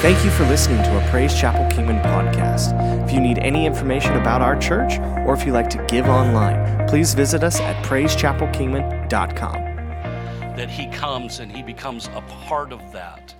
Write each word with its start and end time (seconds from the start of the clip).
Thank 0.00 0.24
you 0.24 0.30
for 0.30 0.46
listening 0.46 0.82
to 0.84 0.96
a 0.96 1.10
Praise 1.10 1.38
Chapel 1.38 1.70
Kingman 1.70 1.98
podcast. 1.98 2.72
If 3.04 3.12
you 3.12 3.20
need 3.20 3.38
any 3.40 3.66
information 3.66 4.16
about 4.16 4.40
our 4.40 4.58
church 4.58 4.98
or 5.26 5.34
if 5.34 5.44
you 5.44 5.52
like 5.52 5.68
to 5.68 5.84
give 5.88 6.06
online, 6.06 6.88
please 6.88 7.12
visit 7.12 7.44
us 7.44 7.60
at 7.60 7.84
praisechapelkingman.com. 7.84 9.52
that 10.56 10.70
he 10.70 10.86
comes 10.86 11.40
and 11.40 11.52
he 11.52 11.62
becomes 11.62 12.08
a 12.14 12.22
part 12.22 12.72
of 12.72 12.92
that. 12.92 13.34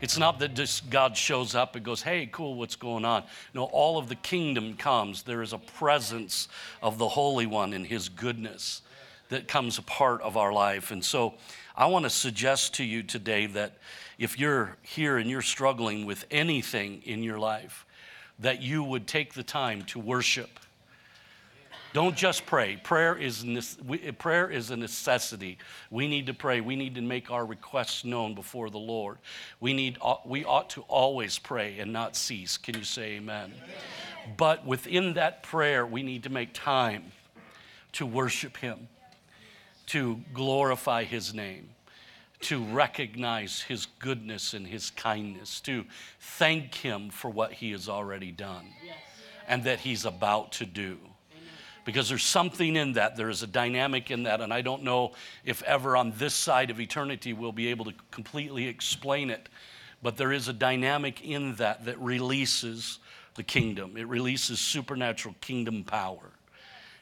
It's 0.00 0.16
not 0.16 0.38
that 0.38 0.54
just 0.54 0.88
God 0.88 1.14
shows 1.14 1.54
up 1.54 1.76
and 1.76 1.84
goes, 1.84 2.00
hey, 2.00 2.26
cool, 2.32 2.54
what's 2.54 2.76
going 2.76 3.04
on? 3.04 3.24
No, 3.52 3.64
all 3.64 3.98
of 3.98 4.08
the 4.08 4.14
kingdom 4.14 4.78
comes. 4.78 5.24
There 5.24 5.42
is 5.42 5.52
a 5.52 5.58
presence 5.58 6.48
of 6.80 6.96
the 6.96 7.08
Holy 7.08 7.44
One 7.44 7.74
and 7.74 7.86
his 7.86 8.08
goodness 8.08 8.80
that 9.28 9.46
comes 9.46 9.76
a 9.76 9.82
part 9.82 10.22
of 10.22 10.38
our 10.38 10.54
life. 10.54 10.90
And 10.90 11.04
so 11.04 11.34
I 11.78 11.86
want 11.86 12.06
to 12.06 12.10
suggest 12.10 12.74
to 12.74 12.84
you 12.84 13.04
today 13.04 13.46
that 13.46 13.78
if 14.18 14.36
you're 14.36 14.76
here 14.82 15.16
and 15.16 15.30
you're 15.30 15.42
struggling 15.42 16.06
with 16.06 16.26
anything 16.28 17.02
in 17.04 17.22
your 17.22 17.38
life, 17.38 17.86
that 18.40 18.60
you 18.60 18.82
would 18.82 19.06
take 19.06 19.34
the 19.34 19.44
time 19.44 19.84
to 19.84 20.00
worship. 20.00 20.50
Don't 21.92 22.16
just 22.16 22.46
pray. 22.46 22.80
Prayer 22.82 23.16
is, 23.16 23.46
prayer 24.18 24.50
is 24.50 24.72
a 24.72 24.76
necessity. 24.76 25.58
We 25.88 26.08
need 26.08 26.26
to 26.26 26.34
pray. 26.34 26.60
We 26.60 26.74
need 26.74 26.96
to 26.96 27.00
make 27.00 27.30
our 27.30 27.46
requests 27.46 28.04
known 28.04 28.34
before 28.34 28.70
the 28.70 28.78
Lord. 28.78 29.18
We, 29.60 29.72
need, 29.72 29.98
uh, 30.02 30.16
we 30.24 30.44
ought 30.44 30.70
to 30.70 30.80
always 30.88 31.38
pray 31.38 31.78
and 31.78 31.92
not 31.92 32.16
cease. 32.16 32.56
Can 32.56 32.76
you 32.76 32.82
say 32.82 33.12
amen? 33.12 33.54
But 34.36 34.66
within 34.66 35.14
that 35.14 35.44
prayer, 35.44 35.86
we 35.86 36.02
need 36.02 36.24
to 36.24 36.30
make 36.30 36.52
time 36.54 37.12
to 37.92 38.04
worship 38.04 38.56
Him, 38.56 38.88
to 39.88 40.20
glorify 40.32 41.04
His 41.04 41.34
name, 41.34 41.70
to 42.40 42.64
recognize 42.64 43.62
His 43.62 43.86
goodness 43.98 44.54
and 44.54 44.66
His 44.66 44.90
kindness, 44.90 45.60
to 45.62 45.84
thank 46.20 46.74
Him 46.74 47.10
for 47.10 47.30
what 47.30 47.52
He 47.52 47.72
has 47.72 47.88
already 47.88 48.30
done 48.30 48.66
and 49.46 49.64
that 49.64 49.80
He's 49.80 50.04
about 50.04 50.52
to 50.52 50.66
do 50.66 50.98
because 51.88 52.10
there's 52.10 52.22
something 52.22 52.76
in 52.76 52.92
that. 52.92 53.16
There 53.16 53.30
is 53.30 53.42
a 53.42 53.46
dynamic 53.46 54.10
in 54.10 54.24
that, 54.24 54.42
and 54.42 54.52
I 54.52 54.60
don't 54.60 54.82
know 54.82 55.12
if 55.46 55.62
ever 55.62 55.96
on 55.96 56.12
this 56.18 56.34
side 56.34 56.68
of 56.68 56.78
eternity 56.78 57.32
we'll 57.32 57.50
be 57.50 57.68
able 57.68 57.86
to 57.86 57.94
completely 58.10 58.68
explain 58.68 59.30
it. 59.30 59.48
But 60.02 60.18
there 60.18 60.30
is 60.30 60.48
a 60.48 60.52
dynamic 60.52 61.24
in 61.24 61.54
that 61.54 61.86
that 61.86 61.98
releases 61.98 62.98
the 63.36 63.42
kingdom, 63.42 63.96
it 63.96 64.06
releases 64.06 64.60
supernatural 64.60 65.34
kingdom 65.40 65.82
power. 65.82 66.32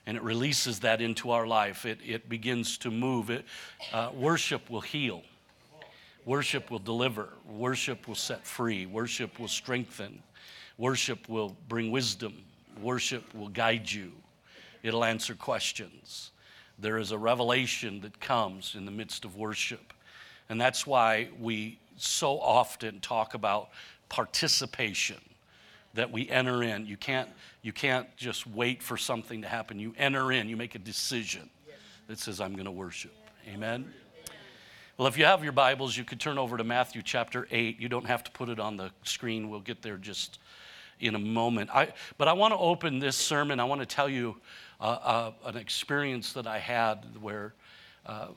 And 0.06 0.16
it 0.16 0.22
releases 0.22 0.80
that 0.80 1.00
into 1.00 1.30
our 1.32 1.46
life. 1.46 1.84
It, 1.84 1.98
it 2.04 2.28
begins 2.28 2.78
to 2.78 2.90
move. 2.90 3.28
It, 3.28 3.44
uh, 3.92 4.10
worship 4.14 4.70
will 4.70 4.80
heal. 4.80 5.22
Worship 6.24 6.70
will 6.70 6.78
deliver. 6.78 7.30
Worship 7.48 8.06
will 8.06 8.14
set 8.14 8.46
free. 8.46 8.86
Worship 8.86 9.38
will 9.38 9.48
strengthen. 9.48 10.22
Worship 10.78 11.28
will 11.28 11.56
bring 11.68 11.90
wisdom. 11.90 12.44
Worship 12.80 13.34
will 13.34 13.48
guide 13.48 13.90
you. 13.90 14.12
It'll 14.82 15.04
answer 15.04 15.34
questions. 15.34 16.30
There 16.78 16.98
is 16.98 17.10
a 17.10 17.18
revelation 17.18 18.00
that 18.02 18.20
comes 18.20 18.74
in 18.76 18.84
the 18.84 18.90
midst 18.90 19.24
of 19.24 19.36
worship. 19.36 19.92
And 20.48 20.60
that's 20.60 20.86
why 20.86 21.30
we 21.40 21.78
so 21.96 22.38
often 22.38 23.00
talk 23.00 23.34
about 23.34 23.70
participation 24.08 25.18
that 25.96 26.12
we 26.12 26.28
enter 26.28 26.62
in. 26.62 26.86
You 26.86 26.96
can't, 26.96 27.28
you 27.62 27.72
can't 27.72 28.06
just 28.16 28.46
wait 28.46 28.82
for 28.82 28.96
something 28.96 29.42
to 29.42 29.48
happen. 29.48 29.78
You 29.78 29.94
enter 29.98 30.30
in, 30.30 30.48
you 30.48 30.56
make 30.56 30.74
a 30.74 30.78
decision 30.78 31.50
that 32.06 32.18
says, 32.18 32.40
I'm 32.40 32.52
going 32.52 32.66
to 32.66 32.70
worship. 32.70 33.12
Amen? 33.48 33.92
Well, 34.96 35.08
if 35.08 35.18
you 35.18 35.24
have 35.24 35.42
your 35.42 35.52
Bibles, 35.52 35.96
you 35.96 36.04
could 36.04 36.20
turn 36.20 36.38
over 36.38 36.56
to 36.56 36.64
Matthew 36.64 37.02
chapter 37.02 37.46
8. 37.50 37.80
You 37.80 37.88
don't 37.88 38.06
have 38.06 38.24
to 38.24 38.30
put 38.30 38.48
it 38.48 38.60
on 38.60 38.76
the 38.76 38.90
screen. 39.02 39.50
We'll 39.50 39.60
get 39.60 39.82
there 39.82 39.96
just 39.96 40.38
in 41.00 41.14
a 41.14 41.18
moment. 41.18 41.70
I, 41.74 41.92
but 42.16 42.28
I 42.28 42.32
want 42.32 42.52
to 42.52 42.58
open 42.58 42.98
this 42.98 43.16
sermon. 43.16 43.60
I 43.60 43.64
want 43.64 43.80
to 43.80 43.86
tell 43.86 44.08
you 44.08 44.36
uh, 44.80 44.84
uh, 44.84 45.32
an 45.46 45.56
experience 45.56 46.32
that 46.34 46.46
I 46.46 46.58
had 46.58 47.04
where 47.20 47.54
uh, 48.06 48.28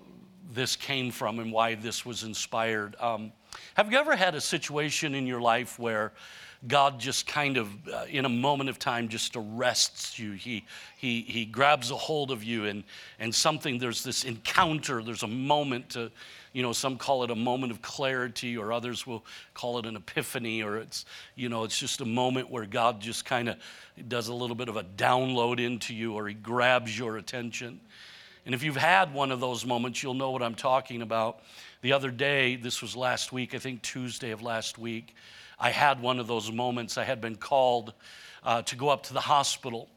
this 0.51 0.75
came 0.75 1.11
from 1.11 1.39
and 1.39 1.51
why 1.51 1.75
this 1.75 2.05
was 2.05 2.23
inspired. 2.23 2.95
Um, 2.99 3.31
have 3.75 3.91
you 3.91 3.97
ever 3.97 4.15
had 4.15 4.35
a 4.35 4.41
situation 4.41 5.15
in 5.15 5.25
your 5.25 5.41
life 5.41 5.79
where 5.79 6.11
God 6.67 6.99
just 6.99 7.25
kind 7.25 7.55
of, 7.55 7.69
uh, 7.87 8.05
in 8.09 8.25
a 8.25 8.29
moment 8.29 8.69
of 8.69 8.77
time, 8.77 9.07
just 9.07 9.37
arrests 9.37 10.19
you. 10.19 10.33
He, 10.33 10.65
he, 10.97 11.21
he 11.21 11.45
grabs 11.45 11.89
a 11.89 11.95
hold 11.95 12.31
of 12.31 12.43
you, 12.43 12.65
and, 12.65 12.83
and 13.17 13.33
something, 13.33 13.77
there's 13.77 14.03
this 14.03 14.25
encounter, 14.25 15.01
there's 15.01 15.23
a 15.23 15.27
moment 15.27 15.91
to, 15.91 16.11
you 16.51 16.61
know, 16.61 16.73
some 16.73 16.97
call 16.97 17.23
it 17.23 17.31
a 17.31 17.35
moment 17.35 17.71
of 17.71 17.81
clarity, 17.81 18.57
or 18.57 18.73
others 18.73 19.07
will 19.07 19.23
call 19.53 19.79
it 19.79 19.85
an 19.85 19.95
epiphany, 19.95 20.61
or 20.61 20.77
it's, 20.77 21.05
you 21.35 21.47
know, 21.47 21.63
it's 21.63 21.79
just 21.79 22.01
a 22.01 22.05
moment 22.05 22.49
where 22.49 22.65
God 22.65 22.99
just 22.99 23.23
kind 23.23 23.47
of 23.47 23.55
does 24.09 24.27
a 24.27 24.33
little 24.33 24.55
bit 24.55 24.67
of 24.67 24.75
a 24.75 24.83
download 24.83 25.65
into 25.65 25.95
you, 25.95 26.13
or 26.13 26.27
He 26.27 26.33
grabs 26.33 26.97
your 26.97 27.15
attention. 27.17 27.79
And 28.45 28.53
if 28.53 28.63
you've 28.63 28.75
had 28.75 29.13
one 29.13 29.31
of 29.31 29.39
those 29.39 29.65
moments, 29.65 30.03
you'll 30.03 30.13
know 30.13 30.31
what 30.31 30.41
I'm 30.41 30.55
talking 30.55 31.03
about. 31.03 31.39
The 31.81 31.93
other 31.93 32.11
day, 32.11 32.57
this 32.57 32.81
was 32.81 32.97
last 32.97 33.31
week, 33.31 33.55
I 33.55 33.59
think 33.59 33.81
Tuesday 33.81 34.31
of 34.31 34.41
last 34.41 34.77
week, 34.77 35.15
I 35.59 35.71
had 35.71 36.01
one 36.01 36.19
of 36.19 36.27
those 36.27 36.51
moments. 36.51 36.97
I 36.97 37.03
had 37.03 37.19
been 37.19 37.35
called 37.35 37.93
uh, 38.43 38.61
to 38.63 38.75
go 38.75 38.89
up 38.89 39.03
to 39.03 39.13
the 39.13 39.19
hospital 39.19 39.89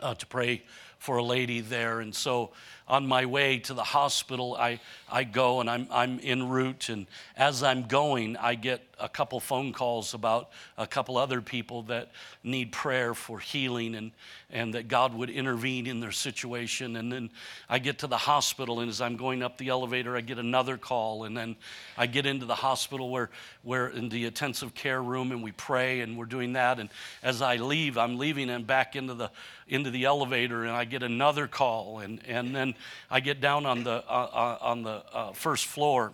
uh, 0.00 0.14
to 0.14 0.26
pray 0.26 0.62
for 0.98 1.18
a 1.18 1.24
lady 1.24 1.60
there. 1.60 2.00
And 2.00 2.14
so 2.14 2.50
on 2.90 3.06
my 3.06 3.24
way 3.24 3.60
to 3.60 3.72
the 3.72 3.84
hospital, 3.84 4.56
I, 4.58 4.80
I 5.08 5.22
go 5.22 5.60
and 5.60 5.70
I'm, 5.70 5.86
I'm 5.92 6.18
en 6.24 6.48
route. 6.48 6.88
And 6.88 7.06
as 7.36 7.62
I'm 7.62 7.86
going, 7.86 8.36
I 8.36 8.56
get 8.56 8.82
a 8.98 9.08
couple 9.08 9.38
phone 9.38 9.72
calls 9.72 10.12
about 10.12 10.50
a 10.76 10.86
couple 10.86 11.16
other 11.16 11.40
people 11.40 11.82
that 11.84 12.10
need 12.42 12.72
prayer 12.72 13.14
for 13.14 13.38
healing 13.38 13.94
and, 13.94 14.10
and 14.50 14.74
that 14.74 14.88
God 14.88 15.14
would 15.14 15.30
intervene 15.30 15.86
in 15.86 16.00
their 16.00 16.10
situation. 16.10 16.96
And 16.96 17.12
then 17.12 17.30
I 17.68 17.78
get 17.78 18.00
to 18.00 18.08
the 18.08 18.18
hospital, 18.18 18.80
and 18.80 18.90
as 18.90 19.00
I'm 19.00 19.16
going 19.16 19.42
up 19.42 19.56
the 19.56 19.68
elevator, 19.68 20.16
I 20.16 20.20
get 20.20 20.38
another 20.38 20.76
call. 20.76 21.24
And 21.24 21.36
then 21.36 21.56
I 21.96 22.06
get 22.06 22.26
into 22.26 22.44
the 22.44 22.56
hospital 22.56 23.08
where, 23.08 23.30
where 23.62 23.88
in 23.88 24.08
the 24.08 24.26
intensive 24.26 24.74
care 24.74 25.02
room, 25.02 25.30
and 25.30 25.44
we 25.44 25.52
pray, 25.52 26.00
and 26.00 26.18
we're 26.18 26.24
doing 26.24 26.54
that. 26.54 26.80
And 26.80 26.90
as 27.22 27.40
I 27.40 27.56
leave, 27.56 27.96
I'm 27.96 28.18
leaving 28.18 28.50
and 28.50 28.66
back 28.66 28.96
into 28.96 29.14
the, 29.14 29.30
into 29.68 29.90
the 29.90 30.04
elevator, 30.04 30.64
and 30.64 30.72
I 30.72 30.84
get 30.84 31.04
another 31.04 31.46
call. 31.46 32.00
And, 32.00 32.20
and 32.26 32.54
then 32.54 32.74
I 33.10 33.20
get 33.20 33.40
down 33.40 33.66
on 33.66 33.84
the, 33.84 34.04
uh, 34.08 34.28
uh, 34.32 34.58
on 34.60 34.82
the 34.82 35.02
uh, 35.12 35.32
first 35.32 35.66
floor 35.66 36.12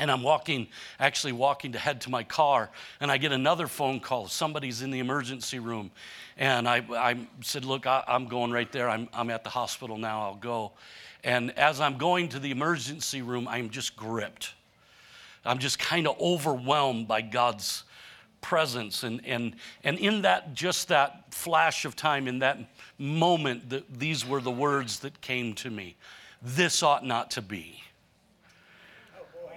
and 0.00 0.10
I'm 0.10 0.22
walking, 0.22 0.66
actually 0.98 1.32
walking 1.32 1.72
to 1.72 1.78
head 1.78 2.00
to 2.02 2.10
my 2.10 2.24
car, 2.24 2.70
and 3.00 3.12
I 3.12 3.18
get 3.18 3.32
another 3.32 3.66
phone 3.66 4.00
call. 4.00 4.28
Somebody's 4.28 4.80
in 4.80 4.90
the 4.90 4.98
emergency 4.98 5.58
room. 5.58 5.90
And 6.38 6.66
I, 6.66 6.82
I 6.90 7.18
said, 7.42 7.66
Look, 7.66 7.86
I, 7.86 8.02
am 8.08 8.26
going 8.26 8.50
right 8.50 8.72
there. 8.72 8.88
I'm, 8.88 9.10
I'm 9.12 9.28
at 9.28 9.44
the 9.44 9.50
hospital 9.50 9.98
now. 9.98 10.22
I'll 10.22 10.36
go. 10.36 10.72
And 11.22 11.56
as 11.58 11.82
I'm 11.82 11.98
going 11.98 12.30
to 12.30 12.38
the 12.38 12.50
emergency 12.50 13.20
room, 13.20 13.46
I'm 13.46 13.68
just 13.68 13.94
gripped. 13.94 14.54
I'm 15.44 15.58
just 15.58 15.78
kind 15.78 16.08
of 16.08 16.18
overwhelmed 16.18 17.06
by 17.06 17.20
God's 17.20 17.84
presence. 18.40 19.02
And, 19.02 19.24
and, 19.26 19.56
and 19.84 19.98
in 19.98 20.22
that, 20.22 20.54
just 20.54 20.88
that 20.88 21.32
flash 21.34 21.84
of 21.84 21.96
time, 21.96 22.28
in 22.28 22.40
that 22.40 22.58
moment, 22.98 23.70
that 23.70 23.98
these 23.98 24.26
were 24.26 24.40
the 24.40 24.50
words 24.50 25.00
that 25.00 25.20
came 25.20 25.54
to 25.54 25.70
me 25.70 25.96
This 26.42 26.82
ought 26.82 27.04
not 27.04 27.30
to 27.32 27.42
be 27.42 27.82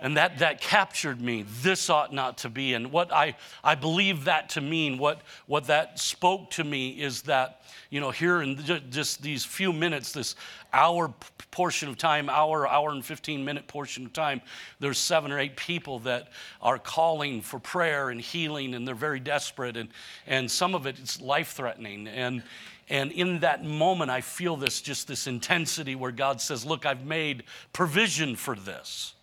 and 0.03 0.17
that, 0.17 0.39
that 0.39 0.59
captured 0.59 1.21
me. 1.21 1.45
This 1.61 1.89
ought 1.89 2.13
not 2.13 2.39
to 2.39 2.49
be. 2.49 2.73
And 2.73 2.91
what 2.91 3.13
I, 3.13 3.37
I 3.63 3.75
believe 3.75 4.25
that 4.25 4.49
to 4.49 4.61
mean, 4.61 4.97
what, 4.97 5.21
what 5.47 5.67
that 5.67 5.97
spoke 5.97 6.51
to 6.51 6.65
me 6.65 6.89
is 6.89 7.21
that, 7.21 7.61
you 7.89 8.01
know, 8.01 8.11
here 8.11 8.41
in 8.41 8.57
just 8.89 9.21
these 9.21 9.45
few 9.45 9.71
minutes, 9.71 10.11
this 10.11 10.35
hour 10.73 11.13
portion 11.51 11.87
of 11.87 11.97
time, 11.97 12.29
hour, 12.29 12.67
hour 12.67 12.89
and 12.89 13.05
15 13.05 13.45
minute 13.45 13.65
portion 13.65 14.05
of 14.05 14.11
time, 14.11 14.41
there's 14.81 14.97
seven 14.97 15.31
or 15.31 15.39
eight 15.39 15.55
people 15.55 15.99
that 15.99 16.27
are 16.61 16.77
calling 16.77 17.41
for 17.41 17.57
prayer 17.57 18.09
and 18.09 18.19
healing, 18.19 18.73
and 18.73 18.85
they're 18.85 18.95
very 18.95 19.21
desperate. 19.21 19.77
And, 19.77 19.87
and 20.27 20.51
some 20.51 20.75
of 20.75 20.85
it 20.85 20.99
is 20.99 21.21
life 21.21 21.53
threatening. 21.53 22.09
And, 22.09 22.43
and 22.89 23.09
in 23.13 23.39
that 23.39 23.63
moment, 23.63 24.11
I 24.11 24.19
feel 24.19 24.57
this 24.57 24.81
just 24.81 25.07
this 25.07 25.27
intensity 25.27 25.95
where 25.95 26.11
God 26.11 26.41
says, 26.41 26.65
Look, 26.65 26.85
I've 26.85 27.05
made 27.05 27.43
provision 27.71 28.35
for 28.35 28.53
this. 28.53 29.13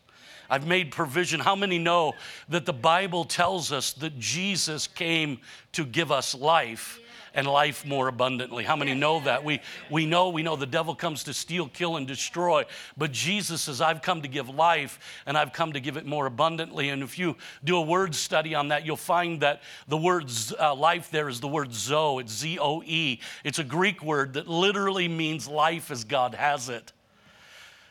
I've 0.50 0.66
made 0.66 0.90
provision. 0.90 1.40
How 1.40 1.56
many 1.56 1.78
know 1.78 2.14
that 2.48 2.66
the 2.66 2.72
Bible 2.72 3.24
tells 3.24 3.72
us 3.72 3.92
that 3.94 4.18
Jesus 4.18 4.86
came 4.86 5.38
to 5.72 5.86
give 5.86 6.10
us 6.10 6.34
life? 6.34 7.00
and 7.34 7.46
life 7.46 7.86
more 7.86 8.08
abundantly. 8.08 8.64
How 8.64 8.76
many 8.76 8.94
know 8.94 9.20
that? 9.20 9.44
We, 9.44 9.60
we 9.90 10.06
know, 10.06 10.30
we 10.30 10.42
know 10.42 10.56
the 10.56 10.66
devil 10.66 10.94
comes 10.94 11.24
to 11.24 11.34
steal, 11.34 11.68
kill, 11.68 11.96
and 11.96 12.06
destroy, 12.06 12.64
but 12.96 13.12
Jesus 13.12 13.62
says, 13.62 13.80
I've 13.80 14.02
come 14.02 14.22
to 14.22 14.28
give 14.28 14.48
life 14.48 14.98
and 15.26 15.36
I've 15.36 15.52
come 15.52 15.72
to 15.72 15.80
give 15.80 15.96
it 15.96 16.06
more 16.06 16.26
abundantly. 16.26 16.88
And 16.88 17.02
if 17.02 17.18
you 17.18 17.36
do 17.64 17.76
a 17.76 17.82
word 17.82 18.14
study 18.14 18.54
on 18.54 18.68
that, 18.68 18.84
you'll 18.84 18.96
find 18.96 19.40
that 19.40 19.62
the 19.88 19.96
word 19.96 20.30
uh, 20.58 20.74
life 20.74 21.10
there 21.10 21.28
is 21.28 21.40
the 21.40 21.48
word 21.48 21.72
zoe, 21.72 22.20
it's 22.20 22.32
Z 22.32 22.58
O 22.58 22.82
E. 22.84 23.20
It's 23.44 23.58
a 23.58 23.64
Greek 23.64 24.02
word 24.02 24.34
that 24.34 24.48
literally 24.48 25.08
means 25.08 25.46
life 25.46 25.90
as 25.90 26.04
God 26.04 26.34
has 26.34 26.68
it. 26.68 26.92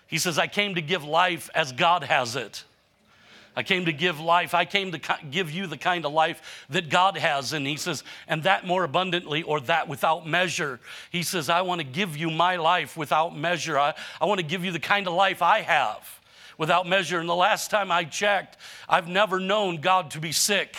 He 0.10 0.18
says, 0.18 0.38
I 0.38 0.48
came 0.48 0.76
to 0.76 0.82
give 0.82 1.04
life 1.04 1.50
as 1.56 1.72
God 1.72 2.04
has 2.04 2.36
it. 2.36 2.64
I 3.56 3.64
came 3.64 3.86
to 3.86 3.94
give 3.94 4.20
life. 4.20 4.54
I 4.54 4.66
came 4.66 4.92
to 4.92 5.00
give 5.30 5.52
you 5.52 5.68
the 5.68 5.78
kind 5.78 6.06
of 6.06 6.14
life 6.14 6.66
that 6.70 6.90
God 6.90 7.18
has. 7.18 7.54
And 7.54 7.68
he 7.68 7.78
says, 7.78 8.04
and 8.28 8.44
that 8.44 8.66
more 8.66 8.84
abundantly 8.84 9.44
or 9.44 9.60
that 9.62 9.88
without 9.88 10.28
measure. 10.28 10.80
He 11.12 11.24
says, 11.24 11.50
I 11.50 11.62
want 11.62 11.80
to 11.80 11.86
give 11.86 12.18
you 12.18 12.32
my 12.32 12.56
life 12.56 12.98
without 12.98 13.38
measure. 13.38 13.78
I, 13.78 13.94
I 14.20 14.26
want 14.26 14.40
to 14.40 14.46
give 14.46 14.66
you 14.66 14.72
the 14.72 14.80
kind 14.80 15.08
of 15.08 15.14
life 15.14 15.42
I 15.42 15.62
have 15.62 16.20
without 16.58 16.88
measure. 16.88 17.20
And 17.20 17.30
the 17.30 17.36
last 17.36 17.70
time 17.70 17.92
I 17.92 18.04
checked, 18.04 18.58
I've 18.88 19.08
never 19.08 19.40
known 19.40 19.78
God 19.78 20.12
to 20.12 20.20
be 20.20 20.32
sick. 20.32 20.76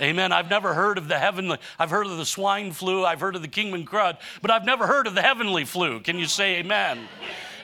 Amen. 0.00 0.30
I've 0.32 0.50
never 0.50 0.74
heard 0.74 0.98
of 0.98 1.08
the 1.08 1.18
heavenly, 1.18 1.58
I've 1.78 1.90
heard 1.90 2.06
of 2.06 2.18
the 2.18 2.26
swine 2.26 2.72
flu, 2.72 3.04
I've 3.04 3.20
heard 3.20 3.34
of 3.34 3.40
the 3.40 3.48
kingman 3.48 3.86
crud, 3.86 4.18
but 4.42 4.50
I've 4.50 4.66
never 4.66 4.86
heard 4.86 5.06
of 5.06 5.14
the 5.14 5.22
heavenly 5.22 5.64
flu. 5.64 6.00
Can 6.00 6.18
you 6.18 6.26
say 6.26 6.56
amen? 6.56 7.08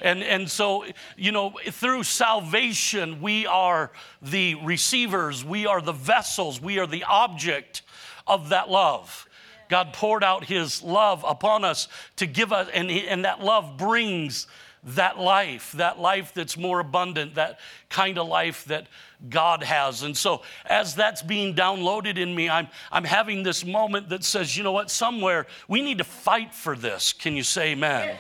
And, 0.03 0.23
and 0.23 0.51
so, 0.51 0.85
you 1.17 1.31
know, 1.31 1.55
through 1.71 2.03
salvation, 2.03 3.23
we 3.23 3.47
are 3.47 3.93
the 4.21 4.57
receivers, 4.57 5.45
we 5.45 5.65
are 5.65 5.81
the 5.81 5.93
vessels, 5.93 6.61
we 6.61 6.81
are 6.81 6.89
the 6.89 7.05
object 7.05 7.83
of 8.27 8.49
that 8.49 8.69
love. 8.69 9.29
God 9.69 9.93
poured 9.93 10.25
out 10.25 10.45
his 10.45 10.83
love 10.83 11.25
upon 11.27 11.65
us 11.65 11.87
to 12.17 12.27
give 12.27 12.53
us, 12.53 12.69
and, 12.75 12.91
and 12.91 13.25
that 13.25 13.43
love 13.45 13.77
brings 13.79 14.49
that 14.85 15.19
life, 15.19 15.71
that 15.73 16.01
life 16.01 16.35
that's 16.35 16.57
more 16.57 16.81
abundant, 16.81 17.37
that 17.37 17.61
kind 17.89 18.19
of 18.19 18.27
life 18.27 18.65
that 18.65 18.89
God 19.31 19.63
has. 19.63 20.03
And 20.03 20.17
so, 20.17 20.43
as 20.67 20.97
that's 20.97 21.23
being 21.23 21.55
downloaded 21.55 22.19
in 22.19 22.35
me, 22.35 22.49
I'm, 22.49 22.67
I'm 22.91 23.05
having 23.05 23.45
this 23.45 23.65
moment 23.65 24.09
that 24.09 24.25
says, 24.25 24.57
you 24.57 24.65
know 24.65 24.73
what, 24.73 24.91
somewhere 24.91 25.47
we 25.69 25.81
need 25.81 25.99
to 25.99 26.05
fight 26.05 26.53
for 26.53 26.75
this. 26.75 27.13
Can 27.13 27.37
you 27.37 27.45
say 27.45 27.71
amen? 27.71 28.17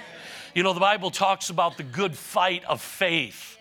You 0.54 0.62
know, 0.62 0.74
the 0.74 0.80
Bible 0.80 1.10
talks 1.10 1.48
about 1.48 1.78
the 1.78 1.82
good 1.82 2.14
fight 2.14 2.62
of 2.64 2.82
faith. 2.82 3.51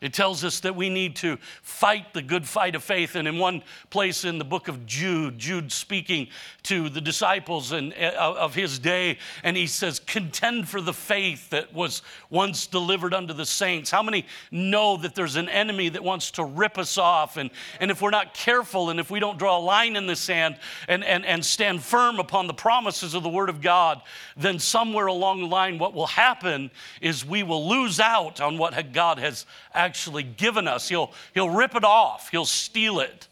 It 0.00 0.12
tells 0.12 0.44
us 0.44 0.60
that 0.60 0.76
we 0.76 0.88
need 0.88 1.16
to 1.16 1.38
fight 1.62 2.14
the 2.14 2.22
good 2.22 2.46
fight 2.46 2.74
of 2.74 2.84
faith. 2.84 3.16
And 3.16 3.26
in 3.26 3.38
one 3.38 3.62
place 3.90 4.24
in 4.24 4.38
the 4.38 4.44
book 4.44 4.68
of 4.68 4.86
Jude, 4.86 5.38
Jude 5.38 5.72
speaking 5.72 6.28
to 6.64 6.88
the 6.88 7.00
disciples 7.00 7.72
and, 7.72 7.92
uh, 7.94 8.34
of 8.38 8.54
his 8.54 8.78
day, 8.78 9.18
and 9.42 9.56
he 9.56 9.66
says, 9.66 9.98
Contend 9.98 10.68
for 10.68 10.80
the 10.80 10.92
faith 10.92 11.50
that 11.50 11.74
was 11.74 12.02
once 12.30 12.66
delivered 12.66 13.12
unto 13.12 13.34
the 13.34 13.46
saints. 13.46 13.90
How 13.90 14.02
many 14.02 14.26
know 14.50 14.96
that 14.98 15.14
there's 15.14 15.36
an 15.36 15.48
enemy 15.48 15.88
that 15.88 16.04
wants 16.04 16.30
to 16.32 16.44
rip 16.44 16.78
us 16.78 16.96
off? 16.96 17.36
And, 17.36 17.50
and 17.80 17.90
if 17.90 18.00
we're 18.00 18.10
not 18.10 18.34
careful 18.34 18.90
and 18.90 19.00
if 19.00 19.10
we 19.10 19.18
don't 19.18 19.38
draw 19.38 19.58
a 19.58 19.60
line 19.60 19.96
in 19.96 20.06
the 20.06 20.16
sand 20.16 20.58
and, 20.86 21.02
and, 21.02 21.26
and 21.26 21.44
stand 21.44 21.82
firm 21.82 22.20
upon 22.20 22.46
the 22.46 22.54
promises 22.54 23.14
of 23.14 23.24
the 23.24 23.28
Word 23.28 23.48
of 23.48 23.60
God, 23.60 24.00
then 24.36 24.60
somewhere 24.60 25.06
along 25.06 25.40
the 25.40 25.46
line, 25.46 25.78
what 25.78 25.92
will 25.92 26.06
happen 26.06 26.70
is 27.00 27.24
we 27.24 27.42
will 27.42 27.68
lose 27.68 27.98
out 27.98 28.40
on 28.40 28.58
what 28.58 28.92
God 28.92 29.18
has 29.18 29.44
actually 29.74 29.87
given 30.36 30.68
us. 30.68 30.88
He'll, 30.88 31.12
he'll 31.34 31.50
rip 31.50 31.74
it 31.74 31.84
off, 31.84 32.30
He'll 32.30 32.44
steal 32.44 33.00
it 33.00 33.28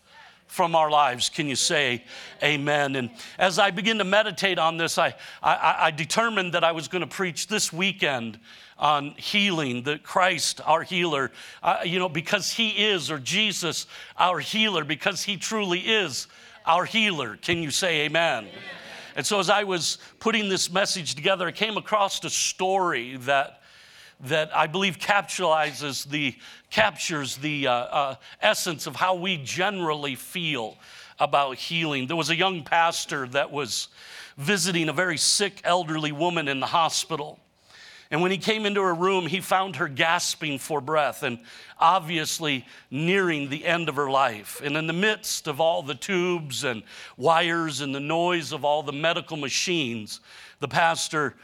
from 0.47 0.75
our 0.75 0.91
lives. 0.91 1.29
Can 1.29 1.49
you 1.49 1.57
say 1.57 2.05
amen? 2.43 2.97
And 2.97 3.11
as 3.39 3.59
I 3.59 3.71
begin 3.71 3.99
to 3.99 4.05
meditate 4.05 4.59
on 4.59 4.77
this, 4.77 4.97
I, 4.97 5.15
I, 5.43 5.77
I 5.81 5.91
determined 5.91 6.55
that 6.55 6.65
I 6.65 6.73
was 6.73 6.89
going 6.89 7.01
to 7.01 7.07
preach 7.07 7.49
this 7.49 7.73
weekend 7.73 8.39
on 8.79 9.11
healing, 9.17 9.83
that 9.85 10.03
Christ, 10.03 10.61
our 10.65 10.83
healer, 10.83 11.33
uh, 11.63 11.79
you 11.85 11.99
know, 11.99 12.09
because 12.09 12.53
He 12.53 12.71
is, 12.71 13.11
or 13.11 13.19
Jesus, 13.19 13.87
our 14.19 14.39
healer, 14.39 14.85
because 14.85 15.23
He 15.23 15.37
truly 15.37 15.81
is 15.81 16.27
our 16.65 16.85
healer. 16.85 17.37
Can 17.37 17.63
you 17.63 17.71
say 17.71 18.03
amen? 18.03 18.45
amen. 18.45 18.55
And 19.15 19.25
so, 19.25 19.41
as 19.41 19.49
I 19.49 19.65
was 19.65 19.99
putting 20.21 20.49
this 20.49 20.71
message 20.71 21.15
together, 21.15 21.47
I 21.47 21.53
came 21.53 21.79
across 21.79 22.23
a 22.25 22.31
story 22.31 23.17
that 23.19 23.63
that 24.21 24.55
I 24.57 24.67
believe 24.67 24.99
the, 24.99 26.35
captures 26.71 27.37
the 27.37 27.67
uh, 27.67 27.73
uh, 27.73 28.15
essence 28.41 28.87
of 28.87 28.97
how 28.97 29.15
we 29.15 29.37
generally 29.37 30.15
feel 30.15 30.77
about 31.19 31.57
healing. 31.57 32.07
There 32.07 32.17
was 32.17 32.31
a 32.31 32.37
young 32.37 32.63
pastor 32.63 33.27
that 33.29 33.51
was 33.51 33.89
visiting 34.37 34.89
a 34.89 34.93
very 34.93 35.17
sick 35.19 35.61
elderly 35.65 36.13
woman 36.13 36.49
in 36.49 36.61
the 36.61 36.67
hospital. 36.67 37.39
And 38.11 38.23
when 38.23 38.31
he 38.31 38.39
came 38.39 38.67
into 38.67 38.83
her 38.83 38.95
room, 38.95 39.27
he 39.27 39.41
found 39.41 39.77
her 39.77 39.89
gasping 39.89 40.59
for 40.59 40.81
breath 40.81 41.23
and 41.23 41.41
obviously 41.79 42.65
nearing 42.91 43.49
the 43.49 43.65
end 43.65 43.89
of 43.89 43.97
her 43.97 44.11
life. 44.11 44.61
And 44.63 44.77
in 44.77 44.87
the 44.87 44.93
midst 44.93 45.49
of 45.49 45.61
all 45.61 45.83
the 45.83 45.95
tubes 45.95 46.63
and 46.63 46.85
wires 47.17 47.81
and 47.81 47.95
the 47.95 48.01
noise 48.01 48.53
of 48.53 48.65
all 48.65 48.83
the 48.83 48.93
medical 48.93 49.37
machines, 49.37 50.21
the 50.61 50.69
pastor 50.69 51.35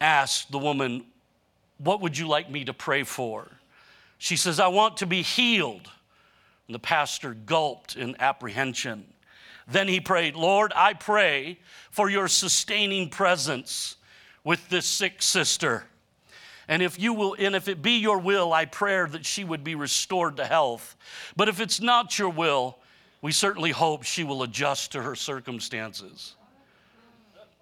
asked 0.00 0.52
the 0.52 0.58
woman, 0.58 1.04
what 1.78 2.00
would 2.00 2.16
you 2.16 2.28
like 2.28 2.50
me 2.50 2.64
to 2.64 2.74
pray 2.74 3.02
for? 3.02 3.50
She 4.18 4.36
says, 4.36 4.60
I 4.60 4.68
want 4.68 4.98
to 4.98 5.06
be 5.06 5.22
healed. 5.22 5.90
And 6.66 6.74
the 6.74 6.80
pastor 6.80 7.34
gulped 7.34 7.96
in 7.96 8.16
apprehension. 8.20 9.04
Then 9.66 9.88
he 9.88 10.00
prayed, 10.00 10.34
Lord, 10.34 10.72
I 10.74 10.94
pray 10.94 11.58
for 11.90 12.08
your 12.08 12.28
sustaining 12.28 13.08
presence 13.10 13.96
with 14.44 14.68
this 14.68 14.86
sick 14.86 15.22
sister. 15.22 15.84
And 16.68 16.82
if 16.82 16.98
you 16.98 17.12
will, 17.12 17.36
and 17.38 17.54
if 17.54 17.68
it 17.68 17.82
be 17.82 17.98
your 17.98 18.18
will, 18.18 18.52
I 18.52 18.64
pray 18.64 19.06
that 19.06 19.26
she 19.26 19.44
would 19.44 19.64
be 19.64 19.74
restored 19.74 20.36
to 20.38 20.46
health. 20.46 20.96
But 21.36 21.48
if 21.48 21.60
it's 21.60 21.80
not 21.80 22.18
your 22.18 22.30
will, 22.30 22.78
we 23.20 23.32
certainly 23.32 23.70
hope 23.70 24.04
she 24.04 24.24
will 24.24 24.42
adjust 24.42 24.92
to 24.92 25.02
her 25.02 25.14
circumstances. 25.14 26.36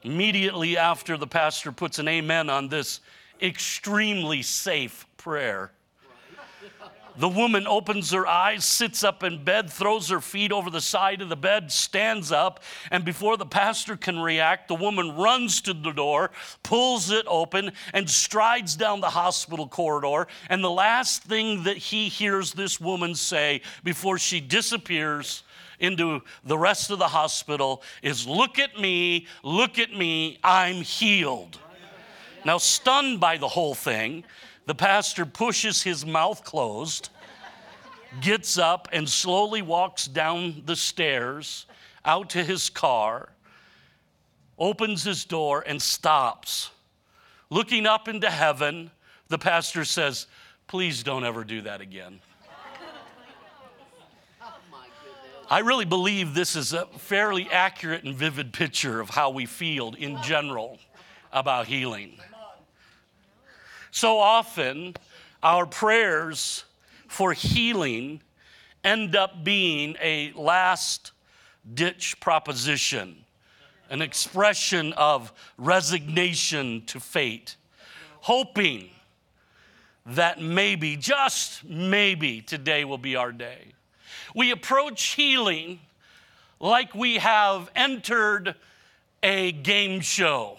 Immediately 0.03 0.77
after 0.77 1.17
the 1.17 1.27
pastor 1.27 1.71
puts 1.71 1.99
an 1.99 2.09
amen 2.09 2.51
on 2.51 2.69
this 2.69 3.01
extremely 3.43 4.43
safe 4.43 5.07
prayer. 5.17 5.73
The 7.17 7.29
woman 7.29 7.67
opens 7.67 8.11
her 8.13 8.27
eyes, 8.27 8.65
sits 8.65 9.05
up 9.05 9.23
in 9.23 9.45
bed, 9.45 9.71
throws 9.71 10.09
her 10.09 10.21
feet 10.21 10.51
over 10.51 10.71
the 10.71 10.81
side 10.81 11.21
of 11.21 11.29
the 11.29 11.37
bed, 11.37 11.71
stands 11.71 12.33
up, 12.33 12.63
and 12.91 13.05
before 13.05 13.37
the 13.37 13.45
pastor 13.45 13.97
can 13.97 14.19
react, 14.19 14.69
the 14.69 14.75
woman 14.75 15.15
runs 15.15 15.61
to 15.63 15.75
the 15.75 15.93
door, 15.93 16.31
pulls 16.63 17.11
it 17.11 17.27
open, 17.29 17.73
and 17.93 18.09
strides 18.09 18.77
down 18.77 19.01
the 19.01 19.11
hospital 19.11 19.69
corridor. 19.69 20.27
And 20.49 20.65
the 20.65 20.71
last 20.71 21.25
thing 21.25 21.65
that 21.65 21.77
he 21.77 22.09
hears 22.09 22.53
this 22.53 22.81
woman 22.81 23.15
say 23.15 23.61
before 23.85 24.17
she 24.17 24.41
disappears 24.41 25.43
into 25.79 26.23
the 26.45 26.57
rest 26.57 26.91
of 26.91 26.99
the 26.99 27.09
hospital 27.09 27.83
is 28.03 28.27
Look 28.27 28.59
at 28.59 28.79
me, 28.79 29.27
look 29.43 29.79
at 29.79 29.93
me, 29.93 30.39
I'm 30.43 30.77
healed. 30.77 31.59
Now, 32.45 32.59
stunned 32.59 33.21
by 33.21 33.37
the 33.37 33.49
whole 33.49 33.75
thing, 33.75 34.25
the 34.67 34.75
pastor 34.75 35.25
pushes 35.25 35.83
his 35.83 36.05
mouth 36.05 36.45
closed, 36.45 37.09
gets 38.21 38.59
up, 38.59 38.89
and 38.93 39.09
slowly 39.09 39.63
walks 39.63 40.07
down 40.07 40.63
the 40.67 40.77
stairs 40.77 41.67
out 42.05 42.31
to 42.31 42.45
his 42.45 42.69
car, 42.69 43.29
opens 44.59 45.05
his 45.05 45.25
door, 45.25 45.65
and 45.67 45.81
stops. 45.81 46.71
Looking 47.51 47.87
up 47.87 48.09
into 48.09 48.31
heaven, 48.31 48.91
the 49.29 49.39
pastor 49.39 49.85
says, 49.85 50.27
Please 50.67 51.03
don't 51.03 51.25
ever 51.25 51.45
do 51.45 51.63
that 51.63 51.81
again. 51.81 52.21
I 55.51 55.59
really 55.59 55.85
believe 55.85 56.33
this 56.33 56.57
is 56.57 56.73
a 56.73 56.87
fairly 56.87 57.47
accurate 57.51 58.05
and 58.05 58.15
vivid 58.15 58.55
picture 58.55 59.01
of 59.01 59.11
how 59.11 59.31
we 59.31 59.45
feel 59.45 59.93
in 59.99 60.23
general 60.23 60.79
about 61.31 61.67
healing. 61.67 62.19
So 63.93 64.19
often, 64.19 64.97
our 65.43 65.67
prayers 65.67 66.65
for 67.09 67.35
healing 67.35 68.23
end 68.83 69.15
up 69.15 69.45
being 69.45 69.97
a 70.01 70.33
last 70.35 71.13
ditch 71.75 72.19
proposition, 72.19 73.25
an 73.91 74.01
expression 74.01 74.95
of 74.95 75.31
resignation 75.59 76.85
to 76.87 76.99
fate, 76.99 77.57
hoping 78.23 78.89
that 80.07 80.41
maybe, 80.41 80.97
just 80.97 81.63
maybe, 81.63 82.41
today 82.41 82.87
will 82.87 82.99
be 82.99 83.15
our 83.15 83.31
day. 83.31 83.73
We 84.35 84.53
approach 84.53 85.03
healing 85.03 85.81
like 86.61 86.95
we 86.95 87.17
have 87.17 87.71
entered 87.77 88.55
a 89.23 89.53
game 89.53 90.01
show. 90.01 90.57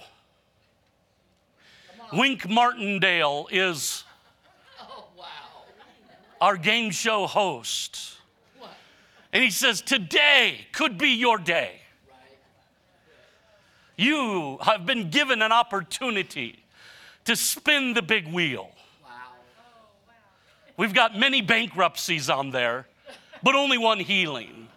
Wink 2.15 2.47
Martindale 2.47 3.47
is 3.51 4.03
our 6.39 6.57
game 6.57 6.91
show 6.91 7.25
host. 7.25 8.17
And 9.31 9.43
he 9.43 9.49
says, 9.49 9.81
Today 9.81 10.67
could 10.73 10.97
be 10.97 11.09
your 11.09 11.39
day. 11.39 11.81
You 13.97 14.59
have 14.61 14.85
been 14.85 15.09
given 15.09 15.41
an 15.41 15.51
opportunity 15.51 16.63
to 17.25 17.35
spin 17.35 17.93
the 17.93 18.01
big 18.01 18.31
wheel. 18.31 18.69
We've 20.77 20.93
got 20.93 21.17
many 21.17 21.41
bankruptcies 21.41 22.29
on 22.29 22.51
there, 22.51 22.87
but 23.41 23.55
only 23.55 23.77
one 23.77 23.99
healing. 23.99 24.67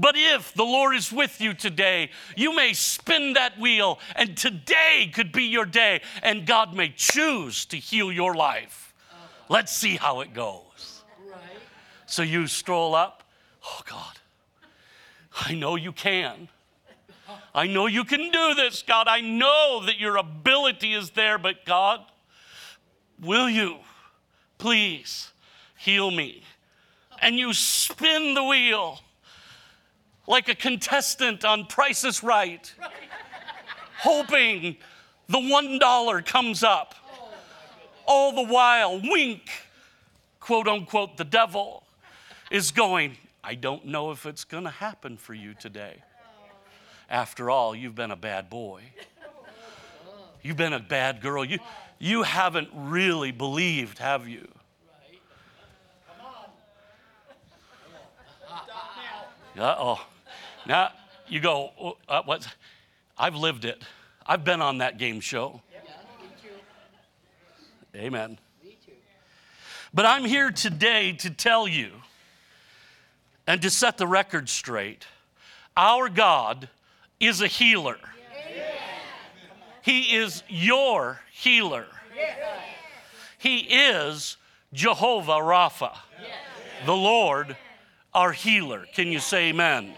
But 0.00 0.14
if 0.16 0.54
the 0.54 0.64
Lord 0.64 0.94
is 0.94 1.12
with 1.12 1.40
you 1.40 1.54
today, 1.54 2.10
you 2.36 2.54
may 2.54 2.72
spin 2.72 3.32
that 3.32 3.58
wheel, 3.58 3.98
and 4.14 4.36
today 4.36 5.10
could 5.12 5.32
be 5.32 5.42
your 5.44 5.66
day, 5.66 6.02
and 6.22 6.46
God 6.46 6.72
may 6.72 6.90
choose 6.90 7.64
to 7.66 7.76
heal 7.76 8.12
your 8.12 8.36
life. 8.36 8.94
Let's 9.48 9.76
see 9.76 9.96
how 9.96 10.20
it 10.20 10.32
goes. 10.32 11.02
So 12.06 12.22
you 12.22 12.46
stroll 12.46 12.94
up. 12.94 13.24
Oh, 13.64 13.80
God, 13.84 14.18
I 15.34 15.54
know 15.54 15.74
you 15.74 15.90
can. 15.90 16.48
I 17.52 17.66
know 17.66 17.86
you 17.86 18.04
can 18.04 18.30
do 18.30 18.54
this, 18.54 18.82
God. 18.82 19.08
I 19.08 19.20
know 19.20 19.82
that 19.84 19.98
your 19.98 20.16
ability 20.16 20.94
is 20.94 21.10
there, 21.10 21.38
but 21.38 21.66
God, 21.66 22.00
will 23.20 23.50
you 23.50 23.78
please 24.58 25.32
heal 25.76 26.12
me? 26.12 26.44
And 27.20 27.36
you 27.36 27.52
spin 27.52 28.34
the 28.34 28.44
wheel 28.44 29.00
like 30.28 30.48
a 30.48 30.54
contestant 30.54 31.44
on 31.44 31.64
Price 31.66 32.04
is 32.04 32.22
Right, 32.22 32.72
hoping 33.96 34.76
the 35.26 35.38
$1 35.38 36.26
comes 36.26 36.62
up. 36.62 36.94
All 38.06 38.32
the 38.32 38.52
while, 38.52 39.00
wink, 39.00 39.50
quote 40.38 40.68
unquote, 40.68 41.16
the 41.16 41.24
devil 41.24 41.82
is 42.50 42.70
going, 42.70 43.16
I 43.42 43.54
don't 43.54 43.86
know 43.86 44.10
if 44.10 44.26
it's 44.26 44.44
going 44.44 44.64
to 44.64 44.70
happen 44.70 45.16
for 45.16 45.34
you 45.34 45.54
today. 45.54 46.02
After 47.10 47.50
all, 47.50 47.74
you've 47.74 47.94
been 47.94 48.10
a 48.10 48.16
bad 48.16 48.50
boy. 48.50 48.82
You've 50.42 50.58
been 50.58 50.74
a 50.74 50.80
bad 50.80 51.22
girl. 51.22 51.44
You, 51.44 51.58
you 51.98 52.22
haven't 52.22 52.68
really 52.74 53.32
believed, 53.32 53.98
have 53.98 54.28
you? 54.28 54.46
Uh 59.58 59.74
oh. 59.76 60.06
Now 60.68 60.92
you 61.26 61.40
go, 61.40 61.70
oh, 61.80 61.96
uh, 62.08 62.22
what? 62.24 62.46
I've 63.16 63.34
lived 63.34 63.64
it. 63.64 63.82
I've 64.26 64.44
been 64.44 64.60
on 64.60 64.78
that 64.78 64.98
game 64.98 65.20
show. 65.20 65.62
Amen. 67.96 68.38
But 69.94 70.04
I'm 70.04 70.26
here 70.26 70.50
today 70.50 71.12
to 71.14 71.30
tell 71.30 71.66
you 71.66 71.90
and 73.46 73.62
to 73.62 73.70
set 73.70 73.96
the 73.96 74.06
record 74.06 74.50
straight 74.50 75.06
our 75.76 76.08
God 76.08 76.68
is 77.20 77.40
a 77.40 77.46
healer. 77.46 77.98
He 79.80 80.16
is 80.16 80.42
your 80.48 81.20
healer. 81.30 81.86
He 83.38 83.58
is 83.58 84.36
Jehovah 84.72 85.38
Rapha, 85.38 85.96
the 86.84 86.96
Lord, 86.96 87.56
our 88.12 88.32
healer. 88.32 88.86
Can 88.92 89.08
you 89.08 89.20
say 89.20 89.50
amen? 89.50 89.94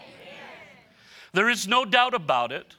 There 1.32 1.48
is 1.48 1.68
no 1.68 1.84
doubt 1.84 2.14
about 2.14 2.52
it. 2.52 2.74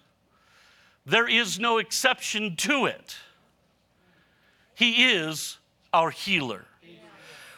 There 1.05 1.27
is 1.27 1.59
no 1.59 1.77
exception 1.77 2.55
to 2.57 2.85
it. 2.85 3.15
He 4.75 5.11
is 5.11 5.57
our 5.93 6.09
healer. 6.09 6.65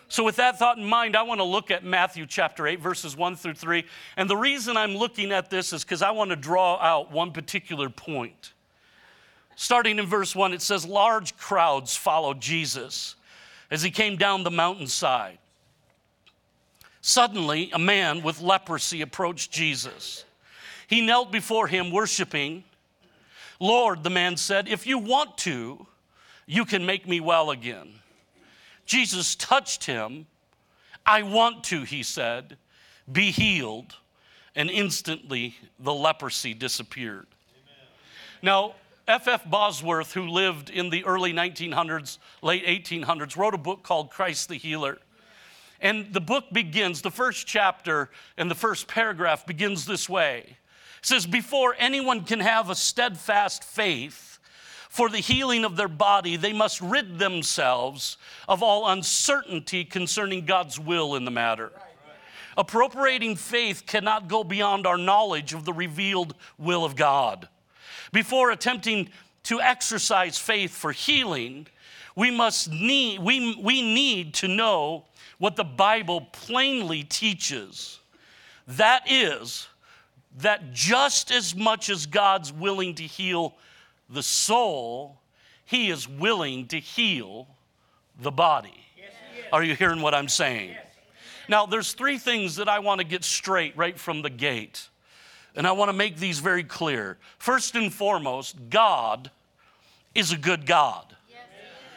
So, 0.07 0.23
with 0.23 0.35
that 0.35 0.59
thought 0.59 0.77
in 0.77 0.85
mind, 0.85 1.15
I 1.15 1.23
want 1.23 1.39
to 1.39 1.43
look 1.43 1.71
at 1.71 1.83
Matthew 1.83 2.27
chapter 2.27 2.67
8, 2.67 2.79
verses 2.79 3.17
1 3.17 3.35
through 3.35 3.55
3. 3.55 3.83
And 4.15 4.29
the 4.29 4.37
reason 4.37 4.77
I'm 4.77 4.95
looking 4.95 5.31
at 5.31 5.49
this 5.49 5.73
is 5.73 5.83
because 5.83 6.03
I 6.03 6.11
want 6.11 6.29
to 6.29 6.35
draw 6.35 6.77
out 6.79 7.11
one 7.11 7.31
particular 7.31 7.89
point. 7.89 8.53
Starting 9.55 9.97
in 9.97 10.05
verse 10.05 10.35
1, 10.35 10.53
it 10.53 10.61
says, 10.61 10.85
Large 10.85 11.35
crowds 11.37 11.95
followed 11.95 12.39
Jesus 12.39 13.15
as 13.71 13.81
he 13.81 13.89
came 13.89 14.15
down 14.15 14.43
the 14.43 14.51
mountainside. 14.51 15.39
Suddenly, 17.01 17.71
a 17.73 17.79
man 17.79 18.21
with 18.21 18.39
leprosy 18.39 19.01
approached 19.01 19.51
Jesus. 19.51 20.25
He 20.87 21.01
knelt 21.01 21.31
before 21.31 21.67
him, 21.67 21.91
worshiping. 21.91 22.63
Lord, 23.59 24.03
the 24.03 24.09
man 24.09 24.37
said, 24.37 24.67
if 24.67 24.85
you 24.85 24.97
want 24.97 25.37
to, 25.39 25.87
you 26.45 26.65
can 26.65 26.85
make 26.85 27.07
me 27.07 27.19
well 27.19 27.51
again. 27.51 27.93
Jesus 28.85 29.35
touched 29.35 29.85
him. 29.85 30.27
I 31.05 31.23
want 31.23 31.63
to, 31.65 31.83
he 31.83 32.03
said, 32.03 32.57
be 33.11 33.31
healed. 33.31 33.95
And 34.55 34.69
instantly 34.69 35.55
the 35.79 35.93
leprosy 35.93 36.53
disappeared. 36.53 37.25
Amen. 37.25 37.87
Now, 38.43 38.75
F.F. 39.07 39.49
Bosworth, 39.49 40.13
who 40.13 40.27
lived 40.27 40.69
in 40.69 40.89
the 40.89 41.03
early 41.05 41.33
1900s, 41.33 42.19
late 42.41 42.65
1800s, 42.65 43.35
wrote 43.35 43.53
a 43.53 43.57
book 43.57 43.83
called 43.83 44.11
Christ 44.11 44.49
the 44.49 44.55
Healer. 44.55 44.99
And 45.81 46.13
the 46.13 46.21
book 46.21 46.45
begins, 46.53 47.01
the 47.01 47.11
first 47.11 47.47
chapter 47.47 48.09
and 48.37 48.49
the 48.49 48.55
first 48.55 48.87
paragraph 48.87 49.45
begins 49.45 49.85
this 49.85 50.07
way. 50.07 50.57
It 51.03 51.07
says, 51.07 51.25
Before 51.25 51.75
anyone 51.77 52.23
can 52.23 52.39
have 52.39 52.69
a 52.69 52.75
steadfast 52.75 53.61
faith, 53.61 54.39
for 54.87 55.09
the 55.09 55.17
healing 55.17 55.65
of 55.65 55.75
their 55.75 55.89
body, 55.89 56.37
they 56.37 56.53
must 56.53 56.79
rid 56.79 57.19
themselves 57.19 58.15
of 58.47 58.63
all 58.63 58.87
uncertainty 58.87 59.83
concerning 59.83 60.45
God's 60.45 60.79
will 60.79 61.15
in 61.15 61.25
the 61.25 61.31
matter. 61.31 61.73
Appropriating 62.55 63.35
faith 63.35 63.85
cannot 63.85 64.29
go 64.29 64.45
beyond 64.45 64.87
our 64.87 64.97
knowledge 64.97 65.53
of 65.53 65.65
the 65.65 65.73
revealed 65.73 66.35
will 66.57 66.85
of 66.85 66.95
God. 66.95 67.49
Before 68.13 68.51
attempting 68.51 69.09
to 69.43 69.59
exercise 69.59 70.37
faith 70.37 70.71
for 70.71 70.93
healing, 70.93 71.67
we 72.15 72.31
must 72.31 72.71
need 72.71 73.19
we, 73.19 73.55
we 73.61 73.81
need 73.81 74.35
to 74.35 74.47
know 74.47 75.03
what 75.37 75.57
the 75.57 75.65
Bible 75.65 76.21
plainly 76.31 77.03
teaches. 77.03 77.99
That 78.67 79.11
is, 79.11 79.67
that 80.39 80.73
just 80.73 81.31
as 81.31 81.55
much 81.55 81.89
as 81.89 82.05
God's 82.05 82.51
willing 82.51 82.95
to 82.95 83.03
heal 83.03 83.55
the 84.09 84.23
soul, 84.23 85.19
He 85.65 85.89
is 85.89 86.07
willing 86.07 86.67
to 86.67 86.79
heal 86.79 87.47
the 88.19 88.31
body. 88.31 88.85
Yes, 88.97 89.11
Are 89.51 89.63
you 89.63 89.75
hearing 89.75 90.01
what 90.01 90.13
I'm 90.13 90.27
saying? 90.27 90.71
Yes. 90.71 90.85
Now, 91.49 91.65
there's 91.65 91.93
three 91.93 92.17
things 92.17 92.55
that 92.55 92.69
I 92.69 92.79
want 92.79 93.01
to 93.01 93.05
get 93.05 93.23
straight 93.23 93.75
right 93.75 93.97
from 93.97 94.21
the 94.21 94.29
gate. 94.29 94.87
And 95.55 95.67
I 95.67 95.71
want 95.73 95.89
to 95.89 95.93
make 95.93 96.17
these 96.17 96.39
very 96.39 96.63
clear. 96.63 97.17
First 97.37 97.75
and 97.75 97.93
foremost, 97.93 98.55
God 98.69 99.29
is 100.15 100.31
a 100.31 100.37
good 100.37 100.65
God. 100.65 101.15
Yes. 101.29 101.39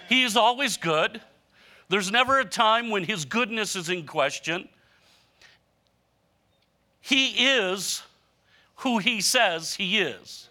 He 0.08 0.24
is 0.24 0.36
always 0.36 0.76
good. 0.76 1.20
There's 1.88 2.10
never 2.10 2.40
a 2.40 2.44
time 2.44 2.90
when 2.90 3.04
His 3.04 3.24
goodness 3.24 3.76
is 3.76 3.88
in 3.88 4.06
question. 4.06 4.68
He 7.00 7.46
is 7.46 8.02
who 8.76 8.99
He 8.99 9.21
says 9.21 9.75
He 9.75 9.99
is 9.99 10.47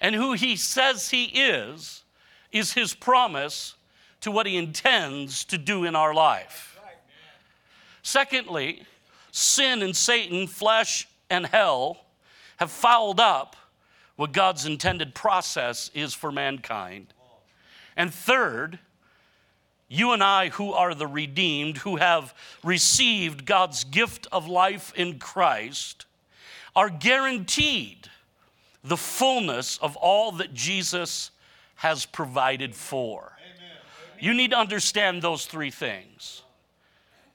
and 0.00 0.14
who 0.14 0.32
he 0.32 0.56
says 0.56 1.10
he 1.10 1.24
is, 1.24 2.04
is 2.52 2.72
his 2.72 2.94
promise 2.94 3.74
to 4.20 4.30
what 4.30 4.46
he 4.46 4.56
intends 4.56 5.44
to 5.44 5.58
do 5.58 5.84
in 5.84 5.96
our 5.96 6.14
life. 6.14 6.78
Secondly, 8.02 8.82
sin 9.32 9.82
and 9.82 9.94
Satan, 9.94 10.46
flesh 10.46 11.08
and 11.28 11.46
hell, 11.46 12.04
have 12.56 12.70
fouled 12.70 13.20
up 13.20 13.56
what 14.16 14.32
God's 14.32 14.66
intended 14.66 15.14
process 15.14 15.90
is 15.94 16.14
for 16.14 16.32
mankind. 16.32 17.12
And 17.96 18.12
third, 18.12 18.78
you 19.88 20.12
and 20.12 20.22
I, 20.22 20.48
who 20.50 20.72
are 20.72 20.94
the 20.94 21.06
redeemed, 21.06 21.78
who 21.78 21.96
have 21.96 22.34
received 22.64 23.44
God's 23.44 23.84
gift 23.84 24.26
of 24.32 24.48
life 24.48 24.92
in 24.96 25.18
Christ, 25.18 26.06
are 26.78 26.90
guaranteed 26.90 28.08
the 28.84 28.96
fullness 28.96 29.78
of 29.78 29.96
all 29.96 30.30
that 30.30 30.54
Jesus 30.54 31.32
has 31.74 32.06
provided 32.06 32.72
for. 32.72 33.32
Amen. 33.56 33.76
You 34.20 34.32
need 34.32 34.52
to 34.52 34.56
understand 34.56 35.20
those 35.20 35.44
three 35.44 35.72
things. 35.72 36.42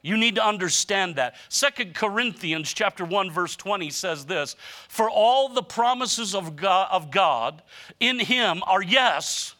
You 0.01 0.15
need 0.15 0.35
to 0.35 0.45
understand 0.45 1.17
that. 1.17 1.35
Second 1.49 1.93
Corinthians 1.93 2.71
chapter 2.71 3.03
1 3.03 3.31
verse 3.31 3.57
20 3.57 3.89
says 3.89 4.27
this, 4.27 4.55
"For 4.87 5.09
all 5.09 5.49
the 5.49 5.61
promises 5.61 6.33
of 6.33 6.55
God, 6.55 6.87
of 6.89 7.11
God 7.11 7.63
in 7.99 8.19
him 8.19 8.63
are 8.65 8.81
yes, 8.81 9.55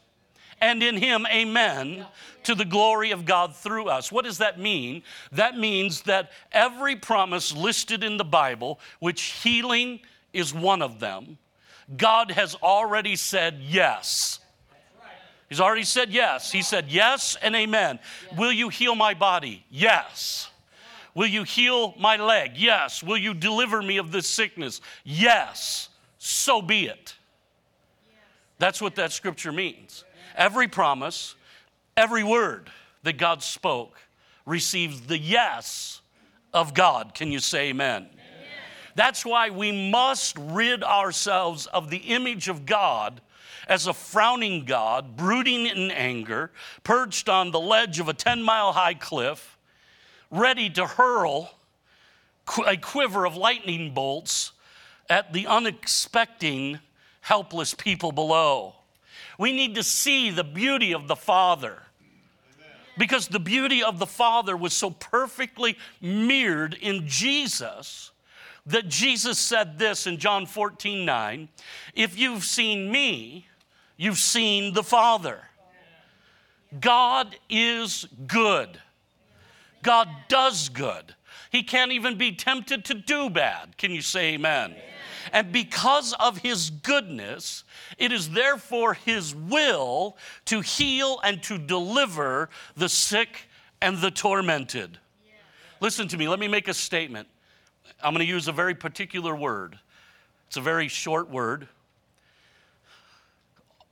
and 0.64 0.82
in 0.82 0.98
him 0.98 1.28
amen 1.28 2.08
to 2.44 2.56
the 2.56 2.66
glory 2.66 3.12
of 3.12 3.26
God 3.26 3.56
through 3.56 3.90
us." 3.90 4.12
What 4.12 4.26
does 4.26 4.38
that 4.40 4.58
mean? 4.58 5.04
That 5.32 5.58
means 5.58 6.02
that 6.04 6.32
every 6.52 6.96
promise 6.96 7.52
listed 7.52 8.04
in 8.04 8.18
the 8.18 8.24
Bible, 8.24 8.80
which 9.00 9.22
healing 9.22 10.00
is 10.32 10.54
one 10.54 10.82
of 10.82 11.00
them, 11.00 11.38
God 11.98 12.32
has 12.32 12.56
already 12.56 13.16
said 13.16 13.60
yes. 13.62 14.40
He's 15.50 15.60
already 15.60 15.84
said 15.84 16.12
yes. 16.12 16.52
He 16.52 16.64
said 16.64 16.90
yes 16.90 17.38
and 17.42 17.56
amen. 17.56 18.00
Will 18.36 18.52
you 18.52 18.70
heal 18.70 18.96
my 18.96 19.14
body? 19.14 19.64
Yes. 19.70 20.50
Will 21.14 21.28
you 21.28 21.44
heal 21.44 21.94
my 22.00 22.16
leg? 22.16 22.54
Yes. 22.56 23.04
Will 23.04 23.18
you 23.18 23.36
deliver 23.36 23.84
me 23.84 23.98
of 23.98 24.12
this 24.12 24.28
sickness? 24.28 24.82
Yes. 25.04 25.90
So 26.18 26.62
be 26.62 26.88
it. 26.88 27.16
That's 28.58 28.82
what 28.82 28.96
that 28.96 29.12
scripture 29.12 29.52
means. 29.52 30.06
Every 30.36 30.68
promise, 30.68 31.36
every 31.96 32.24
word 32.24 32.70
that 33.04 33.18
God 33.18 33.44
spoke 33.44 33.98
receives 34.46 35.02
the 35.02 35.18
yes 35.18 36.02
of 36.54 36.74
God. 36.74 37.14
Can 37.14 37.32
you 37.32 37.40
say 37.40 37.70
amen? 37.70 38.08
That's 38.96 39.26
why 39.26 39.50
we 39.50 39.90
must 39.90 40.38
rid 40.38 40.84
ourselves 40.84 41.66
of 41.68 41.90
the 41.90 41.98
image 41.98 42.48
of 42.48 42.66
God 42.66 43.22
as 43.68 43.88
a 43.88 43.94
frowning 43.94 44.66
God, 44.66 45.16
brooding 45.16 45.66
in 45.66 45.90
anger, 45.90 46.52
perched 46.84 47.30
on 47.30 47.52
the 47.52 47.60
ledge 47.60 48.00
of 48.00 48.10
a 48.10 48.14
10 48.14 48.44
mile 48.44 48.74
high 48.74 48.94
cliff, 48.94 49.58
ready 50.30 50.70
to 50.72 50.86
hurl 50.86 51.52
a 52.68 52.78
quiver 52.78 53.26
of 53.26 53.36
lightning 53.36 53.94
bolts 53.94 54.52
at 55.10 55.34
the 55.34 55.48
unexpecting, 55.48 56.80
helpless 57.22 57.74
people 57.74 58.12
below. 58.12 58.76
We 59.38 59.52
need 59.52 59.76
to 59.76 59.84
see 59.84 60.30
the 60.30 60.44
beauty 60.44 60.94
of 60.94 61.08
the 61.08 61.16
Father. 61.16 61.84
Because 62.98 63.28
the 63.28 63.40
beauty 63.40 63.82
of 63.82 63.98
the 63.98 64.06
Father 64.06 64.56
was 64.56 64.74
so 64.74 64.92
perfectly 64.92 65.78
mirrored 66.00 66.76
in 66.76 67.08
Jesus 67.08 68.12
that 68.66 68.88
Jesus 68.88 69.40
said 69.40 69.80
this 69.80 70.08
in 70.08 70.18
John 70.18 70.46
14 70.46 71.06
9 71.06 71.50
If 71.96 72.18
you've 72.18 72.44
seen 72.44 72.92
me, 72.92 73.48
you've 73.98 74.20
seen 74.20 74.74
the 74.74 74.84
Father. 74.84 75.42
God 76.80 77.36
is 77.50 78.08
good. 78.28 78.80
God 79.82 80.08
does 80.28 80.70
good. 80.70 81.16
He 81.52 81.62
can't 81.62 81.92
even 81.92 82.18
be 82.18 82.32
tempted 82.32 82.86
to 82.86 82.96
do 82.96 83.30
bad. 83.30 83.78
Can 83.78 83.92
you 83.92 84.02
say 84.02 84.34
amen? 84.34 84.72
amen? 84.72 84.84
And 85.32 85.52
because 85.52 86.14
of 86.14 86.40
his 86.40 86.70
goodness, 86.70 87.64
it 87.98 88.12
is 88.12 88.32
therefore 88.32 88.94
his 88.96 89.34
will 89.36 90.18
to 90.46 90.62
heal 90.62 91.20
and 91.24 91.42
to 91.44 91.58
deliver 91.58 92.50
the 92.76 92.90
sick 92.90 93.48
and 93.82 94.00
the 94.00 94.12
tormented. 94.12 94.98
Yeah. 95.26 95.34
Listen 95.80 96.08
to 96.10 96.18
me, 96.18 96.28
let 96.28 96.40
me 96.40 96.48
make 96.48 96.68
a 96.68 96.74
statement. 96.74 97.28
I'm 98.02 98.14
going 98.14 98.26
to 98.26 98.32
use 98.32 98.48
a 98.48 98.52
very 98.52 98.76
particular 98.76 99.36
word. 99.36 99.80
It's 100.48 100.58
a 100.58 100.62
very 100.62 100.88
short 100.88 101.30
word. 101.30 101.68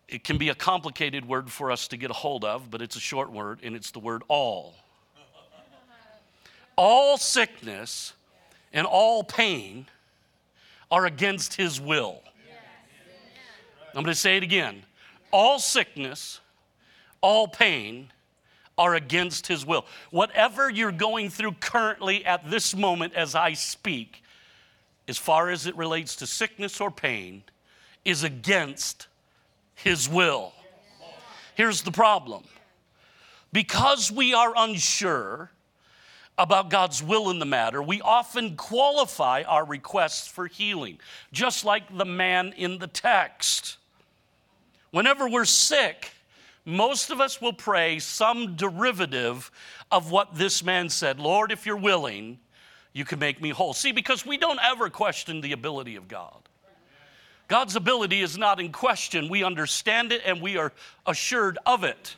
It 0.08 0.26
can 0.26 0.38
be 0.38 0.50
a 0.50 0.56
complicated 0.56 1.26
word 1.26 1.50
for 1.50 1.72
us 1.72 1.88
to 1.88 1.98
get 1.98 2.12
a 2.12 2.14
hold 2.14 2.44
of, 2.44 2.70
but 2.70 2.82
it's 2.82 2.98
a 2.98 3.00
short 3.00 3.32
word, 3.32 3.60
and 3.64 3.76
it's 3.76 3.92
the 3.92 4.00
word 4.00 4.24
all. 4.28 4.76
all 6.76 7.18
sickness 7.18 8.14
and 8.74 8.86
all 8.86 9.24
pain 9.24 9.86
are 10.92 11.06
against 11.06 11.56
his 11.56 11.80
will. 11.80 12.22
I'm 13.96 14.04
going 14.04 14.06
to 14.08 14.16
say 14.16 14.38
it 14.38 14.44
again. 14.44 14.84
All 15.32 15.60
sickness, 15.60 16.40
all 17.22 17.48
pain 17.48 18.12
are 18.78 18.96
against 18.96 19.48
his 19.48 19.66
will. 19.66 19.86
Whatever 20.12 20.70
you're 20.70 20.92
going 20.92 21.30
through 21.30 21.54
currently 21.54 22.26
at 22.26 22.50
this 22.50 22.76
moment 22.76 23.14
as 23.14 23.36
I 23.36 23.54
speak, 23.54 24.24
as 25.08 25.18
far 25.18 25.50
as 25.50 25.68
it 25.68 25.76
relates 25.76 26.16
to 26.18 26.28
sickness 26.28 26.80
or 26.80 26.92
pain, 26.92 27.44
is 28.06 28.24
against 28.24 29.08
his 29.76 30.10
will. 30.10 30.54
Here's 31.56 31.84
the 31.84 31.92
problem 31.92 32.44
because 33.54 34.12
we 34.12 34.34
are 34.34 34.54
unsure 34.56 35.52
about 36.38 36.70
God's 36.70 37.04
will 37.04 37.30
in 37.30 37.40
the 37.40 37.46
matter, 37.46 37.84
we 37.84 38.02
often 38.02 38.56
qualify 38.56 39.44
our 39.44 39.66
requests 39.66 40.28
for 40.28 40.48
healing, 40.48 41.00
just 41.32 41.66
like 41.66 41.96
the 41.96 42.06
man 42.06 42.54
in 42.58 42.80
the 42.80 42.88
text. 42.88 43.78
Whenever 44.92 45.30
we're 45.30 45.46
sick, 45.46 46.12
most 46.66 47.12
of 47.12 47.22
us 47.22 47.42
will 47.42 47.54
pray 47.54 48.00
some 48.00 48.56
derivative 48.56 49.52
of 49.92 50.12
what 50.12 50.36
this 50.36 50.64
man 50.64 50.90
said 50.90 51.20
Lord, 51.20 51.52
if 51.52 51.66
you're 51.66 51.78
willing, 51.78 52.40
you 52.94 53.06
can 53.06 53.20
make 53.20 53.42
me 53.42 53.50
whole. 53.50 53.74
See, 53.74 53.92
because 53.92 54.26
we 54.26 54.38
don't 54.38 54.60
ever 54.64 54.90
question 54.90 55.42
the 55.42 55.54
ability 55.54 55.96
of 55.96 56.08
God. 56.08 56.38
God's 57.48 57.76
ability 57.76 58.22
is 58.22 58.38
not 58.38 58.62
in 58.62 58.72
question. 58.72 59.28
We 59.28 59.44
understand 59.44 60.14
it 60.14 60.22
and 60.26 60.42
we 60.42 60.58
are 60.58 60.72
assured 61.06 61.58
of 61.66 61.84
it. 61.84 62.16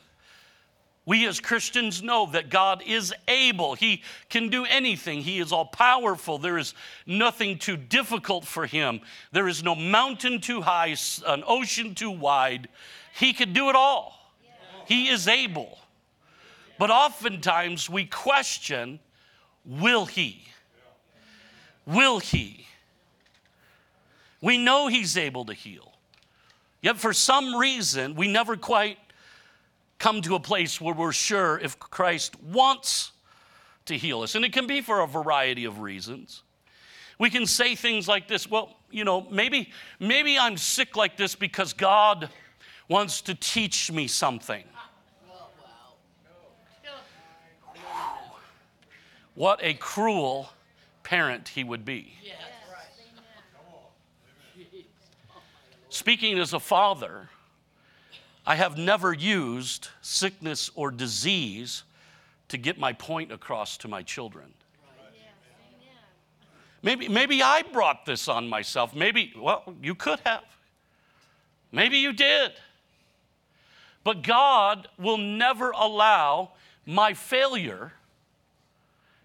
We 1.05 1.27
as 1.27 1.39
Christians 1.39 2.01
know 2.01 2.27
that 2.27 2.49
God 2.49 2.81
is 2.85 3.13
able. 3.27 3.75
He 3.75 4.03
can 4.29 4.49
do 4.49 4.65
anything. 4.65 5.21
He 5.21 5.39
is 5.39 5.51
all 5.51 5.65
powerful. 5.65 6.37
There 6.37 6.57
is 6.57 6.73
nothing 7.05 7.57
too 7.57 7.75
difficult 7.75 8.45
for 8.45 8.65
him. 8.65 9.01
There 9.31 9.47
is 9.47 9.63
no 9.63 9.75
mountain 9.75 10.39
too 10.39 10.61
high, 10.61 10.95
an 11.27 11.43
ocean 11.45 11.93
too 11.93 12.11
wide. 12.11 12.69
He 13.19 13.33
can 13.33 13.51
do 13.51 13.69
it 13.69 13.75
all. 13.75 14.33
He 14.87 15.09
is 15.09 15.27
able. 15.27 15.77
But 16.79 16.89
oftentimes 16.89 17.89
we 17.89 18.05
question 18.05 18.99
will 19.65 20.05
he? 20.05 20.45
Will 21.85 22.19
he? 22.19 22.67
We 24.43 24.57
know 24.57 24.87
He's 24.87 25.17
able 25.17 25.45
to 25.45 25.53
heal. 25.53 25.93
Yet 26.81 26.97
for 26.97 27.13
some 27.13 27.55
reason, 27.55 28.15
we 28.15 28.27
never 28.27 28.57
quite 28.57 28.97
come 30.03 30.21
to 30.21 30.35
a 30.35 30.39
place 30.39 30.81
where 30.81 30.93
we're 30.93 31.13
sure 31.13 31.57
if 31.59 31.79
Christ 31.79 32.35
wants 32.43 33.13
to 33.85 33.97
heal 33.97 34.21
us. 34.21 34.35
And 34.35 34.43
it 34.43 34.51
can 34.51 34.67
be 34.67 34.81
for 34.81 34.99
a 34.99 35.07
variety 35.07 35.63
of 35.63 35.79
reasons. 35.79 36.43
We 37.19 37.29
can 37.29 37.45
say 37.45 37.73
things 37.75 38.05
like 38.05 38.27
this, 38.27 38.49
well, 38.49 38.75
you 38.91 39.05
know, 39.05 39.25
maybe 39.31 39.69
maybe 40.01 40.37
I'm 40.37 40.57
sick 40.57 40.97
like 40.97 41.15
this 41.15 41.35
because 41.35 41.71
God 41.71 42.29
wants 42.89 43.21
to 43.21 43.33
teach 43.33 43.93
me 43.93 44.07
something. 44.07 44.65
What 49.35 49.63
a 49.63 49.73
cruel 49.75 50.49
parent 51.03 51.47
he 51.47 51.63
would 51.63 51.85
be. 51.85 52.13
Speaking 55.87 56.37
as 56.39 56.51
a 56.51 56.59
father, 56.59 57.29
I 58.45 58.55
have 58.55 58.77
never 58.77 59.13
used 59.13 59.87
sickness 60.01 60.69
or 60.75 60.91
disease 60.91 61.83
to 62.49 62.57
get 62.57 62.77
my 62.77 62.93
point 62.93 63.31
across 63.31 63.77
to 63.77 63.87
my 63.87 64.03
children. 64.03 64.53
Maybe, 66.81 67.07
maybe 67.07 67.41
I 67.41 67.61
brought 67.61 68.05
this 68.05 68.27
on 68.27 68.49
myself. 68.49 68.93
Maybe, 68.93 69.33
well, 69.37 69.73
you 69.81 69.95
could 69.95 70.19
have. 70.25 70.43
Maybe 71.71 71.97
you 71.97 72.11
did. 72.11 72.51
But 74.03 74.21
God 74.21 74.89
will 74.99 75.17
never 75.17 75.71
allow 75.71 76.51
my 76.85 77.13
failure 77.13 77.93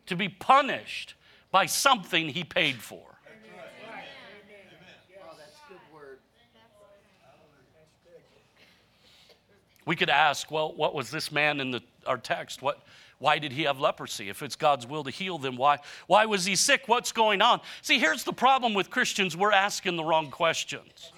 to 0.07 0.15
be 0.15 0.29
punished 0.29 1.15
by 1.51 1.67
something 1.67 2.29
He 2.29 2.45
paid 2.45 2.77
for. 2.77 3.18
We 9.89 9.97
could 9.97 10.11
ask, 10.11 10.51
well, 10.51 10.75
what 10.75 10.95
was 10.95 11.11
this 11.11 11.33
man 11.33 11.61
in 11.61 11.71
the, 11.71 11.81
our 12.07 12.19
text? 12.19 12.61
What, 12.61 12.83
why 13.21 13.39
did 13.39 13.53
he 13.53 13.63
have 13.63 13.81
leprosy? 13.81 14.29
If 14.29 14.43
it's 14.43 14.55
God's 14.55 14.87
will 14.87 15.03
to 15.03 15.11
heal 15.11 15.39
them, 15.39 15.57
why, 15.57 15.79
why 16.07 16.27
was 16.27 16.45
he 16.45 16.57
sick? 16.57 16.83
What's 16.89 17.11
going 17.11 17.41
on? 17.41 17.63
See, 17.81 17.99
here's 17.99 18.23
the 18.23 18.35
problem 18.35 18.75
with 18.75 18.91
Christians 18.91 19.35
we're 19.35 19.51
asking 19.51 19.97
the 19.97 20.05
wrong 20.05 20.31
questions. 20.31 21.13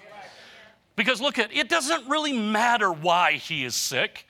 Because 0.95 1.19
look 1.19 1.37
at 1.37 1.53
it 1.53 1.67
doesn't 1.67 2.07
really 2.07 2.31
matter 2.31 2.93
why 2.93 3.33
he 3.33 3.65
is 3.65 3.75
sick. 3.75 4.25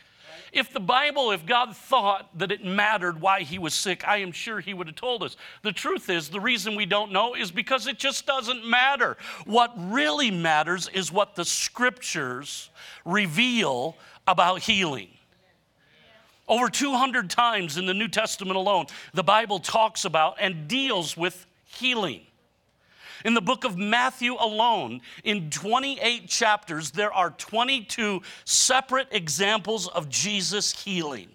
If 0.51 0.73
the 0.73 0.79
Bible, 0.79 1.31
if 1.31 1.45
God 1.45 1.75
thought 1.75 2.35
that 2.39 2.51
it 2.51 2.65
mattered 2.65 3.21
why 3.21 3.43
he 3.43 3.59
was 3.59 3.75
sick, 3.75 4.05
I 4.07 4.17
am 4.17 4.31
sure 4.31 4.59
he 4.59 4.73
would 4.73 4.87
have 4.87 4.95
told 4.95 5.21
us. 5.23 5.37
The 5.61 5.71
truth 5.71 6.09
is, 6.09 6.29
the 6.29 6.41
reason 6.41 6.75
we 6.75 6.85
don't 6.85 7.11
know 7.11 7.35
is 7.35 7.51
because 7.51 7.85
it 7.87 7.97
just 7.99 8.25
doesn't 8.25 8.65
matter. 8.65 9.17
What 9.45 9.71
really 9.77 10.31
matters 10.31 10.89
is 10.89 11.11
what 11.11 11.35
the 11.35 11.45
scriptures 11.45 12.69
reveal 13.05 13.95
about 14.31 14.61
healing. 14.61 15.09
Over 16.47 16.69
200 16.69 17.29
times 17.29 17.77
in 17.77 17.85
the 17.85 17.93
New 17.93 18.07
Testament 18.07 18.55
alone, 18.57 18.87
the 19.13 19.23
Bible 19.23 19.59
talks 19.59 20.05
about 20.05 20.37
and 20.39 20.67
deals 20.67 21.15
with 21.15 21.45
healing. 21.65 22.21
In 23.23 23.33
the 23.35 23.41
book 23.41 23.63
of 23.63 23.77
Matthew 23.77 24.35
alone, 24.39 25.01
in 25.23 25.49
28 25.49 26.27
chapters, 26.27 26.91
there 26.91 27.13
are 27.13 27.31
22 27.31 28.21
separate 28.45 29.07
examples 29.11 29.87
of 29.87 30.09
Jesus 30.09 30.83
healing. 30.83 31.29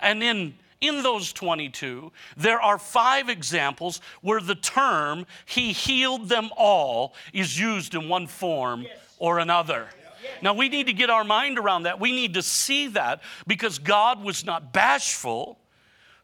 And 0.00 0.22
in, 0.22 0.54
in 0.80 1.02
those 1.02 1.32
22, 1.32 2.12
there 2.36 2.60
are 2.60 2.78
five 2.78 3.28
examples 3.28 4.00
where 4.20 4.40
the 4.40 4.54
term, 4.54 5.26
He 5.46 5.72
healed 5.72 6.28
them 6.28 6.50
all, 6.56 7.14
is 7.32 7.58
used 7.58 7.94
in 7.94 8.08
one 8.08 8.26
form 8.26 8.86
or 9.18 9.38
another. 9.40 9.88
Now, 10.42 10.54
we 10.54 10.68
need 10.68 10.86
to 10.86 10.92
get 10.92 11.10
our 11.10 11.24
mind 11.24 11.58
around 11.58 11.84
that. 11.84 12.00
We 12.00 12.12
need 12.12 12.34
to 12.34 12.42
see 12.42 12.88
that 12.88 13.22
because 13.46 13.78
God 13.78 14.22
was 14.22 14.44
not 14.44 14.72
bashful 14.72 15.58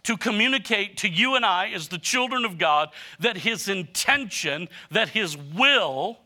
to 0.04 0.16
communicate 0.16 0.98
to 0.98 1.08
you 1.08 1.34
and 1.34 1.44
I, 1.44 1.70
as 1.70 1.88
the 1.88 1.98
children 1.98 2.44
of 2.44 2.58
God, 2.58 2.90
that 3.18 3.38
His 3.38 3.68
intention, 3.68 4.68
that 4.90 5.08
His 5.08 5.36
will 5.36 6.18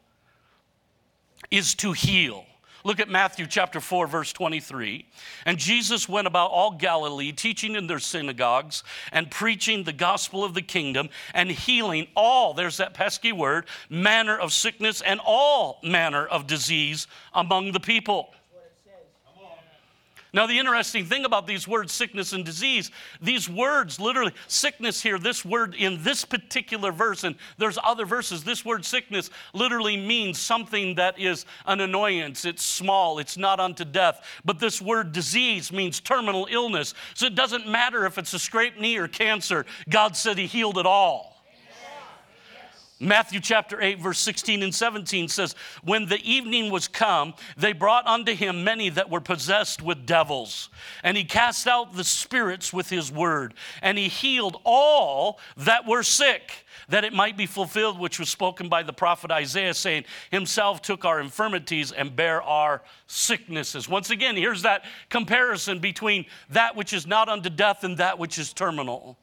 is 1.51 1.75
to 1.77 1.93
heal. 1.93 2.45
Look 2.85 3.01
at 3.01 3.09
Matthew 3.09 3.47
chapter 3.47 3.81
4, 3.81 4.07
verse 4.07 4.33
23. 4.33 5.07
And 5.45 5.59
Jesus 5.59 6.09
went 6.09 6.27
about 6.27 6.51
all 6.51 6.73
Galilee, 6.73 7.33
teaching 7.33 7.75
in 7.75 7.87
their 7.87 7.99
synagogues 7.99 8.83
and 9.13 9.31
preaching 9.31 9.85
the 9.85 9.93
gospel 9.93 10.45
of 10.45 10.55
the 10.55 10.63
kingdom 10.63 11.11
and 11.35 11.51
healing 11.51 12.09
all, 12.17 12.55
there's 12.55 12.79
that 12.79 12.95
pesky 12.95 13.33
word, 13.33 13.67
manner 13.89 14.39
of 14.39 14.53
sickness 14.53 15.01
and 15.03 15.21
all 15.25 15.79
manner 15.83 16.27
of 16.27 16.47
disease 16.47 17.07
among 17.35 17.73
the 17.73 17.81
people. 17.81 18.33
Now, 20.33 20.47
the 20.47 20.59
interesting 20.59 21.05
thing 21.05 21.25
about 21.25 21.47
these 21.47 21.67
words, 21.67 21.93
sickness 21.93 22.33
and 22.33 22.45
disease, 22.45 22.91
these 23.21 23.49
words, 23.49 23.99
literally, 23.99 24.33
sickness 24.47 25.03
here, 25.03 25.19
this 25.19 25.45
word 25.45 25.75
in 25.75 26.03
this 26.03 26.25
particular 26.25 26.93
verse, 26.93 27.25
and 27.25 27.35
there's 27.59 27.79
other 27.83 28.07
verses, 28.07 28.45
this 28.45 28.65
word 28.65 28.85
sickness 28.85 29.31
literally 29.55 29.97
means 29.97 30.39
something 30.39 30.95
that 30.95 31.19
is 31.19 31.47
an 31.67 31.81
annoyance. 31.81 32.45
It's 32.45 32.63
small, 32.63 33.19
it's 33.19 33.37
not 33.37 33.59
unto 33.59 33.85
death. 33.85 34.25
But 34.45 34.61
this 34.61 34.81
word 34.81 35.13
disease 35.13 35.73
means 35.73 35.99
terminal 36.01 36.47
illness. 36.51 36.95
So 37.15 37.27
it 37.27 37.35
doesn't 37.35 37.67
matter 37.67 38.07
if 38.07 38.17
it's 38.17 38.33
a 38.33 38.39
scraped 38.39 38.79
knee 38.79 38.99
or 38.99 39.09
cancer, 39.09 39.67
God 39.89 40.17
said 40.17 40.39
He 40.39 40.47
healed 40.47 40.79
it 40.79 40.87
all. 40.87 41.30
Matthew 43.03 43.41
chapter 43.41 43.81
8, 43.81 43.99
verse 43.99 44.19
16 44.19 44.63
and 44.63 44.75
17 44.75 45.29
says, 45.29 45.55
When 45.83 46.05
the 46.05 46.21
evening 46.23 46.71
was 46.71 46.87
come, 46.87 47.33
they 47.57 47.73
brought 47.73 48.07
unto 48.07 48.35
him 48.35 48.63
many 48.63 48.91
that 48.91 49.09
were 49.09 49.23
possessed 49.23 49.81
with 49.81 50.05
devils. 50.05 50.69
And 51.03 51.17
he 51.17 51.25
cast 51.25 51.67
out 51.67 51.97
the 51.97 52.05
spirits 52.05 52.75
with 52.75 52.91
his 52.91 53.11
word. 53.11 53.55
And 53.81 53.97
he 53.97 54.09
healed 54.09 54.61
all 54.65 55.41
that 55.57 55.87
were 55.87 56.03
sick, 56.03 56.67
that 56.91 57.05
it 57.05 57.15
might 57.15 57.39
be 57.39 57.47
fulfilled, 57.47 57.99
which 57.99 58.19
was 58.19 58.29
spoken 58.29 58.69
by 58.69 58.83
the 58.83 58.93
prophet 58.93 59.31
Isaiah, 59.31 59.73
saying, 59.73 60.05
Himself 60.31 60.83
took 60.83 61.07
our 61.07 61.21
infirmities 61.21 61.93
and 61.93 62.15
bare 62.15 62.43
our 62.43 62.83
sicknesses. 63.07 63.89
Once 63.89 64.11
again, 64.11 64.37
here's 64.37 64.61
that 64.61 64.85
comparison 65.09 65.79
between 65.79 66.27
that 66.51 66.77
which 66.77 66.93
is 66.93 67.07
not 67.07 67.31
unto 67.31 67.49
death 67.49 67.83
and 67.83 67.97
that 67.97 68.19
which 68.19 68.39
is 68.39 68.53
terminal. 68.53 69.17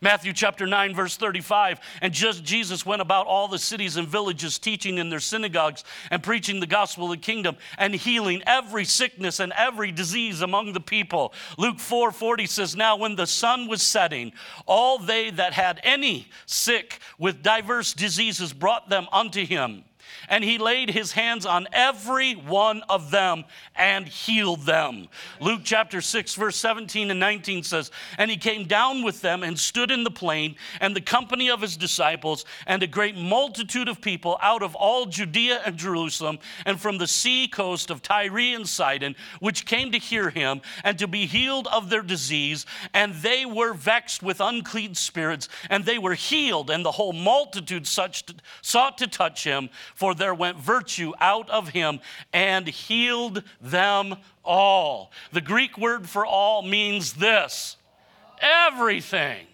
Matthew 0.00 0.32
chapter 0.32 0.66
9, 0.66 0.94
verse 0.94 1.16
35. 1.16 1.80
And 2.02 2.12
just 2.12 2.44
Jesus 2.44 2.84
went 2.84 3.02
about 3.02 3.26
all 3.26 3.48
the 3.48 3.58
cities 3.58 3.96
and 3.96 4.06
villages, 4.06 4.58
teaching 4.58 4.98
in 4.98 5.08
their 5.08 5.20
synagogues 5.20 5.84
and 6.10 6.22
preaching 6.22 6.60
the 6.60 6.66
gospel 6.66 7.04
of 7.04 7.10
the 7.10 7.16
kingdom 7.16 7.56
and 7.78 7.94
healing 7.94 8.42
every 8.46 8.84
sickness 8.84 9.40
and 9.40 9.52
every 9.56 9.92
disease 9.92 10.42
among 10.42 10.72
the 10.72 10.80
people. 10.80 11.32
Luke 11.58 11.78
4 11.78 12.12
40 12.12 12.46
says, 12.46 12.76
Now 12.76 12.96
when 12.96 13.16
the 13.16 13.26
sun 13.26 13.68
was 13.68 13.82
setting, 13.82 14.32
all 14.66 14.98
they 14.98 15.30
that 15.30 15.52
had 15.52 15.80
any 15.82 16.28
sick 16.46 16.98
with 17.18 17.42
diverse 17.42 17.92
diseases 17.92 18.52
brought 18.52 18.88
them 18.88 19.06
unto 19.12 19.44
him 19.44 19.84
and 20.28 20.42
he 20.42 20.58
laid 20.58 20.90
his 20.90 21.12
hands 21.12 21.46
on 21.46 21.66
every 21.72 22.34
one 22.34 22.82
of 22.88 23.10
them 23.10 23.44
and 23.74 24.08
healed 24.08 24.66
them. 24.66 25.08
Luke 25.40 25.60
chapter 25.64 26.00
6, 26.00 26.34
verse 26.34 26.56
17 26.56 27.10
and 27.10 27.20
19 27.20 27.62
says, 27.62 27.90
And 28.18 28.30
he 28.30 28.36
came 28.36 28.66
down 28.66 29.02
with 29.02 29.20
them 29.20 29.42
and 29.42 29.58
stood 29.58 29.90
in 29.90 30.04
the 30.04 30.10
plain, 30.10 30.56
and 30.80 30.94
the 30.94 31.00
company 31.00 31.50
of 31.50 31.60
his 31.60 31.76
disciples, 31.76 32.44
and 32.66 32.82
a 32.82 32.86
great 32.86 33.16
multitude 33.16 33.88
of 33.88 34.00
people 34.00 34.38
out 34.42 34.62
of 34.62 34.74
all 34.74 35.06
Judea 35.06 35.62
and 35.64 35.76
Jerusalem, 35.76 36.38
and 36.64 36.80
from 36.80 36.98
the 36.98 37.06
sea 37.06 37.48
coast 37.48 37.90
of 37.90 38.02
Tyre 38.02 38.54
and 38.54 38.68
Sidon, 38.68 39.16
which 39.40 39.66
came 39.66 39.92
to 39.92 39.98
hear 39.98 40.30
him 40.30 40.60
and 40.84 40.98
to 40.98 41.06
be 41.06 41.26
healed 41.26 41.68
of 41.72 41.90
their 41.90 42.02
disease. 42.02 42.66
And 42.92 43.14
they 43.14 43.46
were 43.46 43.74
vexed 43.74 44.22
with 44.22 44.40
unclean 44.40 44.94
spirits, 44.94 45.48
and 45.70 45.84
they 45.84 45.98
were 45.98 46.14
healed, 46.14 46.70
and 46.70 46.84
the 46.84 46.92
whole 46.92 47.12
multitude 47.12 47.86
such 47.86 48.24
sought 48.62 48.98
to 48.98 49.06
touch 49.06 49.44
him 49.44 49.68
for 49.94 50.14
there 50.16 50.34
went 50.34 50.56
virtue 50.58 51.12
out 51.20 51.48
of 51.50 51.70
him 51.70 52.00
and 52.32 52.66
healed 52.66 53.42
them 53.60 54.16
all. 54.44 55.12
The 55.32 55.40
Greek 55.40 55.78
word 55.78 56.08
for 56.08 56.24
all 56.26 56.62
means 56.62 57.14
this 57.14 57.76
everything, 58.40 59.46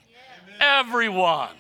everyone. 0.61 1.57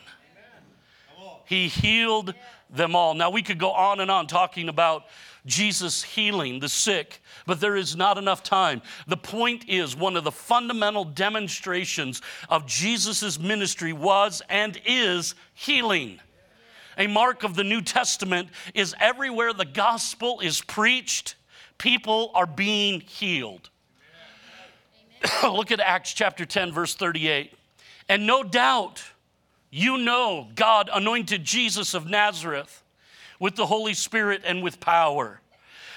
He 1.44 1.68
healed 1.68 2.34
them 2.70 2.96
all. 2.96 3.14
Now, 3.14 3.30
we 3.30 3.42
could 3.42 3.58
go 3.58 3.72
on 3.72 4.00
and 4.00 4.10
on 4.10 4.26
talking 4.26 4.68
about 4.68 5.04
Jesus 5.44 6.02
healing 6.02 6.60
the 6.60 6.68
sick, 6.68 7.20
but 7.46 7.60
there 7.60 7.76
is 7.76 7.96
not 7.96 8.16
enough 8.16 8.42
time. 8.42 8.80
The 9.06 9.16
point 9.16 9.68
is, 9.68 9.96
one 9.96 10.16
of 10.16 10.24
the 10.24 10.32
fundamental 10.32 11.04
demonstrations 11.04 12.22
of 12.48 12.66
Jesus' 12.66 13.38
ministry 13.38 13.92
was 13.92 14.40
and 14.48 14.80
is 14.86 15.34
healing. 15.54 16.20
A 16.98 17.06
mark 17.06 17.42
of 17.42 17.54
the 17.54 17.64
New 17.64 17.80
Testament 17.80 18.48
is 18.74 18.94
everywhere 19.00 19.52
the 19.52 19.64
gospel 19.64 20.40
is 20.40 20.60
preached, 20.60 21.34
people 21.78 22.30
are 22.34 22.46
being 22.46 23.00
healed. 23.00 23.70
Look 25.42 25.70
at 25.70 25.80
Acts 25.80 26.12
chapter 26.12 26.44
10, 26.44 26.72
verse 26.72 26.94
38. 26.94 27.52
And 28.08 28.26
no 28.26 28.42
doubt 28.42 29.02
you 29.70 29.96
know 29.96 30.48
God 30.54 30.90
anointed 30.92 31.44
Jesus 31.44 31.94
of 31.94 32.06
Nazareth 32.06 32.82
with 33.38 33.56
the 33.56 33.66
Holy 33.66 33.94
Spirit 33.94 34.42
and 34.44 34.62
with 34.62 34.80
power. 34.80 35.40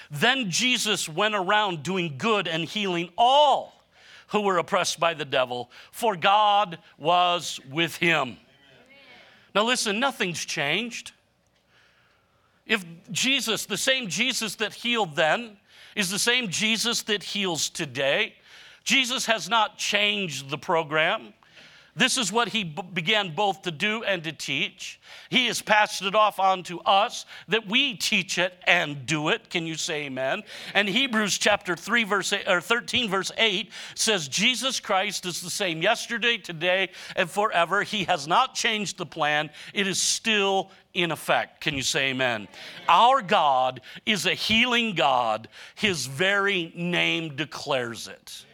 Then 0.10 0.50
Jesus 0.50 1.10
went 1.10 1.36
around 1.36 1.84
doing 1.84 2.16
good 2.18 2.48
and 2.48 2.66
healing 2.66 3.10
all 3.18 3.84
who 4.30 4.42
were 4.42 4.58
oppressed 4.58 5.00
by 5.00 5.14
the 5.14 5.26
devil, 5.26 5.70
for 5.92 6.16
God 6.16 6.80
was 6.98 7.60
with 7.70 7.98
him. 7.98 8.38
Now, 9.56 9.64
listen, 9.64 10.02
nothing's 10.02 10.44
changed. 10.44 11.14
If 12.68 12.86
Jesus, 13.10 13.66
the 13.66 13.78
same 13.78 14.10
Jesus 14.10 14.56
that 14.56 14.74
healed 14.74 15.16
then, 15.16 15.56
is 15.96 16.10
the 16.10 16.20
same 16.20 16.50
Jesus 16.50 17.04
that 17.04 17.24
heals 17.24 17.70
today, 17.70 18.36
Jesus 18.84 19.26
has 19.28 19.50
not 19.50 19.78
changed 19.78 20.50
the 20.50 20.58
program. 20.58 21.34
This 21.98 22.18
is 22.18 22.30
what 22.30 22.50
he 22.50 22.66
b- 22.66 22.82
began 22.94 23.34
both 23.34 23.62
to 23.62 23.72
do 23.72 24.04
and 24.04 24.22
to 24.26 24.34
teach. 24.34 25.00
He 25.30 25.48
has 25.48 25.62
passed 25.62 26.02
it 26.02 26.14
off 26.14 26.40
on 26.40 26.64
to 26.64 26.82
us 26.82 27.26
that 27.48 27.70
we 27.70 27.96
teach 27.96 28.38
it 28.38 28.54
and 28.68 29.06
do 29.06 29.30
it. 29.30 29.50
Can 29.50 29.66
you 29.66 29.76
say 29.76 30.06
amen? 30.06 30.44
And 30.74 30.90
Hebrews 30.90 31.38
chapter 31.38 31.76
3 31.76 32.04
verse 32.04 32.34
8, 32.34 32.48
or 32.48 32.60
13 32.60 33.10
verse 33.10 33.32
8 33.38 33.72
says 33.96 34.28
Jesus 34.28 34.82
Christ 34.82 35.26
is 35.26 35.42
the 35.42 35.50
same 35.50 35.82
yesterday, 35.82 36.38
today 36.38 36.90
and 37.16 37.30
forever. 37.30 37.84
He 37.84 38.04
has 38.04 38.28
not 38.28 38.56
changed 38.56 38.98
the 38.98 39.06
plan. 39.06 39.50
It 39.74 39.88
is 39.88 40.02
still 40.02 40.72
in 40.94 41.12
effect. 41.12 41.62
Can 41.62 41.76
you 41.76 41.82
say 41.82 42.10
amen? 42.10 42.50
Our 42.90 43.22
God 43.22 43.80
is 44.06 44.26
a 44.26 44.34
healing 44.34 44.96
God. 44.96 45.48
His 45.76 46.08
very 46.08 46.74
name 46.76 47.38
declares 47.38 48.10
it. 48.10 48.46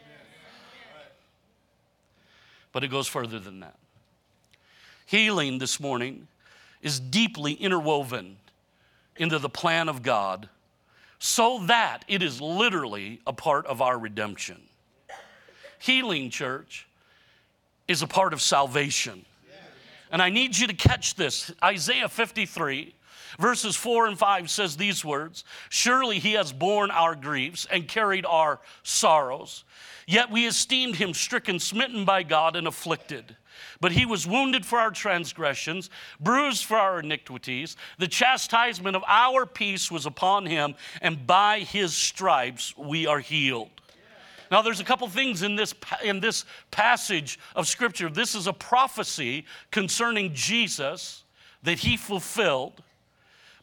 But 2.72 2.84
it 2.84 2.88
goes 2.90 3.08
further 3.08 3.40
than 3.40 3.60
that. 3.62 3.76
Healing 5.06 5.58
this 5.60 5.80
morning 5.80 6.28
is 6.82 7.00
deeply 7.00 7.54
interwoven 7.54 8.38
into 9.18 9.40
the 9.40 9.50
plan 9.50 9.90
of 9.90 10.04
God 10.04 10.50
so 11.20 11.60
that 11.66 12.04
it 12.08 12.24
is 12.24 12.42
literally 12.42 13.20
a 13.28 13.34
part 13.34 13.66
of 13.68 13.82
our 13.82 14.00
redemption. 14.00 14.60
Healing, 15.80 16.30
church, 16.30 16.88
is 17.88 18.02
a 18.02 18.08
part 18.08 18.34
of 18.34 18.42
salvation. 18.42 19.26
And 20.12 20.22
I 20.22 20.30
need 20.30 20.58
you 20.58 20.68
to 20.68 20.74
catch 20.74 21.16
this. 21.16 21.52
Isaiah 21.64 22.10
53, 22.10 22.94
verses 23.40 23.76
4 23.76 24.08
and 24.08 24.18
5 24.18 24.50
says 24.50 24.78
these 24.78 25.04
words 25.06 25.44
Surely 25.70 26.20
he 26.20 26.34
has 26.34 26.54
borne 26.54 26.92
our 26.92 27.16
griefs 27.16 27.68
and 27.70 27.88
carried 27.88 28.26
our 28.26 28.60
sorrows. 28.84 29.64
Yet 30.08 30.32
we 30.32 30.48
esteemed 30.48 30.96
him 30.96 31.14
stricken, 31.14 31.60
smitten 31.60 32.06
by 32.06 32.24
God, 32.24 32.56
and 32.56 32.68
afflicted. 32.68 33.36
But 33.80 33.92
he 33.92 34.06
was 34.06 34.28
wounded 34.28 34.66
for 34.66 34.80
our 34.80 34.92
transgressions, 34.92 35.90
bruised 36.20 36.66
for 36.66 36.78
our 36.78 37.00
iniquities. 37.00 37.78
The 37.98 38.08
chastisement 38.08 38.96
of 38.96 39.04
our 39.08 39.46
peace 39.46 39.92
was 39.92 40.06
upon 40.06 40.46
him, 40.46 40.76
and 41.02 41.26
by 41.26 41.60
his 41.60 41.96
stripes 41.96 42.76
we 42.78 43.08
are 43.08 43.20
healed. 43.20 43.70
Now, 44.52 44.62
there's 44.62 44.82
a 44.82 44.84
couple 44.84 45.08
things 45.08 45.44
in 45.44 45.56
this, 45.56 45.74
in 46.04 46.20
this 46.20 46.44
passage 46.72 47.40
of 47.56 47.68
Scripture. 47.68 48.10
This 48.10 48.36
is 48.36 48.48
a 48.48 48.54
prophecy 48.54 49.46
concerning 49.72 50.34
Jesus 50.34 51.24
that 51.64 51.80
he 51.80 51.96
fulfilled. 51.96 52.84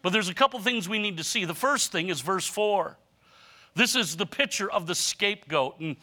But 0.03 0.13
there's 0.13 0.29
a 0.29 0.35
couple 0.35 0.61
things 0.61 0.89
we 0.89 0.99
need 0.99 1.17
to 1.17 1.25
see. 1.25 1.45
The 1.45 1.55
first 1.55 1.93
thing 1.93 2.09
is 2.09 2.21
verse 2.21 2.47
4. 2.47 2.97
This 3.79 3.95
is 3.95 4.17
the 4.17 4.27
picture 4.27 4.69
of 4.69 4.89
the 4.89 4.95
scapegoat. 4.97 5.79
And 5.79 5.97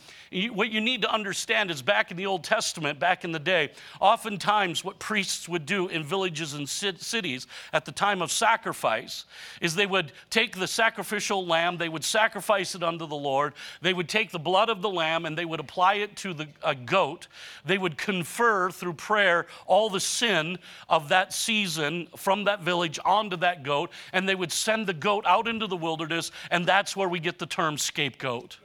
what 0.53 0.71
you 0.71 0.79
need 0.79 1.01
to 1.01 1.13
understand 1.13 1.69
is 1.69 1.81
back 1.81 2.09
in 2.09 2.15
the 2.15 2.25
Old 2.25 2.45
Testament, 2.45 2.99
back 2.99 3.25
in 3.25 3.33
the 3.33 3.39
day, 3.39 3.71
oftentimes 3.99 4.85
what 4.85 4.97
priests 4.97 5.49
would 5.49 5.65
do 5.65 5.89
in 5.89 6.01
villages 6.01 6.53
and 6.53 6.69
cities 6.69 7.47
at 7.73 7.83
the 7.83 7.91
time 7.91 8.21
of 8.21 8.31
sacrifice 8.31 9.25
is 9.59 9.75
they 9.75 9.85
would 9.85 10.13
take 10.29 10.57
the 10.57 10.67
sacrificial 10.67 11.45
lamb, 11.45 11.75
they 11.75 11.89
would 11.89 12.05
sacrifice 12.05 12.75
it 12.75 12.81
unto 12.81 13.05
the 13.05 13.13
Lord, 13.13 13.53
they 13.81 13.93
would 13.93 14.07
take 14.07 14.31
the 14.31 14.39
blood 14.39 14.69
of 14.69 14.81
the 14.81 14.89
lamb 14.89 15.25
and 15.25 15.37
they 15.37 15.43
would 15.43 15.59
apply 15.59 15.95
it 15.95 16.15
to 16.15 16.33
the 16.33 16.47
a 16.63 16.75
goat. 16.75 17.27
They 17.65 17.77
would 17.77 17.97
confer 17.97 18.71
through 18.71 18.93
prayer 18.93 19.47
all 19.65 19.89
the 19.89 19.99
sin 19.99 20.59
of 20.87 21.09
that 21.09 21.33
season 21.33 22.07
from 22.15 22.45
that 22.45 22.61
village 22.61 22.99
onto 23.03 23.35
that 23.37 23.63
goat, 23.63 23.91
and 24.13 24.29
they 24.29 24.35
would 24.35 24.53
send 24.53 24.87
the 24.87 24.93
goat 24.93 25.25
out 25.27 25.49
into 25.49 25.67
the 25.67 25.75
wilderness, 25.75 26.31
and 26.51 26.65
that's 26.65 26.95
where 26.95 27.09
we 27.09 27.19
get 27.19 27.37
the 27.37 27.45
term 27.45 27.64
term 27.65 27.77
scapegoat. 27.77 28.57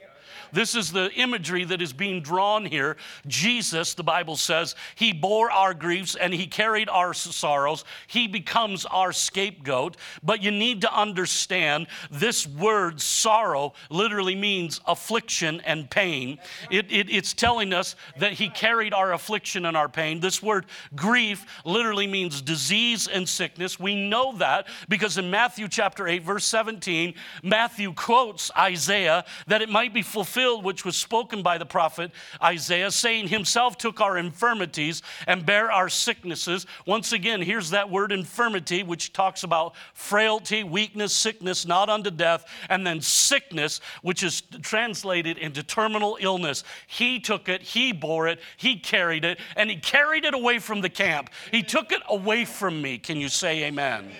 This 0.51 0.75
is 0.75 0.91
the 0.91 1.11
imagery 1.13 1.63
that 1.65 1.81
is 1.81 1.93
being 1.93 2.21
drawn 2.21 2.65
here. 2.65 2.97
Jesus, 3.27 3.93
the 3.93 4.03
Bible 4.03 4.35
says, 4.35 4.75
he 4.95 5.13
bore 5.13 5.51
our 5.51 5.73
griefs 5.73 6.15
and 6.15 6.33
he 6.33 6.47
carried 6.47 6.89
our 6.89 7.13
sorrows. 7.13 7.85
He 8.07 8.27
becomes 8.27 8.85
our 8.85 9.11
scapegoat. 9.11 9.97
But 10.23 10.43
you 10.43 10.51
need 10.51 10.81
to 10.81 10.93
understand 10.93 11.87
this 12.09 12.47
word 12.47 13.01
sorrow 13.01 13.73
literally 13.89 14.35
means 14.35 14.81
affliction 14.85 15.61
and 15.61 15.89
pain. 15.89 16.39
It, 16.69 16.91
it, 16.91 17.09
it's 17.09 17.33
telling 17.33 17.73
us 17.73 17.95
that 18.17 18.33
he 18.33 18.49
carried 18.49 18.93
our 18.93 19.13
affliction 19.13 19.65
and 19.65 19.77
our 19.77 19.89
pain. 19.89 20.19
This 20.19 20.41
word 20.41 20.65
grief 20.95 21.45
literally 21.65 22.07
means 22.07 22.41
disease 22.41 23.07
and 23.07 23.27
sickness. 23.27 23.79
We 23.79 24.09
know 24.09 24.37
that 24.37 24.67
because 24.89 25.17
in 25.17 25.29
Matthew 25.29 25.67
chapter 25.67 26.07
8, 26.07 26.23
verse 26.23 26.45
17, 26.45 27.13
Matthew 27.43 27.93
quotes 27.93 28.51
Isaiah 28.57 29.25
that 29.47 29.61
it 29.61 29.69
might 29.69 29.93
be 29.93 30.01
fulfilled, 30.01 30.40
which 30.49 30.85
was 30.85 30.97
spoken 30.97 31.43
by 31.43 31.57
the 31.57 31.65
prophet 31.65 32.11
Isaiah, 32.41 32.91
saying, 32.91 33.27
Himself 33.27 33.77
took 33.77 34.01
our 34.01 34.17
infirmities 34.17 35.01
and 35.27 35.45
bare 35.45 35.71
our 35.71 35.89
sicknesses. 35.89 36.65
Once 36.85 37.13
again, 37.13 37.41
here's 37.41 37.69
that 37.69 37.89
word 37.89 38.11
infirmity, 38.11 38.83
which 38.83 39.13
talks 39.13 39.43
about 39.43 39.75
frailty, 39.93 40.63
weakness, 40.63 41.13
sickness, 41.13 41.65
not 41.65 41.89
unto 41.89 42.11
death, 42.11 42.45
and 42.69 42.85
then 42.85 43.01
sickness, 43.01 43.81
which 44.01 44.23
is 44.23 44.41
translated 44.61 45.37
into 45.37 45.63
terminal 45.63 46.17
illness. 46.19 46.63
He 46.87 47.19
took 47.19 47.47
it, 47.49 47.61
He 47.61 47.91
bore 47.91 48.27
it, 48.27 48.39
He 48.57 48.77
carried 48.77 49.25
it, 49.25 49.39
and 49.55 49.69
He 49.69 49.77
carried 49.77 50.25
it 50.25 50.33
away 50.33 50.59
from 50.59 50.81
the 50.81 50.89
camp. 50.89 51.29
He 51.51 51.63
took 51.63 51.91
it 51.91 52.01
away 52.09 52.45
from 52.45 52.81
me. 52.81 52.97
Can 52.97 53.17
you 53.17 53.29
say 53.29 53.63
amen? 53.63 54.05
amen. 54.05 54.15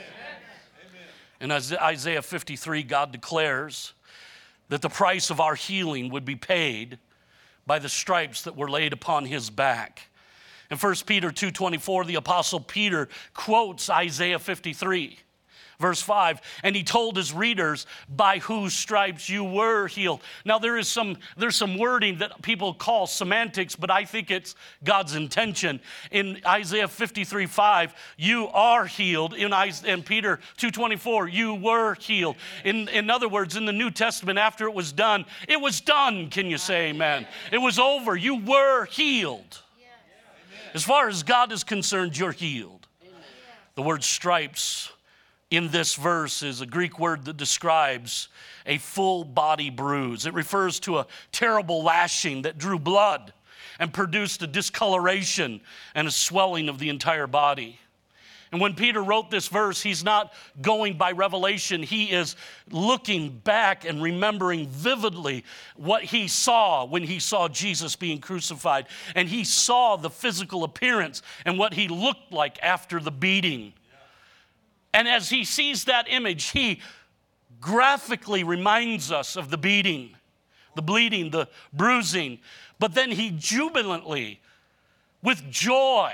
In 1.42 1.50
Isaiah 1.50 2.22
53, 2.22 2.84
God 2.84 3.12
declares 3.12 3.94
that 4.72 4.82
the 4.82 4.90
price 4.90 5.30
of 5.30 5.42
our 5.42 5.54
healing 5.54 6.10
would 6.10 6.24
be 6.24 6.38
paid 6.38 6.98
by 7.68 7.78
the 7.78 7.90
stripes 7.90 8.44
that 8.44 8.56
were 8.56 8.70
laid 8.70 8.94
upon 8.94 9.26
his 9.26 9.50
back. 9.50 10.08
In 10.70 10.78
1 10.78 11.06
Peter 11.06 11.30
2:24 11.30 12.06
the 12.06 12.16
apostle 12.16 12.62
Peter 12.62 13.10
quotes 13.34 13.90
Isaiah 13.90 14.40
53 14.40 15.20
verse 15.82 16.02
5 16.02 16.39
and 16.63 16.76
he 16.76 16.84
told 16.84 17.17
his 17.17 17.34
readers 17.34 17.86
by 18.08 18.38
whose 18.39 18.74
stripes 18.74 19.28
you 19.28 19.44
were 19.44 19.88
healed. 19.88 20.22
Now 20.46 20.60
there 20.60 20.78
is 20.78 20.88
some 20.88 21.17
there's 21.36 21.56
some 21.56 21.78
wording 21.78 22.20
that 22.20 22.41
people 22.41 22.74
call 22.74 23.08
semantics 23.08 23.76
but 23.76 23.89
i 23.89 24.06
think 24.06 24.32
it's 24.32 24.56
god's 24.84 25.15
intention. 25.15 25.82
In 26.12 26.39
isaiah 26.46 26.88
53 26.88 27.48
5 27.48 27.94
you 28.17 28.48
are 28.50 28.86
healed. 28.86 29.34
In, 29.34 29.52
in 29.86 30.04
peter 30.04 30.38
224 30.58 31.28
you 31.28 31.56
were 31.56 31.96
healed. 31.96 32.38
In, 32.63 32.88
in 32.89 33.10
other 33.10 33.28
words 33.28 33.56
in 33.58 33.65
the 33.65 33.74
new 33.74 33.91
testament 33.91 34.38
after 34.39 34.65
it 34.65 34.74
was 34.74 34.94
done 34.94 35.26
it 35.48 35.60
was 35.60 35.82
done. 35.82 36.30
Can 36.30 36.46
you 36.46 36.58
say 36.58 36.89
amen? 36.89 37.28
It 37.52 37.58
was 37.58 37.80
over. 37.80 38.15
You 38.15 38.36
were 38.36 38.86
healed. 38.86 39.60
As 40.74 40.84
far 40.84 41.10
as 41.10 41.24
god 41.24 41.52
is 41.52 41.63
concerned 41.63 42.17
you're 42.17 42.32
healed. 42.32 42.88
The 43.76 43.82
word 43.82 44.04
stripes 44.04 44.91
in 45.52 45.68
this 45.68 45.96
verse 45.96 46.42
is 46.42 46.62
a 46.62 46.66
Greek 46.66 46.98
word 46.98 47.26
that 47.26 47.36
describes 47.36 48.30
a 48.66 48.78
full 48.78 49.26
body 49.26 49.70
bruise. 49.70 50.26
It 50.26 50.34
refers 50.34 50.80
to 50.82 51.00
a 51.00 51.08
terrible 51.34 51.84
lashing 51.84 52.44
that 52.44 52.58
drew 52.58 52.80
blood 52.80 53.34
and 53.78 53.94
produced 53.94 54.42
a 54.42 54.48
discoloration 54.48 55.60
and 55.94 56.08
a 56.08 56.12
swelling 56.12 56.70
of 56.70 56.80
the 56.80 56.90
entire 56.90 57.28
body. 57.28 57.80
And 58.54 58.60
when 58.60 58.76
Peter 58.76 59.02
wrote 59.02 59.32
this 59.32 59.48
verse, 59.48 59.82
he's 59.82 60.04
not 60.04 60.34
going 60.62 60.98
by 60.98 61.14
revelation. 61.14 61.84
He 61.84 62.12
is 62.12 62.36
looking 62.70 63.30
back 63.30 63.86
and 63.86 64.02
remembering 64.02 64.68
vividly 64.68 65.46
what 65.78 66.04
he 66.04 66.28
saw 66.28 66.86
when 66.86 67.04
he 67.04 67.20
saw 67.20 67.48
Jesus 67.48 67.96
being 67.96 68.20
crucified. 68.20 68.88
And 69.16 69.30
he 69.30 69.46
saw 69.46 69.96
the 69.96 70.10
physical 70.10 70.66
appearance 70.66 71.22
and 71.46 71.58
what 71.58 71.74
he 71.74 71.88
looked 71.88 72.34
like 72.34 72.60
after 72.62 73.00
the 73.00 73.12
beating. 73.12 73.74
And 74.93 75.08
as 75.08 75.30
he 75.30 75.45
sees 75.45 75.86
that 75.86 76.08
image, 76.10 76.49
he 76.49 76.82
graphically 77.60 78.43
reminds 78.43 79.12
us 79.12 79.36
of 79.36 79.49
the 79.49 79.58
beating, 79.58 80.15
the 80.75 80.82
bleeding, 80.82 81.30
the 81.32 81.47
bruising. 81.71 82.39
But 82.80 82.93
then 82.93 83.12
he 83.12 83.32
jubilantly, 83.32 84.41
with 85.21 85.49
joy, 85.49 86.13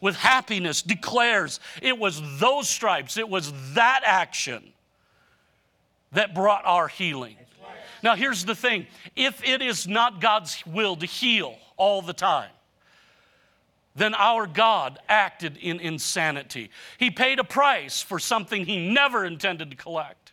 with 0.00 0.16
happiness, 0.16 0.82
declares 0.82 1.60
it 1.82 1.98
was 1.98 2.20
those 2.38 2.68
stripes, 2.68 3.16
it 3.16 3.28
was 3.28 3.52
that 3.74 4.02
action 4.04 4.72
that 6.12 6.34
brought 6.34 6.64
our 6.66 6.88
healing. 6.88 7.36
Now, 8.02 8.14
here's 8.14 8.44
the 8.44 8.54
thing 8.54 8.86
if 9.16 9.42
it 9.42 9.62
is 9.62 9.88
not 9.88 10.20
God's 10.20 10.62
will 10.66 10.94
to 10.96 11.06
heal 11.06 11.56
all 11.76 12.02
the 12.02 12.12
time, 12.12 12.50
then 13.96 14.14
our 14.14 14.46
God 14.46 14.98
acted 15.08 15.56
in 15.56 15.78
insanity. 15.78 16.70
He 16.98 17.10
paid 17.10 17.38
a 17.38 17.44
price 17.44 18.02
for 18.02 18.18
something 18.18 18.66
he 18.66 18.88
never 18.88 19.24
intended 19.24 19.70
to 19.70 19.76
collect. 19.76 20.32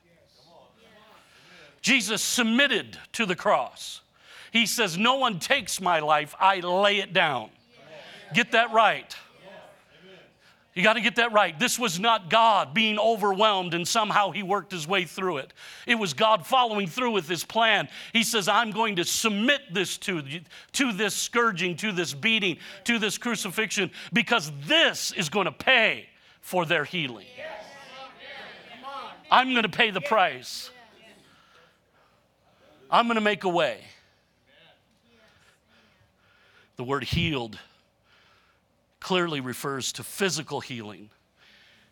Jesus 1.82 2.22
submitted 2.22 2.98
to 3.14 3.26
the 3.26 3.36
cross. 3.36 4.02
He 4.52 4.66
says, 4.66 4.98
No 4.98 5.16
one 5.16 5.40
takes 5.40 5.80
my 5.80 6.00
life, 6.00 6.36
I 6.40 6.60
lay 6.60 7.00
it 7.00 7.14
down. 7.14 7.50
Get 8.34 8.52
that 8.54 8.72
right. 8.72 9.16
You 10.74 10.84
got 10.84 10.94
to 10.94 11.02
get 11.02 11.18
that 11.18 11.34
right. 11.34 11.58
This 11.60 11.78
was 11.78 12.00
not 12.00 12.30
God 12.30 12.74
being 12.74 12.98
overwhelmed 12.98 13.74
and 13.74 13.86
somehow 13.86 14.32
he 14.32 14.42
worked 14.42 14.72
his 14.72 14.88
way 14.88 15.04
through 15.04 15.38
it. 15.38 15.54
It 15.86 15.96
was 15.96 16.14
God 16.14 16.46
following 16.46 16.88
through 16.88 17.12
with 17.12 17.28
his 17.28 17.44
plan. 17.44 17.90
He 18.14 18.24
says, 18.24 18.48
I'm 18.48 18.72
going 18.72 18.96
to 18.96 19.04
submit 19.04 19.62
this 19.74 19.98
to, 20.00 20.24
to 20.74 20.94
this 20.94 21.14
scourging, 21.14 21.76
to 21.78 21.92
this 21.92 22.14
beating, 22.14 22.58
to 22.86 23.00
this 23.00 23.18
crucifixion, 23.18 23.92
because 24.14 24.52
this 24.66 25.12
is 25.12 25.28
going 25.28 25.46
to 25.46 25.52
pay 25.52 26.08
for 26.40 26.66
their 26.66 26.86
healing. 26.86 27.28
I'm 29.30 29.52
going 29.52 29.64
to 29.64 29.70
pay 29.70 29.92
the 29.92 30.02
price. 30.02 30.70
I'm 32.90 33.08
going 33.08 33.16
to 33.16 33.22
make 33.22 33.44
a 33.44 33.50
way. 33.50 33.82
The 36.78 36.84
word 36.86 37.04
healed 37.04 37.60
clearly 39.02 39.42
refers 39.42 39.92
to 39.94 40.04
physical 40.04 40.62
healing. 40.62 41.10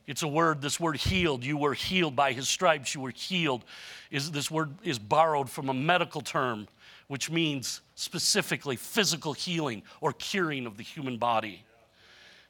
It's 0.08 0.24
a 0.24 0.28
word, 0.28 0.62
this 0.62 0.80
word 0.80 0.96
healed, 0.96 1.44
you 1.44 1.58
were 1.58 1.74
healed 1.74 2.16
by 2.16 2.32
his 2.32 2.48
stripes, 2.48 2.96
you 2.96 3.02
were 3.02 3.12
healed. 3.12 3.66
Is, 4.10 4.32
this 4.32 4.50
word 4.50 4.72
is 4.84 4.98
borrowed 4.98 5.50
from 5.50 5.70
a 5.70 5.74
medical 5.74 6.22
term, 6.22 6.68
which 7.08 7.30
means 7.30 7.82
specifically 7.96 8.76
physical 8.76 9.34
healing 9.34 9.84
or 10.00 10.14
curing 10.14 10.66
of 10.66 10.78
the 10.78 10.84
human 10.84 11.18
body. 11.18 11.64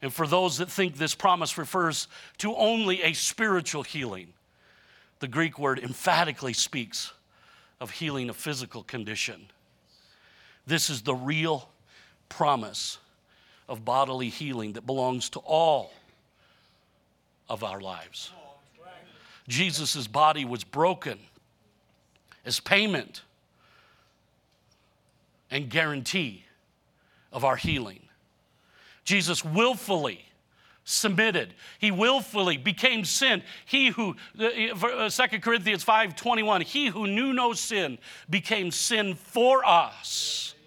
And 0.02 0.14
for 0.14 0.28
those 0.28 0.58
that 0.60 0.70
think 0.70 0.96
this 0.96 1.16
promise 1.16 1.58
refers 1.58 2.08
to 2.38 2.56
only 2.56 3.02
a 3.02 3.14
spiritual 3.14 3.84
healing, 3.84 4.34
the 5.20 5.28
Greek 5.28 5.60
word 5.60 5.80
emphatically 5.80 6.54
speaks 6.54 7.12
of 7.82 7.92
healing 7.92 8.30
a 8.30 8.34
physical 8.34 8.84
condition. 8.84 9.48
This 10.66 10.90
is 10.90 11.02
the 11.02 11.16
real 11.16 11.70
promise 12.30 13.00
of 13.70 13.86
bodily 13.86 14.30
healing 14.30 14.74
that 14.74 14.86
belongs 14.86 15.30
to 15.30 15.40
all 15.40 15.92
of 17.48 17.64
our 17.64 17.80
lives. 17.80 18.32
Jesus' 19.48 20.08
body 20.08 20.44
was 20.44 20.64
broken 20.64 21.20
as 22.46 22.60
payment 22.60 23.22
and 25.52 25.70
guarantee 25.70 26.46
of 27.32 27.46
our 27.46 27.56
healing. 27.56 28.02
Jesus 29.04 29.46
willfully 29.46 30.26
submitted. 30.84 31.54
He 31.78 31.92
willfully 31.92 32.58
became 32.58 33.06
sin. 33.06 33.44
He 33.66 33.90
who, 33.90 34.16
uh, 34.40 35.10
2 35.10 35.40
Corinthians 35.40 35.84
5 35.84 36.16
21, 36.16 36.62
he 36.62 36.88
who 36.88 37.08
knew 37.08 37.34
no 37.34 37.54
sin 37.54 38.00
became 38.30 38.72
sin 38.72 39.14
for 39.16 39.64
us. 39.66 40.56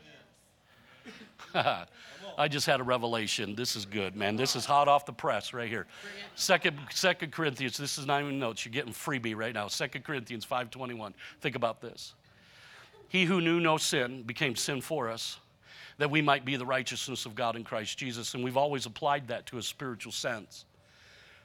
I 2.39 2.49
just 2.49 2.67
had 2.67 2.81
a 2.81 2.83
revelation. 2.83 3.55
This 3.55 3.77
is 3.77 3.85
good, 3.85 4.17
man. 4.17 4.37
This 4.37 4.57
is 4.57 4.65
hot 4.65 4.89
off 4.89 5.07
the 5.07 5.13
press 5.13 5.53
right 5.53 5.69
here. 5.69 5.87
Second, 6.35 6.79
Second 6.91 7.33
Corinthians, 7.33 7.77
this 7.77 7.99
is 7.99 8.07
not 8.07 8.23
even 8.23 8.39
notes. 8.39 8.65
You're 8.65 8.73
getting 8.73 8.93
freebie 8.93 9.37
right 9.37 9.55
now. 9.55 9.69
Second 9.69 10.05
Corinthians 10.05 10.47
5.21. 10.47 11.13
Think 11.41 11.57
about 11.57 11.81
this. 11.81 12.15
He 13.09 13.25
who 13.25 13.41
knew 13.41 13.61
no 13.61 13.77
sin 13.77 14.23
became 14.23 14.57
sin 14.57 14.81
for 14.81 15.11
us, 15.11 15.39
that 15.99 16.11
we 16.11 16.23
might 16.23 16.45
be 16.45 16.57
the 16.57 16.65
righteousness 16.65 17.27
of 17.27 17.35
God 17.35 17.57
in 17.57 17.65
Christ 17.65 17.99
Jesus. 17.99 18.35
And 18.35 18.43
we've 18.43 18.57
always 18.57 18.87
applied 18.87 19.29
that 19.29 19.47
to 19.47 19.59
a 19.59 19.63
spiritual 19.63 20.13
sense. 20.13 20.65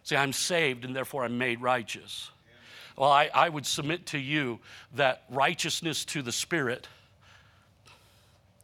See, 0.03 0.15
I'm 0.15 0.31
saved 0.31 0.85
and 0.85 0.95
therefore 0.95 1.25
I'm 1.25 1.37
made 1.37 1.61
righteous. 1.61 2.31
Well, 2.95 3.11
I, 3.11 3.29
I 3.33 3.49
would 3.49 3.65
submit 3.65 4.05
to 4.07 4.17
you 4.17 4.59
that 4.95 5.23
righteousness 5.29 6.05
to 6.05 6.21
the 6.21 6.31
Spirit, 6.31 6.87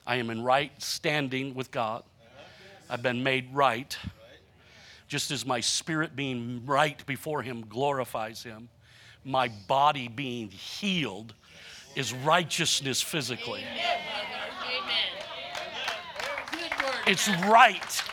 I 0.07 0.15
am 0.15 0.29
in 0.29 0.41
right 0.41 0.71
standing 0.81 1.53
with 1.53 1.69
God. 1.69 2.03
I've 2.93 3.01
been 3.01 3.23
made 3.23 3.51
right. 3.51 3.97
Just 5.07 5.31
as 5.31 5.47
my 5.47 5.61
spirit 5.61 6.15
being 6.15 6.61
right 6.63 7.03
before 7.07 7.41
Him 7.41 7.65
glorifies 7.67 8.43
Him, 8.43 8.69
my 9.25 9.47
body 9.67 10.07
being 10.07 10.49
healed 10.49 11.33
is 11.95 12.13
righteousness 12.13 13.01
physically. 13.01 13.63
It's 17.07 17.27
right. 17.47 18.03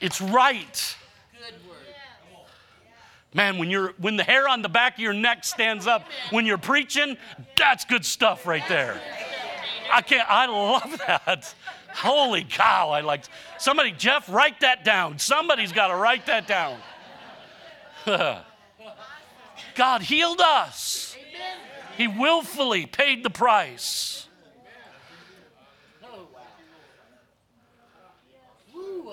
It's 0.00 0.20
right. 0.20 0.96
Man, 3.34 3.58
when 3.58 3.70
you're 3.70 3.88
when 3.98 4.16
the 4.16 4.22
hair 4.22 4.48
on 4.48 4.62
the 4.62 4.68
back 4.68 4.94
of 4.94 5.00
your 5.00 5.12
neck 5.12 5.42
stands 5.42 5.88
up 5.88 6.04
when 6.30 6.46
you're 6.46 6.58
preaching, 6.58 7.16
that's 7.56 7.84
good 7.84 8.04
stuff 8.04 8.46
right 8.46 8.66
there. 8.68 9.00
I 9.92 10.02
can't 10.02 10.30
I 10.30 10.46
love 10.46 11.02
that. 11.08 11.52
Holy 11.96 12.44
cow, 12.44 12.90
I 12.90 13.00
like 13.00 13.24
somebody, 13.58 13.90
Jeff, 13.90 14.28
write 14.28 14.60
that 14.60 14.84
down. 14.84 15.18
Somebody's 15.18 15.72
got 15.72 15.88
to 15.88 15.96
write 15.96 16.26
that 16.26 16.46
down. 16.46 16.78
God 19.74 20.02
healed 20.02 20.42
us. 20.42 21.16
He 21.96 22.06
willfully 22.06 22.84
paid 22.84 23.24
the 23.24 23.30
price. 23.30 24.28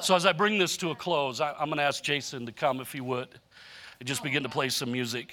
So, 0.01 0.17
as 0.17 0.25
I 0.25 0.33
bring 0.33 0.57
this 0.57 0.75
to 0.77 0.89
a 0.89 0.95
close, 0.95 1.39
I, 1.39 1.51
am 1.51 1.69
going 1.69 1.77
to 1.77 1.83
ask 1.83 2.03
Jason 2.03 2.45
to 2.47 2.51
come 2.51 2.81
if 2.81 2.91
he 2.91 2.99
would 2.99 3.29
and 3.99 4.07
just 4.07 4.23
begin 4.23 4.43
to 4.43 4.49
play 4.49 4.67
some 4.67 4.91
music. 4.91 5.31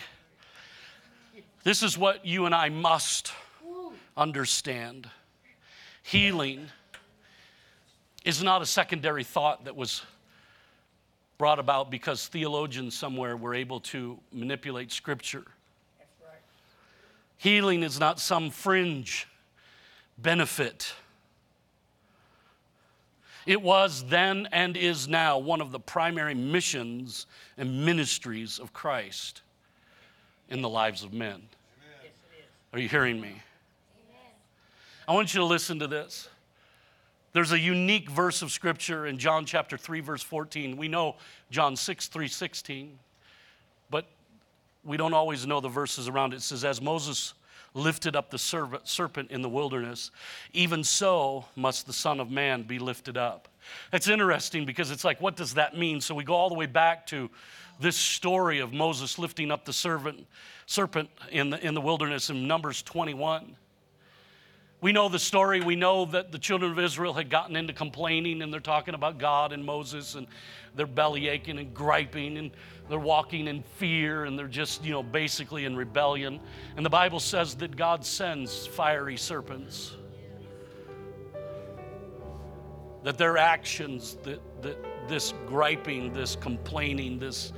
This 1.64 1.82
is 1.82 1.98
what 1.98 2.24
you 2.24 2.46
and 2.46 2.54
I 2.54 2.68
must 2.68 3.32
understand 4.16 5.10
healing 6.04 6.68
is 8.24 8.42
not 8.42 8.62
a 8.62 8.66
secondary 8.66 9.24
thought 9.24 9.64
that 9.64 9.76
was 9.76 10.02
brought 11.38 11.58
about 11.58 11.90
because 11.90 12.28
theologians 12.28 12.94
somewhere 12.94 13.36
were 13.36 13.54
able 13.54 13.80
to 13.80 14.18
manipulate 14.30 14.92
scripture. 14.92 15.44
Right. 16.22 16.36
Healing 17.38 17.82
is 17.82 17.98
not 17.98 18.20
some 18.20 18.50
fringe 18.50 19.26
benefit. 20.18 20.92
It 23.46 23.62
was 23.62 24.04
then 24.04 24.48
and 24.52 24.76
is 24.76 25.08
now 25.08 25.38
one 25.38 25.62
of 25.62 25.72
the 25.72 25.80
primary 25.80 26.34
missions 26.34 27.26
and 27.56 27.86
ministries 27.86 28.58
of 28.58 28.74
Christ 28.74 29.40
in 30.50 30.60
the 30.60 30.68
lives 30.68 31.02
of 31.02 31.14
men. 31.14 31.42
Are 32.72 32.78
you 32.78 32.88
hearing 32.88 33.20
me? 33.20 33.28
Amen. 33.28 33.40
I 35.08 35.12
want 35.14 35.32
you 35.32 35.40
to 35.40 35.46
listen 35.46 35.78
to 35.78 35.86
this. 35.86 36.28
There's 37.32 37.52
a 37.52 37.58
unique 37.58 38.10
verse 38.10 38.42
of 38.42 38.50
scripture 38.50 39.06
in 39.06 39.18
John 39.18 39.44
chapter 39.44 39.76
3 39.76 40.00
verse 40.00 40.22
14. 40.22 40.76
We 40.76 40.88
know 40.88 41.16
John 41.50 41.76
6 41.76 42.08
3 42.08 42.28
16, 42.28 42.98
but 43.90 44.06
we 44.84 44.96
don't 44.96 45.14
always 45.14 45.46
know 45.46 45.60
the 45.60 45.68
verses 45.68 46.08
around 46.08 46.32
it. 46.32 46.36
It 46.36 46.42
says, 46.42 46.64
As 46.64 46.80
Moses 46.80 47.34
lifted 47.74 48.16
up 48.16 48.30
the 48.30 48.38
serpent 48.38 49.30
in 49.30 49.42
the 49.42 49.48
wilderness, 49.48 50.10
even 50.52 50.82
so 50.82 51.44
must 51.54 51.86
the 51.86 51.92
Son 51.92 52.18
of 52.20 52.30
Man 52.30 52.62
be 52.62 52.78
lifted 52.78 53.16
up. 53.16 53.48
It's 53.92 54.08
interesting 54.08 54.64
because 54.64 54.90
it's 54.90 55.04
like, 55.04 55.20
what 55.20 55.36
does 55.36 55.54
that 55.54 55.76
mean? 55.76 56.00
So 56.00 56.14
we 56.14 56.24
go 56.24 56.34
all 56.34 56.48
the 56.48 56.54
way 56.54 56.66
back 56.66 57.06
to 57.08 57.30
this 57.78 57.96
story 57.96 58.58
of 58.58 58.72
Moses 58.72 59.18
lifting 59.18 59.50
up 59.50 59.64
the 59.64 59.72
serpent, 59.72 60.26
serpent 60.66 61.08
in, 61.30 61.50
the, 61.50 61.64
in 61.64 61.74
the 61.74 61.80
wilderness 61.80 62.30
in 62.30 62.46
Numbers 62.46 62.82
21. 62.82 63.56
We 64.82 64.92
know 64.92 65.10
the 65.10 65.18
story. 65.18 65.60
We 65.60 65.76
know 65.76 66.06
that 66.06 66.32
the 66.32 66.38
children 66.38 66.72
of 66.72 66.78
Israel 66.78 67.12
had 67.12 67.28
gotten 67.28 67.54
into 67.54 67.74
complaining 67.74 68.40
and 68.40 68.50
they're 68.52 68.60
talking 68.60 68.94
about 68.94 69.18
God 69.18 69.52
and 69.52 69.62
Moses 69.62 70.14
and 70.14 70.26
they're 70.74 70.86
belly 70.86 71.28
aching 71.28 71.58
and 71.58 71.74
griping 71.74 72.38
and 72.38 72.50
they're 72.88 72.98
walking 72.98 73.46
in 73.46 73.62
fear 73.76 74.24
and 74.24 74.38
they're 74.38 74.48
just, 74.48 74.82
you 74.82 74.92
know, 74.92 75.02
basically 75.02 75.66
in 75.66 75.76
rebellion. 75.76 76.40
And 76.76 76.86
the 76.86 76.90
Bible 76.90 77.20
says 77.20 77.54
that 77.56 77.76
God 77.76 78.06
sends 78.06 78.66
fiery 78.66 79.18
serpents. 79.18 79.96
That 83.02 83.18
their 83.18 83.36
actions, 83.36 84.16
that, 84.22 84.40
that 84.62 84.78
this 85.08 85.34
griping, 85.46 86.14
this 86.14 86.36
complaining, 86.36 87.18
this, 87.18 87.52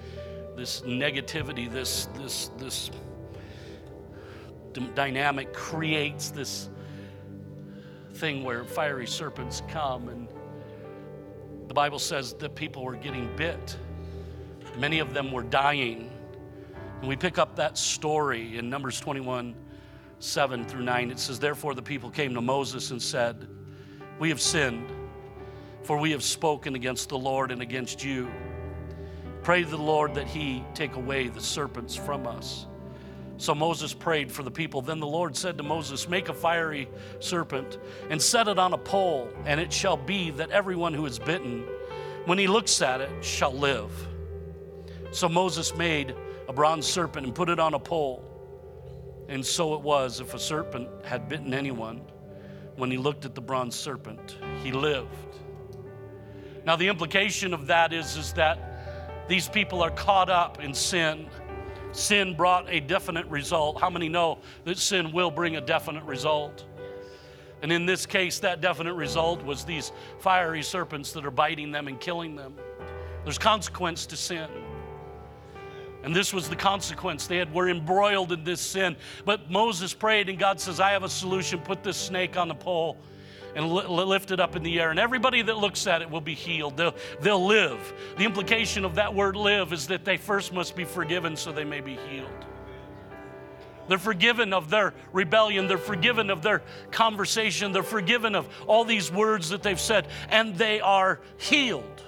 this 0.57 0.81
negativity, 0.81 1.71
this, 1.71 2.07
this, 2.17 2.51
this 2.59 2.91
dynamic 4.95 5.53
creates 5.53 6.31
this 6.31 6.69
thing 8.15 8.45
where 8.45 8.65
fiery 8.65 9.07
serpents 9.07 9.63
come 9.69 10.09
and 10.09 10.29
the 11.69 11.75
Bible 11.75 11.99
says 11.99 12.35
that 12.35 12.55
people 12.55 12.85
were 12.85 12.97
getting 12.97 13.35
bit. 13.37 13.77
Many 14.77 14.99
of 14.99 15.15
them 15.15 15.33
were 15.33 15.43
dying. 15.43 16.11
And 17.01 17.09
we 17.09 17.17
pick 17.17 17.39
up 17.39 17.57
that 17.57 17.79
story 17.79 18.59
in 18.59 18.69
Numbers 18.69 19.01
21 19.01 19.55
7 20.19 20.65
through 20.67 20.83
9. 20.83 21.11
It 21.11 21.19
says, 21.19 21.39
Therefore 21.39 21.75
the 21.75 21.83
people 21.83 22.11
came 22.11 22.35
to 22.35 22.41
Moses 22.41 22.91
and 22.91 23.03
said, 23.03 23.49
We 24.19 24.29
have 24.29 24.41
sinned, 24.41 24.89
for 25.83 25.99
we 25.99 26.13
have 26.13 26.23
spoken 26.23 26.75
against 26.75 27.09
the 27.09 27.19
Lord 27.19 27.51
and 27.51 27.61
against 27.61 28.05
you. 28.05 28.31
Pray 29.43 29.65
to 29.65 29.69
the 29.69 29.77
Lord 29.77 30.15
that 30.15 30.29
he 30.29 30.63
take 30.75 30.95
away 30.95 31.27
the 31.29 31.41
serpents 31.41 31.97
from 31.97 32.27
us. 32.27 32.67
So 33.37 33.55
Moses 33.55 33.93
prayed 33.93 34.31
for 34.31 34.43
the 34.43 34.51
people. 34.51 34.83
Then 34.83 35.01
the 35.01 35.07
Lord 35.07 35.37
said 35.37 35.57
to 35.59 35.65
Moses, 35.65 36.09
Make 36.09 36.29
a 36.29 36.35
fiery 36.35 36.89
serpent 37.19 37.79
and 38.11 38.21
set 38.21 38.49
it 38.49 38.59
on 38.59 38.73
a 38.73 38.79
pole, 38.79 39.29
and 39.47 39.59
it 39.61 39.73
shall 39.73 39.97
be 39.97 40.31
that 40.33 40.51
everyone 40.51 40.95
who 40.95 41.07
is 41.07 41.19
bitten, 41.19 41.67
when 42.25 42.39
he 42.39 42.47
looks 42.47 42.83
at 42.83 43.01
it, 43.01 43.25
shall 43.25 43.53
live. 43.53 43.91
So 45.11 45.29
Moses 45.29 45.75
made 45.75 46.15
a 46.49 46.53
bronze 46.53 46.87
serpent 46.87 47.27
and 47.27 47.35
put 47.35 47.49
it 47.49 47.59
on 47.59 47.75
a 47.75 47.79
pole. 47.79 48.25
And 49.29 49.45
so 49.45 49.75
it 49.75 49.81
was 49.81 50.21
if 50.21 50.35
a 50.35 50.39
serpent 50.39 50.89
had 51.05 51.29
bitten 51.29 51.55
anyone, 51.55 52.03
when 52.77 52.91
he 52.91 52.97
looked 52.97 53.25
at 53.25 53.35
the 53.35 53.41
bronze 53.41 53.75
serpent, 53.75 54.37
he 54.63 54.73
lived. 54.73 55.09
Now, 56.65 56.77
the 56.77 56.89
implication 56.89 57.55
of 57.55 57.67
that 57.67 57.93
is, 57.93 58.17
is 58.17 58.33
that 58.35 59.29
these 59.29 59.49
people 59.49 59.83
are 59.83 59.91
caught 59.91 60.31
up 60.31 60.63
in 60.63 60.75
sin 60.75 61.29
sin 61.93 62.35
brought 62.35 62.69
a 62.69 62.81
definite 62.81 63.27
result. 63.27 63.81
How 63.81 63.91
many 63.91 64.09
know 64.09 64.39
that 64.65 64.79
sin 64.79 65.13
will 65.13 65.31
bring 65.31 65.57
a 65.57 65.61
definite 65.61 66.05
result? 66.05 66.65
And 67.63 67.71
in 67.71 67.87
this 67.87 68.07
case, 68.07 68.41
that 68.41 68.61
definite 68.61 68.95
result 68.95 69.45
was 69.45 69.65
these 69.65 69.93
fiery 70.19 70.63
serpents 70.63 71.13
that 71.13 71.25
are 71.25 71.31
biting 71.31 71.71
them 71.71 71.87
and 71.87 72.01
killing 72.01 72.35
them. 72.35 72.55
There's 73.25 73.39
consequence 73.39 74.05
to 74.07 74.17
sin. 74.17 74.49
And 76.03 76.15
this 76.15 76.35
was 76.35 76.49
the 76.49 76.57
consequence. 76.57 77.29
They 77.29 77.37
had, 77.37 77.55
were 77.55 77.69
embroiled 77.69 78.33
in 78.33 78.43
this 78.43 78.61
sin. 78.61 78.97
But 79.25 79.49
Moses 79.49 79.95
prayed, 79.95 80.29
and 80.29 80.37
God 80.37 80.59
says, 80.59 80.81
I 80.81 80.91
have 80.91 81.05
a 81.05 81.09
solution. 81.09 81.61
Put 81.61 81.85
this 81.85 81.97
snake 81.97 82.37
on 82.37 82.49
the 82.49 82.55
pole 82.55 82.99
and 83.55 83.71
lift 83.71 84.31
it 84.31 84.41
up 84.41 84.57
in 84.57 84.63
the 84.63 84.81
air. 84.81 84.91
And 84.91 84.99
everybody 84.99 85.43
that 85.43 85.59
looks 85.59 85.87
at 85.87 86.03
it 86.03 86.11
will 86.11 86.21
be 86.21 86.35
healed. 86.35 86.77
They'll, 86.77 86.95
they'll 87.21 87.45
live. 87.45 87.93
The 88.17 88.25
implication 88.25 88.85
of 88.85 88.95
that 88.95 89.15
word 89.15 89.37
live 89.37 89.73
is 89.73 89.87
that 89.89 90.05
they 90.05 90.17
first 90.17 90.53
must 90.53 90.75
be 90.75 90.85
forgiven 90.85 91.37
so 91.37 91.53
they 91.53 91.65
may 91.65 91.81
be 91.81 91.99
healed. 92.09 92.31
They're 93.89 93.99
forgiven 93.99 94.53
of 94.53 94.71
their 94.71 94.95
rebellion. 95.13 95.67
They're 95.67 95.77
forgiven 95.77 96.31
of 96.31 96.43
their 96.43 96.63
conversation. 96.91 97.73
They're 97.73 97.83
forgiven 97.83 98.35
of 98.35 98.49
all 98.67 98.85
these 98.85 99.11
words 99.11 99.51
that 99.51 99.63
they've 99.63 99.81
said. 99.81 100.07
And 100.31 100.57
they 100.57 100.81
are 100.81 101.21
healed 101.37 102.03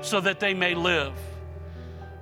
so 0.00 0.20
that 0.20 0.40
they 0.40 0.54
may 0.54 0.74
live. 0.74 1.12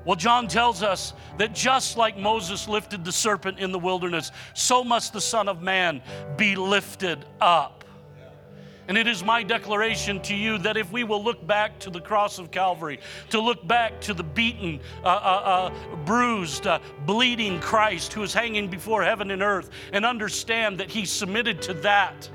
Well, 0.04 0.16
John 0.16 0.48
tells 0.48 0.82
us 0.82 1.12
that 1.38 1.54
just 1.54 1.96
like 1.96 2.16
Moses 2.16 2.66
lifted 2.66 3.04
the 3.04 3.12
serpent 3.12 3.58
in 3.58 3.72
the 3.72 3.78
wilderness, 3.78 4.32
so 4.54 4.82
must 4.82 5.12
the 5.12 5.20
Son 5.20 5.48
of 5.48 5.62
Man 5.62 6.02
be 6.36 6.56
lifted 6.56 7.24
up 7.40 7.77
and 8.88 8.96
it 8.96 9.06
is 9.06 9.22
my 9.22 9.42
declaration 9.42 10.20
to 10.22 10.34
you 10.34 10.56
that 10.58 10.78
if 10.78 10.90
we 10.90 11.04
will 11.04 11.22
look 11.22 11.46
back 11.46 11.78
to 11.80 11.90
the 11.90 12.00
cross 12.00 12.38
of 12.38 12.50
Calvary, 12.50 12.98
to 13.28 13.38
look 13.38 13.66
back 13.68 14.00
to 14.00 14.14
the 14.14 14.24
beaten, 14.24 14.80
uh, 15.04 15.08
uh, 15.08 15.70
uh, 15.70 15.96
bruised, 16.06 16.66
uh, 16.66 16.80
bleeding 17.04 17.60
Christ 17.60 18.14
who 18.14 18.22
is 18.22 18.32
hanging 18.32 18.68
before 18.68 19.04
heaven 19.04 19.30
and 19.30 19.42
earth, 19.42 19.70
and 19.92 20.06
understand 20.06 20.78
that 20.78 20.90
he 20.90 21.04
submitted 21.04 21.60
to 21.62 21.74
that 21.74 22.28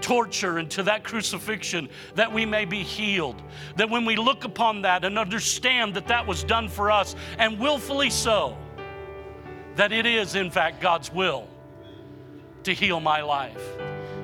torture 0.00 0.58
and 0.58 0.70
to 0.70 0.82
that 0.82 1.04
crucifixion 1.04 1.88
that 2.14 2.32
we 2.32 2.46
may 2.46 2.64
be 2.64 2.82
healed. 2.82 3.42
That 3.76 3.90
when 3.90 4.06
we 4.06 4.16
look 4.16 4.44
upon 4.44 4.82
that 4.82 5.04
and 5.04 5.18
understand 5.18 5.94
that 5.94 6.06
that 6.08 6.26
was 6.26 6.42
done 6.42 6.68
for 6.68 6.90
us, 6.90 7.14
and 7.38 7.58
willfully 7.58 8.08
so, 8.08 8.56
that 9.74 9.92
it 9.92 10.06
is, 10.06 10.36
in 10.36 10.50
fact, 10.50 10.80
God's 10.80 11.12
will 11.12 11.48
to 12.62 12.72
heal 12.72 12.98
my 12.98 13.20
life. 13.20 13.62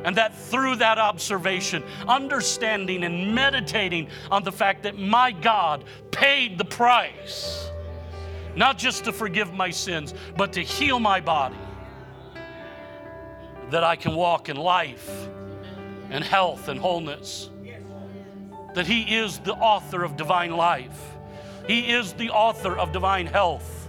And 0.04 0.16
that 0.16 0.34
through 0.34 0.76
that 0.76 0.98
observation, 0.98 1.84
understanding 2.08 3.04
and 3.04 3.34
meditating 3.34 4.08
on 4.30 4.42
the 4.42 4.52
fact 4.52 4.82
that 4.82 4.98
my 4.98 5.30
God 5.30 5.84
paid 6.10 6.58
the 6.58 6.64
price, 6.64 7.70
not 8.56 8.78
just 8.78 9.04
to 9.04 9.12
forgive 9.12 9.52
my 9.52 9.70
sins, 9.70 10.12
but 10.36 10.52
to 10.54 10.60
heal 10.60 10.98
my 10.98 11.20
body, 11.20 11.56
that 13.70 13.84
I 13.84 13.96
can 13.96 14.14
walk 14.14 14.48
in 14.48 14.56
life 14.56 15.28
and 16.10 16.22
health 16.22 16.68
and 16.68 16.78
wholeness. 16.78 17.48
That 18.74 18.86
He 18.86 19.16
is 19.16 19.38
the 19.38 19.54
author 19.54 20.02
of 20.02 20.16
divine 20.16 20.50
life, 20.50 21.16
He 21.66 21.92
is 21.92 22.12
the 22.14 22.30
author 22.30 22.76
of 22.76 22.92
divine 22.92 23.26
health, 23.26 23.88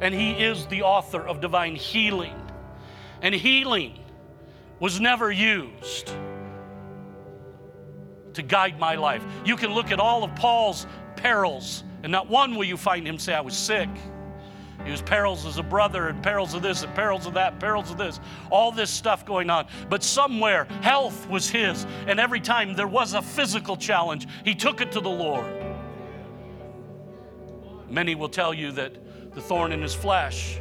and 0.00 0.14
He 0.14 0.30
is 0.32 0.66
the 0.66 0.82
author 0.82 1.20
of 1.20 1.40
divine 1.40 1.76
healing. 1.76 2.34
and 3.20 3.34
healing 3.34 4.01
was 4.82 5.00
never 5.00 5.30
used 5.30 6.12
to 8.34 8.42
guide 8.42 8.80
my 8.80 8.96
life. 8.96 9.24
You 9.44 9.56
can 9.56 9.72
look 9.72 9.92
at 9.92 10.00
all 10.00 10.24
of 10.24 10.34
Paul's 10.34 10.88
perils, 11.14 11.84
and 12.02 12.10
not 12.10 12.28
one 12.28 12.56
will 12.56 12.64
you 12.64 12.76
find 12.76 13.06
him 13.06 13.16
say, 13.16 13.32
I 13.32 13.42
was 13.42 13.56
sick. 13.56 13.88
He 14.84 14.90
was 14.90 15.00
perils 15.00 15.46
as 15.46 15.58
a 15.58 15.62
brother, 15.62 16.08
and 16.08 16.20
perils 16.20 16.52
of 16.54 16.62
this, 16.62 16.82
and 16.82 16.92
perils 16.96 17.26
of 17.26 17.34
that, 17.34 17.60
perils 17.60 17.92
of 17.92 17.96
this, 17.96 18.18
all 18.50 18.72
this 18.72 18.90
stuff 18.90 19.24
going 19.24 19.50
on. 19.50 19.68
But 19.88 20.02
somewhere, 20.02 20.64
health 20.80 21.28
was 21.28 21.48
his. 21.48 21.86
And 22.08 22.18
every 22.18 22.40
time 22.40 22.74
there 22.74 22.88
was 22.88 23.14
a 23.14 23.22
physical 23.22 23.76
challenge, 23.76 24.26
he 24.44 24.52
took 24.52 24.80
it 24.80 24.90
to 24.92 25.00
the 25.00 25.08
Lord. 25.08 25.46
Many 27.88 28.16
will 28.16 28.28
tell 28.28 28.52
you 28.52 28.72
that 28.72 29.32
the 29.32 29.40
thorn 29.40 29.70
in 29.70 29.80
his 29.80 29.94
flesh 29.94 30.58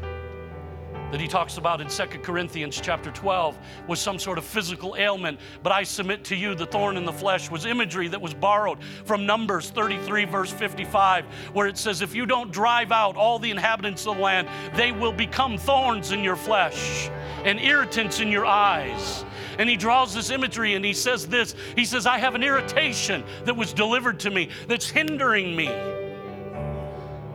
that 1.11 1.19
he 1.19 1.27
talks 1.27 1.57
about 1.57 1.81
in 1.81 1.87
2 1.87 2.05
Corinthians 2.19 2.79
chapter 2.81 3.11
12 3.11 3.57
was 3.87 3.99
some 3.99 4.17
sort 4.17 4.37
of 4.37 4.45
physical 4.45 4.95
ailment. 4.97 5.39
But 5.61 5.71
I 5.71 5.83
submit 5.83 6.23
to 6.25 6.35
you 6.35 6.55
the 6.55 6.65
thorn 6.65 6.97
in 6.97 7.05
the 7.05 7.13
flesh 7.13 7.51
was 7.51 7.65
imagery 7.65 8.07
that 8.07 8.21
was 8.21 8.33
borrowed 8.33 8.83
from 9.05 9.25
Numbers 9.25 9.69
33, 9.69 10.25
verse 10.25 10.51
55, 10.51 11.25
where 11.53 11.67
it 11.67 11.77
says, 11.77 12.01
If 12.01 12.15
you 12.15 12.25
don't 12.25 12.51
drive 12.51 12.91
out 12.91 13.15
all 13.15 13.39
the 13.39 13.51
inhabitants 13.51 14.07
of 14.07 14.15
the 14.15 14.21
land, 14.21 14.47
they 14.75 14.91
will 14.91 15.13
become 15.13 15.57
thorns 15.57 16.11
in 16.11 16.23
your 16.23 16.35
flesh 16.35 17.09
and 17.43 17.59
irritants 17.59 18.19
in 18.19 18.29
your 18.29 18.45
eyes. 18.45 19.25
And 19.57 19.69
he 19.69 19.75
draws 19.75 20.13
this 20.13 20.29
imagery 20.29 20.75
and 20.75 20.85
he 20.85 20.93
says 20.93 21.27
this 21.27 21.55
He 21.75 21.85
says, 21.85 22.05
I 22.05 22.17
have 22.17 22.35
an 22.35 22.43
irritation 22.43 23.23
that 23.45 23.55
was 23.55 23.73
delivered 23.73 24.19
to 24.21 24.29
me 24.29 24.49
that's 24.67 24.89
hindering 24.89 25.55
me. 25.55 25.67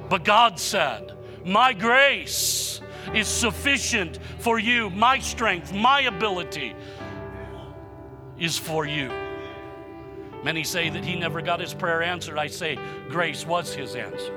But 0.09 0.25
God 0.25 0.59
said, 0.59 1.13
My 1.45 1.73
grace 1.73 2.81
is 3.15 3.29
sufficient 3.29 4.19
for 4.39 4.59
you. 4.59 4.91
My 4.91 5.19
strength, 5.19 5.73
my 5.73 6.03
ability 6.03 6.75
is 8.39 8.59
for 8.59 8.87
you. 8.87 9.11
Many 10.43 10.65
say 10.65 10.91
that 10.91 11.05
he 11.05 11.17
never 11.17 11.41
got 11.41 11.61
his 11.61 11.75
prayer 11.75 12.03
answered. 12.03 12.39
I 12.39 12.47
say 12.47 12.79
grace 13.09 13.47
was 13.47 13.75
his 13.75 13.95
answer. 13.97 14.33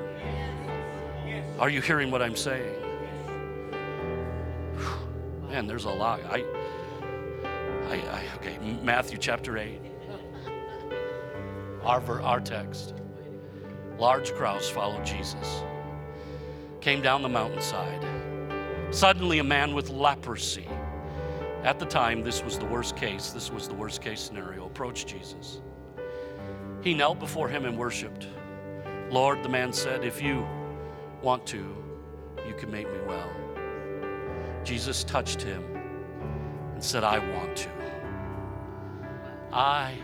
Are 1.59 1.69
you 1.69 1.81
hearing 1.81 2.09
what 2.09 2.21
I'm 2.21 2.35
saying? 2.35 2.75
Man, 5.49 5.67
there's 5.67 5.85
a 5.85 5.89
lot. 5.89 6.21
I, 6.25 6.45
I, 7.89 7.95
I 7.95 8.23
okay, 8.37 8.57
Matthew 8.81 9.17
chapter 9.17 9.57
8. 9.57 9.81
Our, 11.83 12.21
our 12.21 12.39
text. 12.39 12.93
Large 13.97 14.33
crowds 14.33 14.69
followed 14.69 15.05
Jesus. 15.05 15.63
Came 16.81 17.01
down 17.01 17.21
the 17.21 17.29
mountainside 17.29 18.05
Suddenly, 18.91 19.39
a 19.39 19.43
man 19.43 19.75
with 19.75 19.89
leprosy, 19.89 20.67
at 21.63 21.77
the 21.77 21.85
time, 21.85 22.23
this 22.23 22.43
was 22.43 22.57
the 22.57 22.65
worst 22.65 22.95
case, 22.95 23.29
this 23.31 23.51
was 23.51 23.67
the 23.67 23.73
worst 23.73 24.01
case 24.01 24.19
scenario, 24.19 24.65
approached 24.65 25.07
Jesus. 25.07 25.61
He 26.81 26.93
knelt 26.93 27.19
before 27.19 27.49
him 27.49 27.65
and 27.65 27.77
worshiped. 27.77 28.27
Lord, 29.11 29.43
the 29.43 29.49
man 29.49 29.73
said, 29.73 30.03
if 30.03 30.21
you 30.21 30.47
want 31.21 31.45
to, 31.47 31.75
you 32.47 32.53
can 32.55 32.71
make 32.71 32.91
me 32.91 32.99
well. 33.05 33.29
Jesus 34.63 35.03
touched 35.03 35.41
him 35.41 35.63
and 36.73 36.83
said, 36.83 37.03
I 37.03 37.19
want 37.35 37.55
to. 37.57 37.69
I 39.51 39.95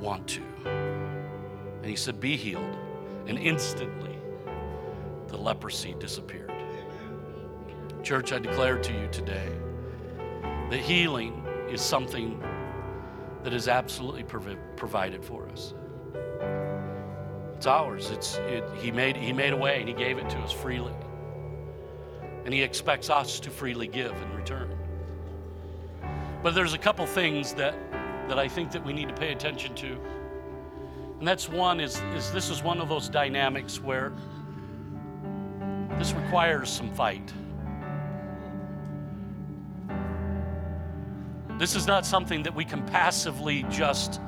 want 0.00 0.26
to. 0.28 0.42
And 0.64 1.84
he 1.86 1.96
said, 1.96 2.20
Be 2.20 2.36
healed. 2.36 2.76
And 3.26 3.38
instantly, 3.38 4.16
the 5.26 5.36
leprosy 5.36 5.94
disappeared. 5.98 6.57
Church, 8.08 8.32
I 8.32 8.38
declare 8.38 8.78
to 8.78 8.92
you 8.94 9.06
today 9.12 9.52
that 10.70 10.80
healing 10.80 11.44
is 11.68 11.82
something 11.82 12.42
that 13.42 13.52
is 13.52 13.68
absolutely 13.68 14.22
prov- 14.22 14.56
provided 14.76 15.22
for 15.22 15.46
us. 15.50 15.74
It's 17.58 17.66
ours. 17.66 18.10
It's, 18.10 18.36
it, 18.36 18.64
he, 18.78 18.90
made, 18.90 19.14
he 19.14 19.30
made 19.34 19.52
a 19.52 19.56
way 19.58 19.80
and 19.80 19.86
He 19.86 19.94
gave 19.94 20.16
it 20.16 20.26
to 20.30 20.38
us 20.38 20.52
freely. 20.52 20.94
And 22.46 22.54
He 22.54 22.62
expects 22.62 23.10
us 23.10 23.40
to 23.40 23.50
freely 23.50 23.86
give 23.86 24.12
in 24.12 24.34
return. 24.34 24.74
But 26.42 26.54
there's 26.54 26.72
a 26.72 26.78
couple 26.78 27.04
things 27.04 27.52
that, 27.56 27.74
that 28.26 28.38
I 28.38 28.48
think 28.48 28.72
that 28.72 28.82
we 28.82 28.94
need 28.94 29.08
to 29.08 29.14
pay 29.14 29.32
attention 29.32 29.74
to. 29.74 29.98
And 31.18 31.28
that's 31.28 31.46
one 31.46 31.78
is, 31.78 32.00
is 32.16 32.32
this 32.32 32.48
is 32.48 32.62
one 32.62 32.80
of 32.80 32.88
those 32.88 33.10
dynamics 33.10 33.82
where 33.82 34.14
this 35.98 36.14
requires 36.14 36.70
some 36.70 36.90
fight. 36.94 37.34
This 41.58 41.74
is 41.74 41.86
not 41.86 42.06
something 42.06 42.44
that 42.44 42.54
we 42.54 42.64
can 42.64 42.84
passively 42.86 43.64
just 43.70 44.20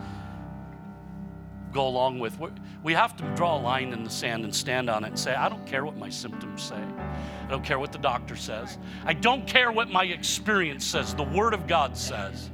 go 1.72 1.86
along 1.86 2.18
with. 2.18 2.36
We 2.82 2.92
have 2.94 3.16
to 3.16 3.24
draw 3.36 3.56
a 3.56 3.62
line 3.62 3.92
in 3.92 4.02
the 4.02 4.10
sand 4.10 4.44
and 4.44 4.52
stand 4.54 4.90
on 4.90 5.04
it 5.04 5.08
and 5.08 5.18
say, 5.18 5.34
I 5.34 5.48
don't 5.48 5.64
care 5.66 5.84
what 5.84 5.96
my 5.96 6.10
symptoms 6.10 6.62
say. 6.62 6.74
I 6.74 7.48
don't 7.48 7.64
care 7.64 7.78
what 7.78 7.92
the 7.92 7.98
doctor 7.98 8.34
says. 8.34 8.78
I 9.04 9.12
don't 9.12 9.46
care 9.46 9.70
what 9.70 9.88
my 9.88 10.04
experience 10.04 10.84
says. 10.84 11.14
The 11.14 11.22
Word 11.22 11.54
of 11.54 11.68
God 11.68 11.96
says 11.96 12.50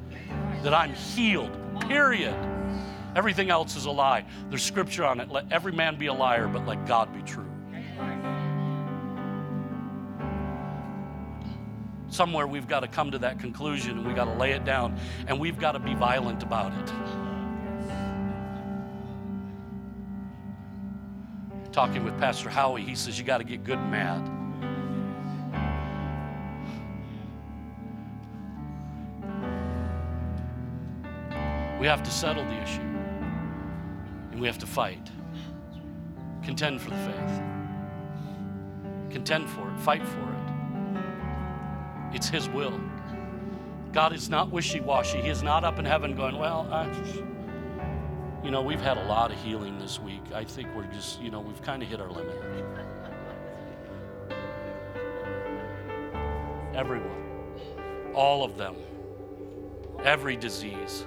that 0.63 0.75
I'm 0.75 0.93
healed, 0.93 1.57
period. 1.81 2.37
Everything 3.15 3.49
else 3.49 3.77
is 3.77 3.87
a 3.87 3.91
lie. 3.91 4.27
There's 4.51 4.63
scripture 4.63 5.07
on 5.07 5.21
it. 5.21 5.31
Let 5.31 5.51
every 5.51 5.73
man 5.73 5.97
be 5.97 6.07
a 6.07 6.13
liar, 6.13 6.49
but 6.49 6.67
let 6.67 6.87
God 6.87 7.15
be 7.15 7.23
true. 7.23 7.46
Somewhere 12.17 12.47
we've 12.47 12.67
got 12.67 12.81
to 12.81 12.89
come 12.89 13.11
to 13.11 13.19
that 13.19 13.39
conclusion 13.39 13.99
and 13.99 14.07
we've 14.07 14.17
got 14.17 14.25
to 14.25 14.33
lay 14.33 14.53
it 14.53 14.65
down 14.65 14.99
and 15.29 15.39
we've 15.39 15.59
got 15.59 15.73
to 15.73 15.79
be 15.79 15.95
violent 15.95 16.43
about 16.43 16.73
it. 16.73 16.93
Talking 21.73 22.05
with 22.05 22.19
Pastor 22.19 22.49
Howie, 22.49 22.81
he 22.81 22.95
says, 22.95 23.19
You 23.19 23.25
got 23.25 23.39
to 23.39 23.45
get 23.45 23.65
good 23.65 23.79
and 23.79 23.91
mad. 23.91 24.33
We 31.79 31.87
have 31.87 32.03
to 32.03 32.11
settle 32.11 32.45
the 32.45 32.63
issue 32.63 32.81
and 34.33 34.41
we 34.41 34.47
have 34.47 34.59
to 34.59 34.67
fight. 34.67 35.11
Contend 36.43 36.81
for 36.81 36.89
the 36.89 36.97
faith. 36.97 37.43
Contend 39.11 39.51
for 39.51 39.71
it, 39.71 39.79
fight 39.81 40.03
for 40.03 40.33
it. 40.33 40.36
It's 42.13 42.29
His 42.29 42.49
will. 42.49 42.81
God 43.93 44.13
is 44.13 44.29
not 44.29 44.51
wishy 44.51 44.81
washy. 44.81 45.23
He 45.23 45.29
is 45.29 45.43
not 45.43 45.65
up 45.65 45.79
in 45.79 45.85
heaven 45.85 46.15
going, 46.15 46.39
Well, 46.39 46.69
I, 46.71 46.87
you 48.45 48.51
know, 48.51 48.63
we've 48.63 48.81
had 48.81 48.99
a 48.99 49.05
lot 49.05 49.33
of 49.33 49.39
healing 49.43 49.79
this 49.79 49.99
week. 49.99 50.23
I 50.35 50.45
think 50.45 50.69
we're 50.77 50.87
just, 50.93 51.21
you 51.21 51.31
know, 51.31 51.41
we've 51.41 51.61
kind 51.63 51.83
of 51.83 51.89
hit 51.89 52.01
our 52.01 52.11
limit. 52.11 52.37
Everyone, 56.75 57.11
all 58.15 58.45
of 58.45 58.59
them, 58.59 58.77
every 60.05 60.37
disease, 60.37 61.07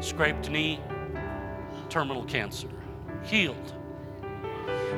scraped 0.00 0.48
knee, 0.48 0.78
terminal 1.88 2.24
cancer, 2.24 2.68
healed. 3.24 3.74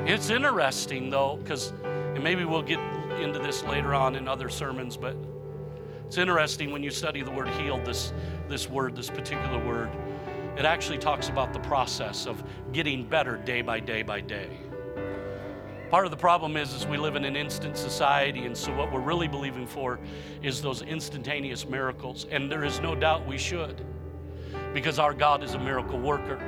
It's 0.05 0.29
interesting 0.29 1.09
though, 1.09 1.37
because, 1.37 1.73
maybe 2.21 2.45
we'll 2.45 2.61
get 2.61 2.79
into 3.21 3.39
this 3.39 3.63
later 3.63 3.93
on 3.93 4.15
in 4.15 4.27
other 4.27 4.49
sermons, 4.49 4.97
but 4.97 5.15
it's 6.05 6.17
interesting 6.17 6.71
when 6.71 6.83
you 6.83 6.89
study 6.89 7.21
the 7.21 7.31
word 7.31 7.49
healed, 7.49 7.85
this, 7.85 8.13
this 8.47 8.69
word, 8.69 8.95
this 8.95 9.09
particular 9.09 9.63
word, 9.65 9.89
it 10.55 10.65
actually 10.65 10.97
talks 10.97 11.29
about 11.29 11.53
the 11.53 11.59
process 11.59 12.25
of 12.25 12.43
getting 12.71 13.05
better 13.05 13.37
day 13.37 13.61
by 13.61 13.79
day 13.79 14.01
by 14.01 14.21
day. 14.21 14.49
Part 15.89 16.05
of 16.05 16.11
the 16.11 16.17
problem 16.17 16.57
is, 16.57 16.73
is 16.73 16.85
we 16.85 16.97
live 16.97 17.15
in 17.15 17.23
an 17.23 17.35
instant 17.35 17.77
society, 17.77 18.45
and 18.45 18.57
so 18.57 18.75
what 18.75 18.91
we're 18.91 18.99
really 18.99 19.27
believing 19.27 19.65
for 19.65 19.99
is 20.41 20.61
those 20.61 20.81
instantaneous 20.81 21.67
miracles. 21.67 22.25
And 22.29 22.51
there 22.51 22.65
is 22.65 22.81
no 22.81 22.93
doubt 22.93 23.25
we 23.25 23.37
should, 23.37 23.85
because 24.73 24.99
our 24.99 25.13
God 25.13 25.43
is 25.43 25.53
a 25.53 25.59
miracle 25.59 25.99
worker. 25.99 26.41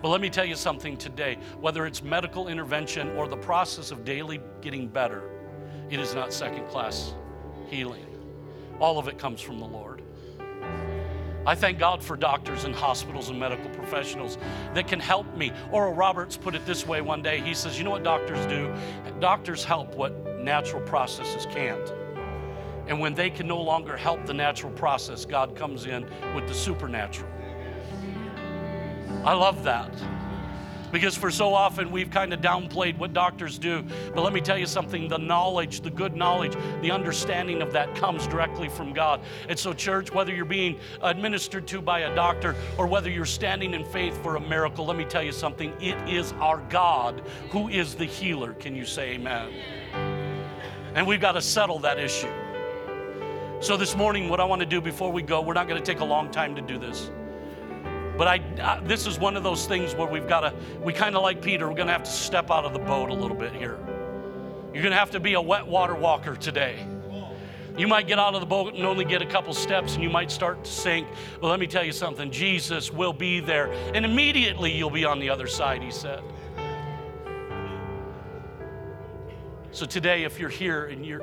But 0.00 0.08
let 0.08 0.20
me 0.20 0.30
tell 0.30 0.44
you 0.44 0.54
something 0.54 0.96
today 0.96 1.38
whether 1.60 1.86
it's 1.86 2.02
medical 2.02 2.48
intervention 2.48 3.10
or 3.16 3.28
the 3.28 3.36
process 3.36 3.90
of 3.90 4.04
daily 4.04 4.40
getting 4.60 4.88
better, 4.88 5.35
it 5.90 6.00
is 6.00 6.14
not 6.14 6.32
second 6.32 6.66
class 6.68 7.14
healing. 7.68 8.04
All 8.80 8.98
of 8.98 9.08
it 9.08 9.18
comes 9.18 9.40
from 9.40 9.58
the 9.58 9.66
Lord. 9.66 10.02
I 11.46 11.54
thank 11.54 11.78
God 11.78 12.02
for 12.02 12.16
doctors 12.16 12.64
and 12.64 12.74
hospitals 12.74 13.28
and 13.28 13.38
medical 13.38 13.70
professionals 13.70 14.36
that 14.74 14.88
can 14.88 14.98
help 14.98 15.32
me. 15.36 15.52
Oral 15.70 15.94
Roberts 15.94 16.36
put 16.36 16.56
it 16.56 16.66
this 16.66 16.84
way 16.86 17.00
one 17.00 17.22
day. 17.22 17.40
He 17.40 17.54
says, 17.54 17.78
You 17.78 17.84
know 17.84 17.90
what 17.90 18.02
doctors 18.02 18.44
do? 18.46 18.74
Doctors 19.20 19.64
help 19.64 19.94
what 19.94 20.12
natural 20.40 20.82
processes 20.82 21.46
can't. 21.46 21.92
And 22.88 22.98
when 22.98 23.14
they 23.14 23.30
can 23.30 23.46
no 23.46 23.60
longer 23.60 23.96
help 23.96 24.26
the 24.26 24.34
natural 24.34 24.72
process, 24.72 25.24
God 25.24 25.54
comes 25.54 25.86
in 25.86 26.04
with 26.34 26.48
the 26.48 26.54
supernatural. 26.54 27.30
I 29.24 29.32
love 29.32 29.62
that 29.64 29.92
because 30.96 31.14
for 31.14 31.30
so 31.30 31.52
often 31.52 31.90
we've 31.90 32.10
kind 32.10 32.32
of 32.32 32.40
downplayed 32.40 32.96
what 32.96 33.12
doctors 33.12 33.58
do. 33.58 33.84
But 34.14 34.22
let 34.22 34.32
me 34.32 34.40
tell 34.40 34.56
you 34.56 34.64
something 34.64 35.08
the 35.08 35.18
knowledge, 35.18 35.82
the 35.82 35.90
good 35.90 36.16
knowledge, 36.16 36.56
the 36.80 36.90
understanding 36.90 37.60
of 37.60 37.70
that 37.72 37.94
comes 37.94 38.26
directly 38.26 38.70
from 38.70 38.94
God. 38.94 39.20
And 39.46 39.58
so, 39.58 39.74
church, 39.74 40.10
whether 40.10 40.34
you're 40.34 40.46
being 40.46 40.78
administered 41.02 41.66
to 41.66 41.82
by 41.82 42.00
a 42.00 42.14
doctor 42.14 42.56
or 42.78 42.86
whether 42.86 43.10
you're 43.10 43.26
standing 43.26 43.74
in 43.74 43.84
faith 43.84 44.16
for 44.22 44.36
a 44.36 44.40
miracle, 44.40 44.86
let 44.86 44.96
me 44.96 45.04
tell 45.04 45.22
you 45.22 45.32
something 45.32 45.74
it 45.82 45.98
is 46.08 46.32
our 46.40 46.62
God 46.70 47.22
who 47.50 47.68
is 47.68 47.94
the 47.94 48.06
healer. 48.06 48.54
Can 48.54 48.74
you 48.74 48.86
say 48.86 49.16
amen? 49.16 49.52
And 50.94 51.06
we've 51.06 51.20
got 51.20 51.32
to 51.32 51.42
settle 51.42 51.78
that 51.80 51.98
issue. 51.98 52.32
So, 53.60 53.76
this 53.76 53.94
morning, 53.94 54.30
what 54.30 54.40
I 54.40 54.44
want 54.44 54.60
to 54.60 54.66
do 54.66 54.80
before 54.80 55.12
we 55.12 55.20
go, 55.20 55.42
we're 55.42 55.52
not 55.52 55.68
going 55.68 55.78
to 55.78 55.92
take 55.92 56.00
a 56.00 56.06
long 56.06 56.30
time 56.30 56.56
to 56.56 56.62
do 56.62 56.78
this. 56.78 57.10
But 58.16 58.28
I, 58.28 58.40
I, 58.62 58.80
this 58.80 59.06
is 59.06 59.18
one 59.18 59.36
of 59.36 59.42
those 59.42 59.66
things 59.66 59.94
where 59.94 60.06
we've 60.06 60.28
got 60.28 60.40
to, 60.40 60.54
we 60.82 60.92
kind 60.92 61.16
of 61.16 61.22
like 61.22 61.42
Peter, 61.42 61.68
we're 61.68 61.74
going 61.74 61.88
to 61.88 61.92
have 61.92 62.04
to 62.04 62.10
step 62.10 62.50
out 62.50 62.64
of 62.64 62.72
the 62.72 62.78
boat 62.78 63.10
a 63.10 63.14
little 63.14 63.36
bit 63.36 63.52
here. 63.52 63.78
You're 64.72 64.82
going 64.82 64.92
to 64.92 64.98
have 64.98 65.10
to 65.12 65.20
be 65.20 65.34
a 65.34 65.40
wet 65.40 65.66
water 65.66 65.94
walker 65.94 66.34
today. 66.34 66.86
You 67.76 67.86
might 67.86 68.06
get 68.06 68.18
out 68.18 68.34
of 68.34 68.40
the 68.40 68.46
boat 68.46 68.74
and 68.74 68.84
only 68.84 69.04
get 69.04 69.20
a 69.20 69.26
couple 69.26 69.52
steps 69.52 69.94
and 69.94 70.02
you 70.02 70.08
might 70.08 70.30
start 70.30 70.64
to 70.64 70.70
sink. 70.70 71.06
But 71.42 71.48
let 71.48 71.60
me 71.60 71.66
tell 71.66 71.84
you 71.84 71.92
something 71.92 72.30
Jesus 72.30 72.90
will 72.90 73.12
be 73.12 73.40
there. 73.40 73.70
And 73.94 74.04
immediately 74.04 74.72
you'll 74.72 74.88
be 74.88 75.04
on 75.04 75.18
the 75.18 75.28
other 75.28 75.46
side, 75.46 75.82
he 75.82 75.90
said. 75.90 76.22
So 79.72 79.84
today, 79.84 80.24
if 80.24 80.38
you're 80.38 80.48
here 80.48 80.86
and 80.86 81.04
you're, 81.04 81.20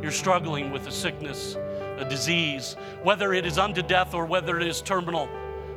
you're 0.00 0.12
struggling 0.12 0.70
with 0.70 0.86
a 0.86 0.92
sickness, 0.92 1.56
a 1.98 2.06
disease, 2.08 2.76
whether 3.02 3.32
it 3.32 3.44
is 3.44 3.58
unto 3.58 3.82
death 3.82 4.14
or 4.14 4.26
whether 4.26 4.60
it 4.60 4.66
is 4.66 4.80
terminal, 4.80 5.28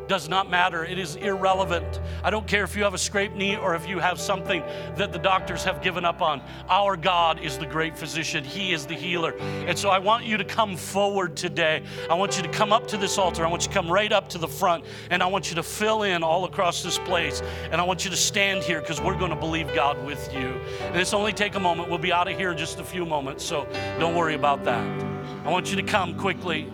does 0.08 0.30
not 0.30 0.50
matter. 0.50 0.84
It 0.84 0.98
is 0.98 1.16
irrelevant. 1.16 2.00
I 2.24 2.30
don't 2.30 2.48
care 2.48 2.64
if 2.64 2.76
you 2.76 2.84
have 2.84 2.94
a 2.94 2.98
scraped 2.98 3.36
knee 3.36 3.56
or 3.56 3.76
if 3.76 3.88
you 3.88 4.00
have 4.00 4.20
something 4.20 4.62
that 4.96 5.12
the 5.12 5.20
doctors 5.20 5.64
have 5.64 5.82
given 5.82 6.06
up 6.06 6.22
on. 6.22 6.42
Our 6.70 6.98
God 6.98 7.40
is 7.40 7.58
the 7.58 7.66
great 7.66 7.98
physician, 7.98 8.44
He 8.44 8.74
is 8.74 8.86
the 8.86 8.94
healer. 8.94 9.34
And 9.40 9.78
so 9.78 9.90
I 9.90 10.00
want 10.00 10.26
you 10.26 10.38
to 10.38 10.44
come 10.44 10.76
forward 10.76 11.36
today. 11.36 11.84
I 12.10 12.14
want 12.16 12.38
you 12.38 12.44
to 12.44 12.50
come 12.50 12.74
up 12.74 12.88
to 12.88 12.98
this 12.98 13.18
altar. 13.18 13.46
I 13.46 13.50
want 13.50 13.64
you 13.64 13.70
to 13.70 13.74
come 13.74 13.92
right 13.92 14.12
up 14.12 14.30
to 14.30 14.38
the 14.38 14.48
front 14.48 14.86
and 15.10 15.24
I 15.24 15.28
want 15.28 15.50
you 15.50 15.56
to 15.56 15.64
fill 15.64 16.04
in 16.04 16.24
all 16.24 16.46
across 16.46 16.84
this 16.84 16.98
place. 17.00 17.42
And 17.72 17.80
I 17.80 17.84
want 17.84 18.04
you 18.04 18.12
to 18.12 18.18
stand 18.18 18.64
here 18.64 18.82
because 18.82 19.02
we're 19.02 19.18
going 19.18 19.32
to 19.32 19.36
believe 19.36 19.74
God 19.74 20.04
with 20.06 20.34
you. 20.34 20.60
And 20.82 20.98
it's 20.98 21.14
only 21.14 21.34
take 21.34 21.56
a 21.56 21.60
moment. 21.60 21.90
We'll 21.90 21.98
be 21.98 22.14
out 22.14 22.28
of 22.28 22.38
here 22.38 22.52
in 22.52 22.58
just 22.58 22.80
a 22.80 22.84
few 22.84 23.06
moments. 23.06 23.44
So 23.44 23.68
don't 24.00 24.16
worry 24.16 24.36
about 24.36 24.64
that. 24.66 25.04
I 25.46 25.50
want 25.50 25.70
you 25.70 25.76
to 25.78 25.84
come 25.84 26.18
quickly. 26.18 26.72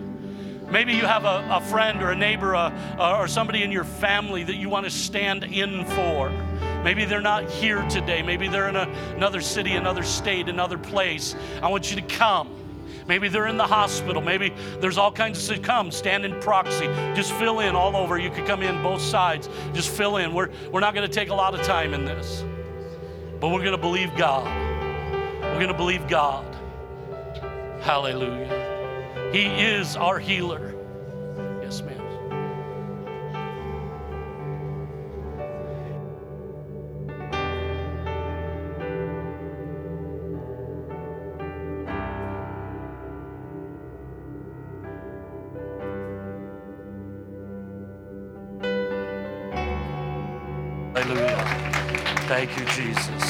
Maybe 0.72 0.94
you 0.94 1.06
have 1.06 1.26
a, 1.26 1.48
a 1.50 1.62
friend 1.62 2.02
or 2.04 2.12
a 2.12 2.16
neighbor 2.16 2.56
uh, 2.56 2.72
uh, 3.00 3.18
or 3.18 3.28
somebody 3.28 3.64
in 3.64 3.72
your 3.72 3.84
family 3.84 4.44
that 4.44 4.56
you 4.56 4.70
want 4.70 4.86
to 4.86 4.92
stand 4.92 5.44
in 5.44 5.84
for. 5.86 6.30
Maybe 6.84 7.06
they're 7.06 7.22
not 7.22 7.50
here 7.50 7.82
today. 7.90 8.22
Maybe 8.22 8.48
they're 8.48 8.70
in 8.70 8.76
a, 8.76 8.88
another 9.16 9.42
city, 9.42 9.74
another 9.74 10.04
state, 10.04 10.48
another 10.48 10.78
place. 10.78 11.36
I 11.62 11.70
want 11.70 11.90
you 11.90 12.00
to 12.00 12.08
come. 12.08 12.56
Maybe 13.08 13.28
they're 13.28 13.48
in 13.48 13.58
the 13.58 13.66
hospital. 13.66 14.22
Maybe 14.22 14.54
there's 14.80 15.00
all 15.00 15.12
kinds 15.12 15.50
of 15.50 15.64
come. 15.64 15.90
Stand 15.90 16.24
in 16.24 16.40
proxy. 16.40 16.86
Just 17.16 17.34
fill 17.34 17.60
in 17.62 17.76
all 17.76 17.96
over. 17.96 18.20
You 18.20 18.30
could 18.30 18.46
come 18.46 18.62
in 18.62 18.84
both 18.84 19.02
sides. 19.02 19.50
Just 19.74 19.90
fill 19.90 20.18
in. 20.18 20.36
We're, 20.36 20.50
we're 20.72 20.80
not 20.80 20.94
going 20.94 21.08
to 21.08 21.14
take 21.14 21.30
a 21.30 21.36
lot 21.36 21.56
of 21.56 21.66
time 21.66 21.96
in 21.96 22.06
this, 22.06 22.44
but 23.40 23.50
we're 23.50 23.64
going 23.64 23.72
to 23.72 23.78
believe 23.78 24.16
God. 24.16 24.46
We're 25.42 25.56
going 25.56 25.70
to 25.70 25.74
believe 25.74 26.08
God. 26.08 26.46
Hallelujah. 27.82 28.69
He 29.32 29.46
is 29.46 29.96
our 29.96 30.18
healer. 30.18 30.74
Yes, 31.62 31.84
ma'am. 31.84 32.00
Hallelujah. 50.96 51.38
Thank 52.28 52.58
you, 52.58 52.66
Jesus. 52.66 53.24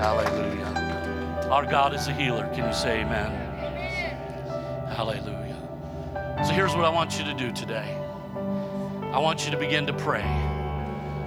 Hallelujah. 0.00 1.48
Our 1.52 1.66
God 1.66 1.94
is 1.94 2.08
a 2.08 2.12
healer. 2.12 2.48
Can 2.52 2.66
you 2.66 2.74
say 2.74 3.02
amen? 3.02 3.51
Hallelujah. 4.94 5.56
So 6.44 6.52
here's 6.52 6.74
what 6.74 6.84
I 6.84 6.90
want 6.90 7.18
you 7.18 7.24
to 7.24 7.32
do 7.32 7.50
today. 7.50 7.96
I 9.10 9.18
want 9.18 9.46
you 9.46 9.50
to 9.50 9.56
begin 9.56 9.86
to 9.86 9.92
pray. 9.94 10.22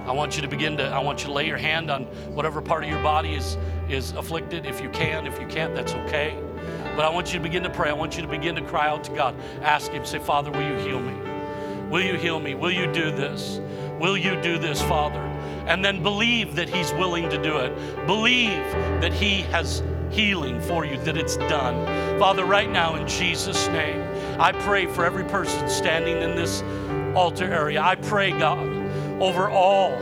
I 0.06 0.12
want 0.12 0.36
you 0.36 0.42
to 0.42 0.48
begin 0.48 0.76
to, 0.76 0.84
I 0.84 1.00
want 1.00 1.20
you 1.20 1.26
to 1.26 1.32
lay 1.32 1.48
your 1.48 1.56
hand 1.56 1.90
on 1.90 2.04
whatever 2.32 2.62
part 2.62 2.84
of 2.84 2.90
your 2.90 3.02
body 3.02 3.34
is, 3.34 3.58
is 3.88 4.12
afflicted. 4.12 4.66
If 4.66 4.80
you 4.80 4.88
can, 4.90 5.26
if 5.26 5.40
you 5.40 5.48
can't, 5.48 5.74
that's 5.74 5.94
okay. 5.94 6.38
But 6.94 7.04
I 7.04 7.08
want 7.08 7.32
you 7.32 7.40
to 7.40 7.42
begin 7.42 7.64
to 7.64 7.70
pray. 7.70 7.90
I 7.90 7.92
want 7.92 8.14
you 8.14 8.22
to 8.22 8.28
begin 8.28 8.54
to 8.54 8.62
cry 8.62 8.86
out 8.86 9.02
to 9.04 9.10
God. 9.12 9.34
Ask 9.62 9.90
Him, 9.90 10.04
say, 10.04 10.20
Father, 10.20 10.52
will 10.52 10.62
you 10.62 10.76
heal 10.76 11.00
me? 11.00 11.14
Will 11.90 12.02
you 12.02 12.14
heal 12.14 12.38
me? 12.38 12.54
Will 12.54 12.70
you 12.70 12.86
do 12.92 13.10
this? 13.10 13.60
Will 13.98 14.16
you 14.16 14.40
do 14.40 14.58
this, 14.58 14.80
Father? 14.82 15.20
And 15.66 15.84
then 15.84 16.04
believe 16.04 16.54
that 16.54 16.68
He's 16.68 16.92
willing 16.92 17.28
to 17.30 17.42
do 17.42 17.58
it. 17.58 18.06
Believe 18.06 18.62
that 19.00 19.12
He 19.12 19.42
has 19.42 19.82
healing 20.10 20.60
for 20.60 20.84
you, 20.84 20.98
that 20.98 21.16
it's 21.16 21.36
done. 21.36 22.18
Father, 22.18 22.44
right 22.44 22.70
now 22.70 22.96
in 22.96 23.06
Jesus' 23.06 23.68
name, 23.68 24.02
I 24.40 24.52
pray 24.52 24.86
for 24.86 25.04
every 25.04 25.24
person 25.24 25.68
standing 25.68 26.22
in 26.22 26.36
this 26.36 26.62
altar 27.14 27.52
area. 27.52 27.80
I 27.80 27.96
pray, 27.96 28.30
God, 28.30 28.68
over 29.20 29.48
all 29.48 29.96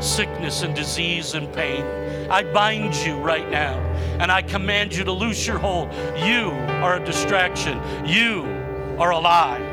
sickness 0.00 0.62
and 0.62 0.74
disease 0.74 1.34
and 1.34 1.52
pain. 1.52 1.84
I 2.30 2.42
bind 2.44 2.94
you 2.96 3.16
right 3.18 3.48
now 3.50 3.78
and 4.20 4.30
I 4.30 4.42
command 4.42 4.94
you 4.94 5.04
to 5.04 5.12
loose 5.12 5.46
your 5.46 5.58
hold. 5.58 5.92
You 6.16 6.50
are 6.82 6.96
a 6.96 7.04
distraction, 7.04 7.80
you 8.06 8.42
are 8.98 9.10
a 9.10 9.18
lie. 9.18 9.67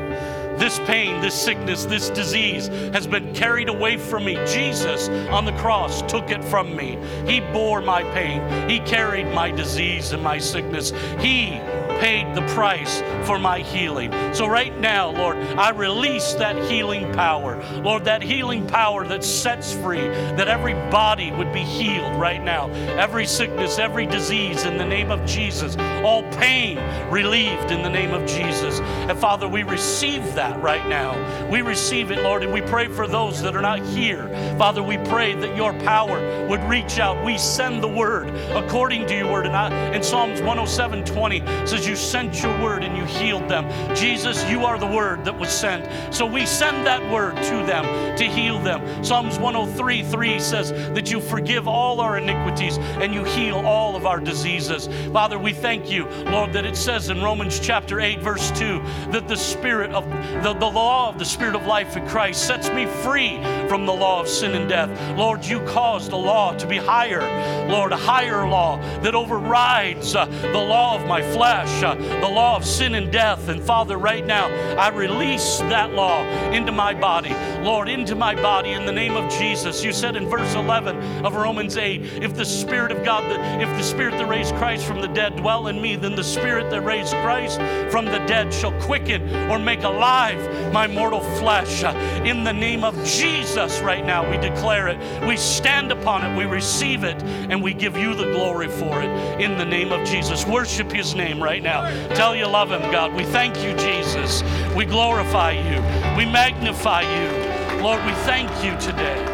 This 0.58 0.78
pain, 0.80 1.20
this 1.20 1.34
sickness, 1.34 1.84
this 1.84 2.10
disease 2.10 2.68
has 2.92 3.06
been 3.06 3.34
carried 3.34 3.68
away 3.68 3.96
from 3.96 4.24
me. 4.24 4.34
Jesus 4.46 5.08
on 5.30 5.44
the 5.44 5.52
cross 5.52 6.02
took 6.02 6.30
it 6.30 6.42
from 6.44 6.74
me. 6.74 6.98
He 7.26 7.40
bore 7.40 7.80
my 7.80 8.02
pain, 8.12 8.68
He 8.68 8.80
carried 8.80 9.32
my 9.34 9.50
disease 9.50 10.12
and 10.12 10.22
my 10.22 10.38
sickness. 10.38 10.92
He 11.18 11.60
paid 12.00 12.34
the 12.34 12.42
price 12.54 13.00
for 13.26 13.38
my 13.38 13.60
healing. 13.60 14.12
So, 14.34 14.46
right 14.46 14.78
now, 14.78 15.10
Lord, 15.10 15.36
I 15.36 15.70
release 15.70 16.34
that 16.34 16.70
healing 16.70 17.12
power. 17.12 17.62
Lord, 17.82 18.04
that 18.04 18.22
healing 18.22 18.66
power 18.66 19.06
that 19.08 19.24
sets 19.24 19.72
free, 19.72 20.08
that 20.08 20.48
every 20.48 20.74
body 20.90 21.30
would 21.32 21.52
be 21.52 21.62
healed 21.62 22.14
right 22.20 22.42
now. 22.42 22.68
Every 22.98 23.26
sickness, 23.26 23.78
every 23.78 24.06
disease 24.06 24.64
in 24.64 24.76
the 24.76 24.84
name 24.84 25.10
of 25.10 25.24
Jesus, 25.26 25.76
all 26.04 26.22
pain 26.32 26.78
relieved 27.10 27.70
in 27.70 27.82
the 27.82 27.90
name 27.90 28.12
of 28.12 28.26
Jesus. 28.26 28.80
And 28.80 29.18
Father, 29.18 29.48
we 29.48 29.62
receive 29.62 30.22
that 30.34 30.45
right 30.54 30.86
now. 30.88 31.16
We 31.50 31.62
receive 31.62 32.10
it, 32.10 32.22
Lord, 32.22 32.42
and 32.42 32.52
we 32.52 32.60
pray 32.60 32.88
for 32.88 33.06
those 33.06 33.42
that 33.42 33.56
are 33.56 33.62
not 33.62 33.80
here. 33.80 34.28
Father, 34.58 34.82
we 34.82 34.98
pray 34.98 35.34
that 35.34 35.56
your 35.56 35.72
power 35.80 36.46
would 36.48 36.62
reach 36.64 36.98
out. 36.98 37.24
We 37.24 37.38
send 37.38 37.82
the 37.82 37.88
word 37.88 38.28
according 38.50 39.06
to 39.06 39.16
your 39.16 39.30
word. 39.30 39.46
And 39.46 39.56
I, 39.56 39.94
in 39.94 40.02
Psalms 40.02 40.40
107 40.40 41.04
20 41.04 41.40
says, 41.66 41.86
You 41.86 41.96
sent 41.96 42.42
your 42.42 42.52
word 42.62 42.84
and 42.84 42.96
you 42.96 43.04
healed 43.04 43.48
them. 43.48 43.66
Jesus, 43.94 44.48
you 44.48 44.64
are 44.64 44.78
the 44.78 44.86
word 44.86 45.24
that 45.24 45.38
was 45.38 45.50
sent. 45.50 46.14
So 46.14 46.26
we 46.26 46.46
send 46.46 46.86
that 46.86 47.02
word 47.12 47.36
to 47.36 47.66
them 47.66 48.16
to 48.16 48.24
heal 48.24 48.58
them. 48.58 49.04
Psalms 49.04 49.38
103 49.38 50.02
3 50.02 50.40
says 50.40 50.70
that 50.70 51.10
you 51.10 51.20
forgive 51.20 51.68
all 51.68 52.00
our 52.00 52.18
iniquities 52.18 52.78
and 52.78 53.14
you 53.14 53.24
heal 53.24 53.56
all 53.56 53.96
of 53.96 54.06
our 54.06 54.20
diseases. 54.20 54.88
Father, 55.12 55.38
we 55.38 55.52
thank 55.52 55.90
you, 55.90 56.06
Lord, 56.26 56.52
that 56.52 56.64
it 56.64 56.76
says 56.76 57.10
in 57.10 57.22
Romans 57.22 57.60
chapter 57.60 58.00
8, 58.00 58.20
verse 58.20 58.50
2, 58.52 58.80
that 59.10 59.28
the 59.28 59.36
spirit 59.36 59.90
of 59.92 60.04
the, 60.42 60.52
the 60.54 60.66
law 60.66 61.08
of 61.08 61.18
the 61.18 61.24
spirit 61.24 61.54
of 61.54 61.66
life 61.66 61.96
in 61.96 62.06
Christ 62.06 62.46
sets 62.46 62.70
me 62.70 62.86
free 62.86 63.42
from 63.68 63.86
the 63.86 63.92
law 63.92 64.20
of 64.20 64.28
sin 64.28 64.52
and 64.52 64.68
death. 64.68 64.90
Lord, 65.16 65.44
you 65.44 65.60
caused 65.66 66.10
the 66.10 66.16
law 66.16 66.56
to 66.56 66.66
be 66.66 66.76
higher, 66.76 67.20
Lord, 67.68 67.92
a 67.92 67.96
higher 67.96 68.46
law 68.46 68.78
that 69.00 69.14
overrides 69.14 70.14
uh, 70.14 70.26
the 70.26 70.52
law 70.58 70.94
of 70.94 71.06
my 71.06 71.22
flesh, 71.32 71.82
uh, 71.82 71.94
the 71.94 72.28
law 72.28 72.56
of 72.56 72.64
sin 72.64 72.94
and 72.94 73.10
death. 73.10 73.48
And 73.48 73.62
Father, 73.62 73.96
right 73.98 74.24
now, 74.24 74.46
I 74.76 74.88
release 74.88 75.58
that 75.58 75.92
law 75.92 76.22
into 76.50 76.72
my 76.72 76.94
body, 76.94 77.34
Lord, 77.62 77.88
into 77.88 78.14
my 78.14 78.34
body 78.34 78.72
in 78.72 78.86
the 78.86 78.92
name 78.92 79.16
of 79.16 79.30
Jesus. 79.32 79.82
You 79.84 79.92
said 79.92 80.16
in 80.16 80.28
verse 80.28 80.54
11 80.54 81.24
of 81.24 81.34
Romans 81.34 81.76
8, 81.76 82.22
if 82.22 82.34
the 82.36 82.44
Spirit 82.44 82.92
of 82.92 83.04
God, 83.04 83.24
if 83.60 83.68
the 83.70 83.82
Spirit 83.82 84.12
that 84.12 84.28
raised 84.28 84.54
Christ 84.56 84.86
from 84.86 85.00
the 85.00 85.08
dead 85.08 85.36
dwell 85.36 85.66
in 85.68 85.80
me, 85.80 85.96
then 85.96 86.14
the 86.14 86.24
Spirit 86.24 86.70
that 86.70 86.82
raised 86.82 87.14
Christ 87.14 87.58
from 87.90 88.04
the 88.04 88.18
dead 88.26 88.52
shall 88.52 88.72
quicken 88.80 89.50
or 89.50 89.58
make 89.58 89.82
alive 89.82 90.25
my 90.72 90.86
mortal 90.86 91.20
flesh. 91.20 91.84
In 92.24 92.44
the 92.44 92.52
name 92.52 92.84
of 92.84 92.94
Jesus, 93.04 93.80
right 93.80 94.04
now, 94.04 94.28
we 94.28 94.36
declare 94.36 94.88
it. 94.88 95.26
We 95.26 95.36
stand 95.36 95.92
upon 95.92 96.24
it. 96.24 96.36
We 96.36 96.44
receive 96.44 97.04
it. 97.04 97.22
And 97.22 97.62
we 97.62 97.74
give 97.74 97.96
you 97.96 98.14
the 98.14 98.32
glory 98.32 98.68
for 98.68 99.02
it. 99.02 99.40
In 99.40 99.58
the 99.58 99.64
name 99.64 99.92
of 99.92 100.06
Jesus. 100.06 100.46
Worship 100.46 100.90
his 100.90 101.14
name 101.14 101.42
right 101.42 101.62
now. 101.62 101.88
Tell 102.14 102.34
you 102.34 102.46
love 102.46 102.70
him, 102.70 102.82
God. 102.90 103.12
We 103.14 103.24
thank 103.24 103.56
you, 103.62 103.76
Jesus. 103.76 104.42
We 104.74 104.84
glorify 104.84 105.52
you. 105.52 105.80
We 106.16 106.24
magnify 106.30 107.02
you. 107.02 107.82
Lord, 107.82 108.04
we 108.04 108.12
thank 108.24 108.50
you 108.64 108.78
today. 108.80 109.24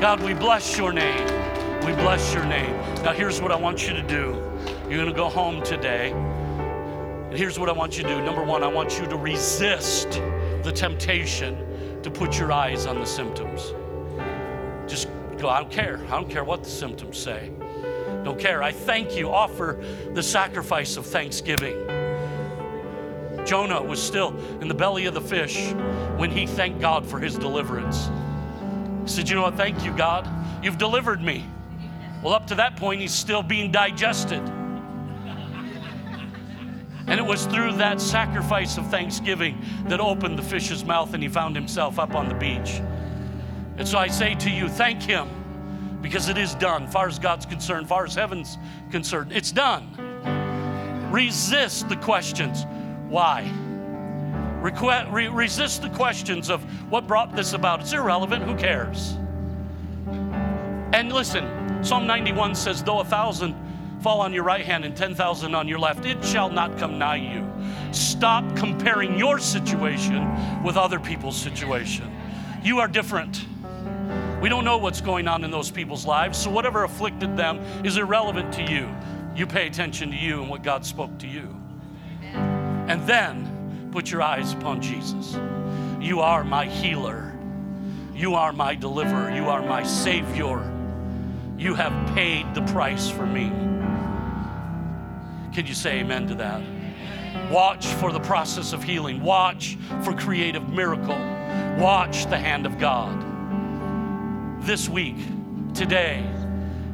God, 0.00 0.20
we 0.20 0.34
bless 0.34 0.76
your 0.76 0.92
name. 0.92 1.26
We 1.86 1.92
bless 1.94 2.34
your 2.34 2.44
name. 2.44 2.76
Now, 3.02 3.12
here's 3.12 3.40
what 3.40 3.52
I 3.52 3.56
want 3.56 3.86
you 3.86 3.94
to 3.94 4.02
do. 4.02 4.42
You're 4.88 4.98
going 4.98 5.06
to 5.06 5.12
go 5.12 5.28
home 5.28 5.62
today. 5.62 6.12
And 7.28 7.36
here's 7.36 7.58
what 7.58 7.68
I 7.68 7.72
want 7.72 7.98
you 7.98 8.04
to 8.04 8.08
do. 8.08 8.22
Number 8.22 8.42
one, 8.42 8.62
I 8.62 8.68
want 8.68 8.98
you 8.98 9.06
to 9.06 9.16
resist 9.16 10.12
the 10.62 10.72
temptation 10.74 12.00
to 12.02 12.10
put 12.10 12.38
your 12.38 12.50
eyes 12.50 12.86
on 12.86 12.98
the 12.98 13.04
symptoms. 13.04 13.74
Just 14.90 15.08
go, 15.36 15.50
I 15.50 15.60
don't 15.60 15.70
care. 15.70 16.00
I 16.06 16.12
don't 16.12 16.30
care 16.30 16.42
what 16.42 16.64
the 16.64 16.70
symptoms 16.70 17.18
say. 17.18 17.52
Don't 18.24 18.38
care. 18.38 18.62
I 18.62 18.72
thank 18.72 19.14
you. 19.14 19.30
Offer 19.30 19.78
the 20.14 20.22
sacrifice 20.22 20.96
of 20.96 21.04
thanksgiving. 21.04 21.76
Jonah 23.44 23.82
was 23.82 24.02
still 24.02 24.34
in 24.62 24.68
the 24.68 24.74
belly 24.74 25.04
of 25.04 25.12
the 25.12 25.20
fish 25.20 25.72
when 26.16 26.30
he 26.30 26.46
thanked 26.46 26.80
God 26.80 27.06
for 27.06 27.18
his 27.18 27.36
deliverance. 27.36 28.08
He 29.02 29.08
said, 29.08 29.28
You 29.28 29.34
know 29.34 29.42
what? 29.42 29.54
Thank 29.54 29.84
you, 29.84 29.92
God. 29.92 30.26
You've 30.64 30.78
delivered 30.78 31.22
me. 31.22 31.46
Well, 32.22 32.32
up 32.32 32.46
to 32.46 32.54
that 32.54 32.76
point, 32.76 33.02
he's 33.02 33.14
still 33.14 33.42
being 33.42 33.70
digested. 33.70 34.42
And 37.08 37.18
it 37.18 37.24
was 37.24 37.46
through 37.46 37.72
that 37.74 38.00
sacrifice 38.00 38.76
of 38.76 38.86
thanksgiving 38.90 39.62
that 39.86 39.98
opened 39.98 40.38
the 40.38 40.42
fish's 40.42 40.84
mouth 40.84 41.14
and 41.14 41.22
he 41.22 41.28
found 41.28 41.56
himself 41.56 41.98
up 41.98 42.14
on 42.14 42.28
the 42.28 42.34
beach. 42.34 42.82
And 43.78 43.88
so 43.88 43.96
I 43.96 44.08
say 44.08 44.34
to 44.34 44.50
you, 44.50 44.68
thank 44.68 45.02
him 45.02 45.28
because 46.02 46.28
it 46.28 46.36
is 46.36 46.54
done. 46.56 46.86
Far 46.86 47.08
as 47.08 47.18
God's 47.18 47.46
concerned, 47.46 47.88
far 47.88 48.04
as 48.04 48.14
heaven's 48.14 48.58
concerned, 48.90 49.32
it's 49.32 49.52
done. 49.52 49.94
Resist 51.10 51.88
the 51.88 51.96
questions. 51.96 52.66
Why? 53.08 53.50
Re- 54.60 55.28
resist 55.28 55.82
the 55.82 55.90
questions 55.90 56.50
of 56.50 56.62
what 56.90 57.06
brought 57.06 57.34
this 57.34 57.54
about. 57.54 57.80
It's 57.80 57.92
irrelevant. 57.92 58.44
Who 58.44 58.54
cares? 58.54 59.16
And 60.92 61.12
listen, 61.12 61.82
Psalm 61.82 62.06
91 62.06 62.54
says, 62.54 62.82
though 62.82 63.00
a 63.00 63.04
thousand 63.04 63.54
fall 64.00 64.20
on 64.20 64.32
your 64.32 64.44
right 64.44 64.64
hand 64.64 64.84
and 64.84 64.96
10,000 64.96 65.54
on 65.54 65.68
your 65.68 65.78
left, 65.78 66.04
it 66.04 66.24
shall 66.24 66.48
not 66.48 66.78
come 66.78 66.98
nigh 66.98 67.16
you. 67.16 67.46
Stop 67.92 68.56
comparing 68.56 69.18
your 69.18 69.38
situation 69.38 70.62
with 70.62 70.76
other 70.76 71.00
people's 71.00 71.36
situation. 71.36 72.10
You 72.62 72.78
are 72.80 72.88
different. 72.88 73.44
We 74.40 74.48
don't 74.48 74.64
know 74.64 74.78
what's 74.78 75.00
going 75.00 75.26
on 75.26 75.42
in 75.42 75.50
those 75.50 75.70
people's 75.70 76.06
lives, 76.06 76.38
so 76.38 76.50
whatever 76.50 76.84
afflicted 76.84 77.36
them 77.36 77.58
is 77.84 77.96
irrelevant 77.96 78.52
to 78.54 78.62
you. 78.62 78.88
You 79.34 79.46
pay 79.46 79.66
attention 79.66 80.10
to 80.10 80.16
you 80.16 80.40
and 80.42 80.50
what 80.50 80.62
God 80.62 80.84
spoke 80.84 81.18
to 81.18 81.26
you. 81.26 81.56
And 82.32 83.04
then 83.06 83.90
put 83.92 84.10
your 84.10 84.22
eyes 84.22 84.52
upon 84.52 84.80
Jesus. 84.80 85.36
You 86.00 86.20
are 86.20 86.44
my 86.44 86.66
healer. 86.66 87.32
You 88.14 88.34
are 88.34 88.52
my 88.52 88.74
deliverer. 88.74 89.30
You 89.30 89.44
are 89.48 89.62
my 89.62 89.82
Savior. 89.82 90.72
You 91.56 91.74
have 91.74 92.14
paid 92.14 92.54
the 92.54 92.62
price 92.62 93.10
for 93.10 93.26
me. 93.26 93.50
Can 95.58 95.66
you 95.66 95.74
say 95.74 95.98
amen 95.98 96.28
to 96.28 96.36
that? 96.36 96.62
Watch 97.50 97.88
for 97.94 98.12
the 98.12 98.20
process 98.20 98.72
of 98.72 98.80
healing. 98.80 99.20
Watch 99.20 99.76
for 100.04 100.14
creative 100.14 100.68
miracle. 100.68 101.18
Watch 101.82 102.26
the 102.26 102.38
hand 102.38 102.64
of 102.64 102.78
God. 102.78 103.24
This 104.64 104.88
week, 104.88 105.16
today, 105.74 106.24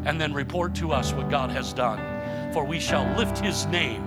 and 0.07 0.19
then 0.19 0.33
report 0.33 0.75
to 0.77 0.93
us 0.93 1.13
what 1.13 1.29
God 1.29 1.51
has 1.51 1.75
done. 1.75 2.01
For 2.55 2.65
we 2.65 2.81
shall 2.81 3.05
lift 3.19 3.37
his 3.37 3.67
name. 3.67 4.03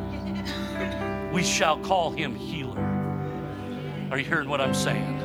We 1.32 1.44
shall 1.44 1.78
call 1.78 2.10
him 2.10 2.34
healer. 2.34 2.82
Are 4.10 4.18
you 4.18 4.26
hearing 4.26 4.50
what 4.50 4.60
I'm 4.60 4.74
saying? 4.74 5.20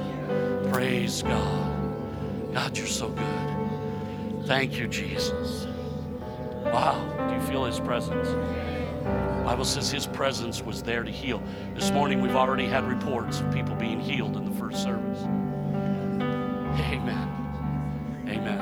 Praise 0.70 1.22
God. 1.22 2.52
God, 2.52 2.76
you're 2.76 2.86
so 2.86 3.08
good. 3.08 4.46
Thank 4.46 4.78
you, 4.78 4.88
Jesus. 4.88 5.66
Wow. 6.64 7.26
Do 7.30 7.34
you 7.34 7.40
feel 7.50 7.64
his 7.64 7.80
presence? 7.80 8.28
Bible 9.44 9.64
says 9.64 9.90
his 9.90 10.06
presence 10.06 10.62
was 10.62 10.82
there 10.82 11.02
to 11.02 11.10
heal. 11.10 11.42
This 11.74 11.90
morning 11.90 12.22
we've 12.22 12.36
already 12.36 12.66
had 12.66 12.88
reports 12.88 13.40
of 13.40 13.52
people 13.52 13.74
being 13.74 14.00
healed 14.00 14.36
in 14.36 14.44
the 14.44 14.52
first 14.52 14.82
service. 14.82 15.22
Amen. 16.80 17.28
Amen. 18.28 18.60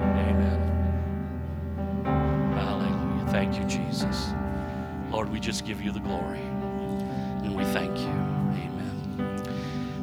Amen. 0.00 0.60
Hallelujah. 2.54 3.26
Thank 3.30 3.58
you, 3.58 3.64
Jesus. 3.64 4.30
Lord, 5.10 5.28
we 5.28 5.38
just 5.38 5.66
give 5.66 5.82
you 5.82 5.92
the 5.92 6.00
glory. 6.00 6.38
And 6.38 7.54
we 7.54 7.64
thank 7.64 7.98
you. 7.98 8.06
Amen. 8.06 9.42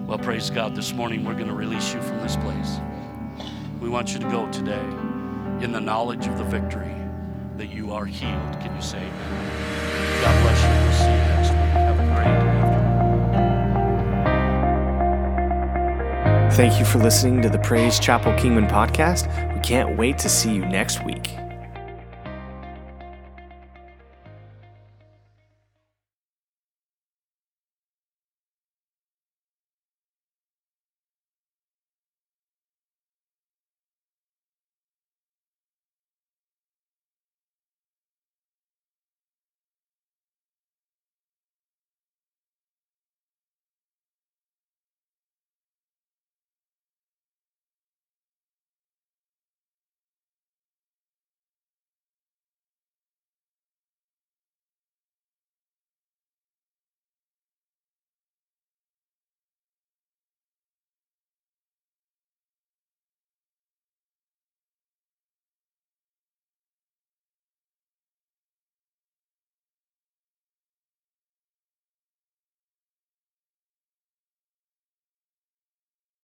Well, 0.05 0.19
praise 0.19 0.49
God. 0.49 0.75
This 0.75 0.93
morning 0.93 1.23
we're 1.23 1.33
going 1.33 1.47
to 1.47 1.55
release 1.55 1.93
you 1.93 2.01
from 2.01 2.19
this 2.19 2.35
place. 2.35 2.77
We 3.79 3.89
want 3.89 4.13
you 4.13 4.19
to 4.19 4.29
go 4.29 4.51
today 4.51 4.85
in 5.63 5.71
the 5.71 5.81
knowledge 5.81 6.27
of 6.27 6.37
the 6.37 6.43
victory 6.43 6.90
that 7.57 7.67
you 7.67 7.91
are 7.91 8.05
healed. 8.05 8.59
Can 8.59 8.75
you 8.75 8.81
say 8.81 8.97
amen? 8.97 10.21
God 10.21 10.41
bless 10.43 10.61
you. 10.63 10.69
We'll 10.83 10.93
see 10.93 11.11
you 11.11 11.17
next 11.17 11.49
week. 11.49 11.59
Have 11.73 11.99
a 11.99 12.03
great. 12.15 12.41
Thank 16.55 16.79
you 16.79 16.85
for 16.85 16.99
listening 16.99 17.41
to 17.41 17.49
the 17.49 17.59
Praise 17.59 17.99
Chapel 17.99 18.33
Kingman 18.33 18.67
podcast. 18.67 19.27
We 19.53 19.59
can't 19.61 19.97
wait 19.97 20.17
to 20.19 20.29
see 20.29 20.53
you 20.53 20.65
next 20.65 21.03
week. 21.03 21.31